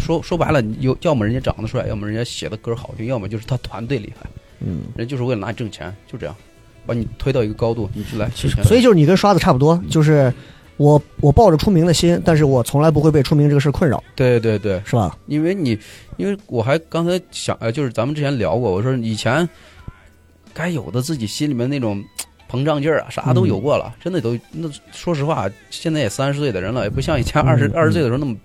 [0.00, 4.28] 说说白了，有要么人家长得帅，要么人家写的歌好听，要么就是他团队厉害，
[4.60, 6.34] 嗯，人就是为了拿你挣钱，就这样，
[6.84, 8.62] 把你推到一个高度，你去来挣钱。
[8.64, 10.32] 所以就是你跟刷子差不多，就是
[10.78, 15.14] 我我抱着出名的心，但是我从来不会被出名这个事儿困扰，对对对，是吧？
[15.26, 15.78] 因为你，
[16.16, 19.46] 因为我还刚才想，呃，就是咱们之前聊过，我说以前
[20.54, 22.02] 该有的自己心里面那种
[22.50, 28.36] 膨胀劲儿啊，啥都有过了，真的都那说实话，现在也三十岁的人了，也不像以前嗯二十嗯二十岁的时候那么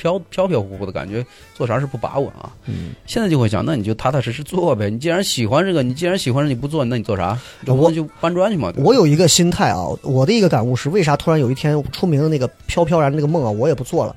[0.00, 1.24] 飘飘飘忽忽的感觉，
[1.54, 2.50] 做啥事不把稳啊。
[2.64, 4.88] 嗯，现在就会想，那你就踏踏实实做呗。
[4.88, 7.38] 你既然喜欢这个，你既然喜欢这，你不做，那你做啥？
[7.66, 8.72] 我我就搬砖去嘛。
[8.78, 14.16] 我有一个心态啊，我的一个感悟是，为啥突然有一天出名的那个飘飘然那个梦啊，我也不做了，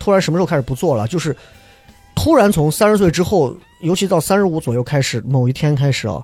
[0.00, 1.06] 突然什么时候开始不做了？
[1.06, 1.36] 就是
[2.16, 6.22] 突然从三十岁之后，尤其到三十五左右开始，某一天开始啊，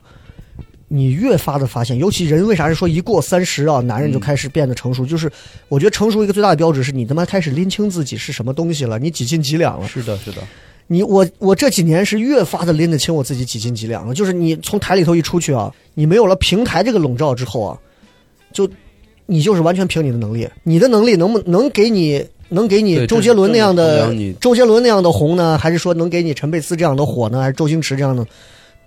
[0.89, 5.05] 你越发的发现，尤其人为啥是说一过三十啊，男人就开始变得成熟？
[5.05, 5.31] 就是
[5.69, 9.87] 我觉得成熟一个最大的标志是你他妈开始拎清自己是什么东西了，你几斤几两了。
[9.87, 10.39] 是的，是的，
[10.87, 14.15] 你我我这几年是越发的拎得清我自己几斤几两了。
[14.15, 17.79] 就是你从台里头一出去啊，你没有了平台这个笼罩之后啊，
[18.53, 18.69] 就
[19.27, 24.11] 你就是完全凭你的能力，你的能力能不能给你能给你周杰伦那样的
[24.41, 28.27] 周杰伦那样的红呢，还是说能给你陈佩斯这样的火呢，还是周星驰这样的，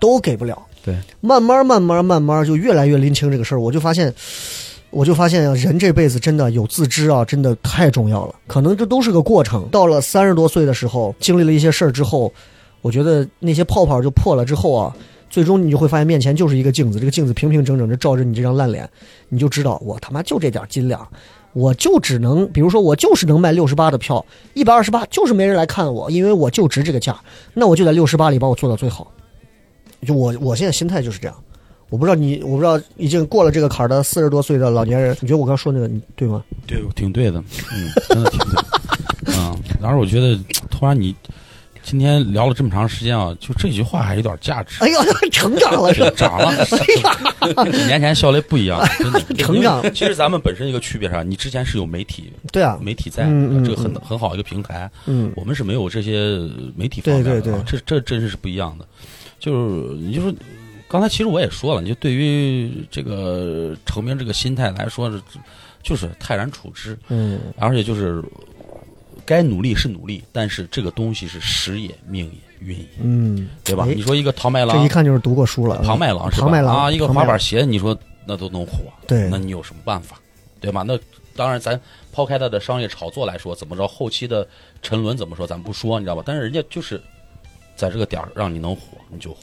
[0.00, 0.60] 都给不了。
[0.84, 4.12] 对，慢慢慢慢慢慢就越来越拎清这个事儿，我就发现。
[4.94, 8.34] 我就发现啊，人这辈子真的有自知啊，真的太重要了。
[8.46, 9.66] 可能这都是个过程。
[9.70, 12.30] 到了三十多岁的时候，经历了一些事儿之后，
[12.82, 14.94] 我觉得那些泡泡就破了之后啊，
[15.30, 18.86] 最终你就会发现面前就是一个镜子，这个镜子平平整整的照着你这张烂脸，
[19.30, 21.08] 你就知道我他妈就这点斤两，
[21.54, 24.22] 我就只能，比如说我就是能卖六十八的票，
[24.52, 27.18] 一百二十八就是没人来看我，因为我就值这个价，
[27.54, 29.10] 那我就在六十八里把我做到最好。
[30.06, 31.36] 就我我现在心态就是这样。
[31.88, 36.42] 我不知道你，我不知道已经过了这个坎儿的四十多岁的老年人，你觉得我刚说那个你对吗？
[36.66, 37.38] 对，挺对的，
[37.70, 39.34] 嗯，真的挺对。
[39.34, 40.34] 啊，然后我觉得
[40.70, 41.14] 突然你
[41.82, 44.82] 今天聊了这么长时间啊，就这句话还有点价值。
[44.82, 44.98] 哎呀，
[45.30, 46.10] 成长了是吧？
[46.16, 46.64] 长了，
[47.70, 49.82] 几年前笑雷不一样， 真的成长。
[49.92, 51.22] 其实咱们本身一个区别是啥？
[51.22, 54.90] 你之前是有媒体，对啊，媒体在，嗯嗯这个很嗯很好一个平台。
[55.04, 56.38] 嗯我们是没有这些
[56.74, 58.86] 媒体方面的啊，对对对这这真是不一样的。
[59.42, 60.32] 就是你就说，
[60.86, 65.20] 刚才其实我也说了，你就对于这个成名这个心态来说，是
[65.82, 68.22] 就是泰然处之，嗯，而且就是
[69.26, 73.84] 该努力是努力，但是这个东西是时也命也运也，嗯，对吧？
[73.88, 75.82] 哎你说一个唐麦郎这一，看就是读过书了。
[75.84, 76.42] 唐麦郎是吧？
[76.42, 80.20] 庞麦郎啊，一个滑板鞋，你说那都能火，对那你有什么办法，
[80.60, 80.84] 对吧？
[80.86, 80.96] 那
[81.34, 81.80] 当然，咱
[82.12, 84.46] 抛开他的商业炒作来说，怎么着后期的
[84.82, 86.22] 沉沦怎么说，咱不说，你知道吧？
[86.24, 87.02] 但是人家就是
[87.82, 89.38] 在这个点儿让你能火，你就火。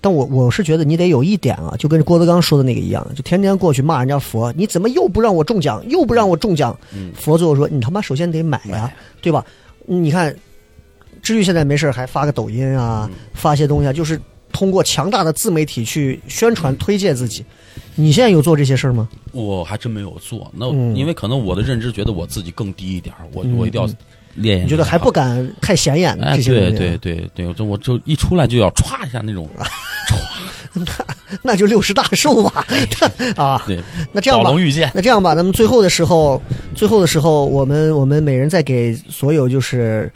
[0.00, 6.74] 但我我是觉得你得有一点啊，就跟郭德纲说的那个一样，就天天过去骂人家佛，你怎么又不让我中奖，又不让我中奖？
[6.94, 9.44] 嗯佛最后说，你他妈首先得买呀、买对吧？
[9.84, 10.34] 你看，
[11.20, 14.18] 至于现在没事儿还发个抖音啊，嗯发些东西啊，就是
[14.52, 17.44] 通过强大的自媒体去宣传推介自己。
[17.94, 19.06] 你现在有做这些事儿吗？
[19.32, 23.86] 我还真没有做，那、嗯因为可能我的认知觉得我自己更低一点，我、嗯我一定要
[24.34, 25.12] 你觉得还不？
[25.12, 26.76] 敢太显眼哎，这些东西？
[26.78, 29.46] 对对对对，我就我就一出来就要歘一下那种，
[31.42, 32.64] 那就六十大寿吧。
[33.36, 33.78] 啊，对，
[34.12, 36.40] 那这样吧宝龙，遇见，那这样吧，咱们最后的时候，
[36.74, 40.10] 最后的时候，我们我们每人再给所有就是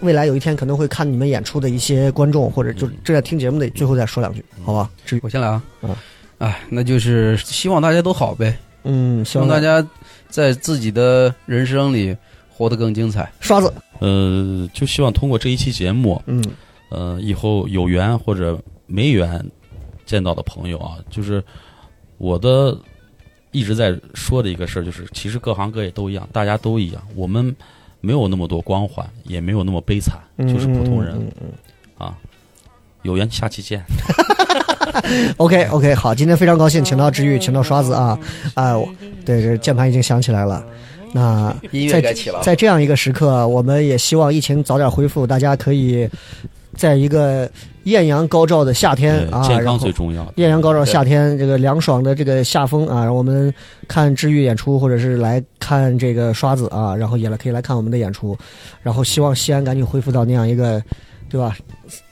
[0.00, 4.90] 未来有一天可能会看你们演出的一些观众，或者就正在听节目的，最后再说两句，好吧？
[5.04, 5.94] 至于我先来啊嗯，
[6.38, 9.86] 哎，那就是希望大家都好呗，嗯，希希望大家
[10.28, 12.16] 在自己的人生里
[12.56, 13.30] 活得更精彩。
[13.40, 16.42] 刷子，呃，就希望通过这一期节目，嗯
[16.88, 19.44] 呃，以后有缘或者没缘
[20.06, 21.42] 见到的朋友啊，就是
[22.16, 22.74] 我的
[23.50, 27.54] 一直在说的一个事儿，就是其实各行各业都一样，大家都一样，我们
[28.00, 31.52] 没有那么多光环，也没有那么悲惨，嗯就是普通人嗯嗯
[32.00, 32.16] 嗯啊。
[33.02, 33.84] 有缘下期见。
[35.36, 38.18] OK OK，好，今天非常高兴，请到治愈，请到刷子啊，
[38.54, 38.88] 啊，我
[39.24, 40.64] 对，这键盘已经响起来了。
[41.12, 46.08] 那 音在乐该起了，在这样一个时刻，我们也希望疫情早点恢复，大家可以
[46.74, 47.48] 在一个
[47.84, 50.30] 艳阳高照的夏天啊，健康然后最重要。
[50.36, 53.52] 艳阳高照夏天，这个凉爽的这个夏风啊，让我们
[53.88, 58.36] 看治愈演出，或者是来看这个刷子啊，然后也来可以来看我们的演出，
[58.82, 60.82] 然后希望西安赶紧恢复到那样一个，
[61.30, 61.56] 对吧？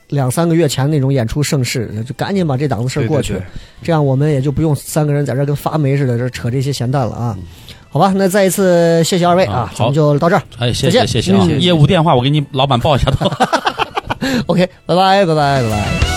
[0.09, 3.47] 两三个月前那种演出盛世，就赶紧把这档子事儿过去，对对对
[3.81, 7.35] 这样我们也就不用三个人在这儿跟发霉似的，这扯这些闲蛋了啊。
[7.95, 10.43] 好吧，那再一次谢谢二位啊，咱们就到这儿。
[10.59, 13.25] 哎，谢再见谢谢谢业务电话我给你老板报一下都。
[14.47, 16.14] OK，拜拜拜拜拜拜。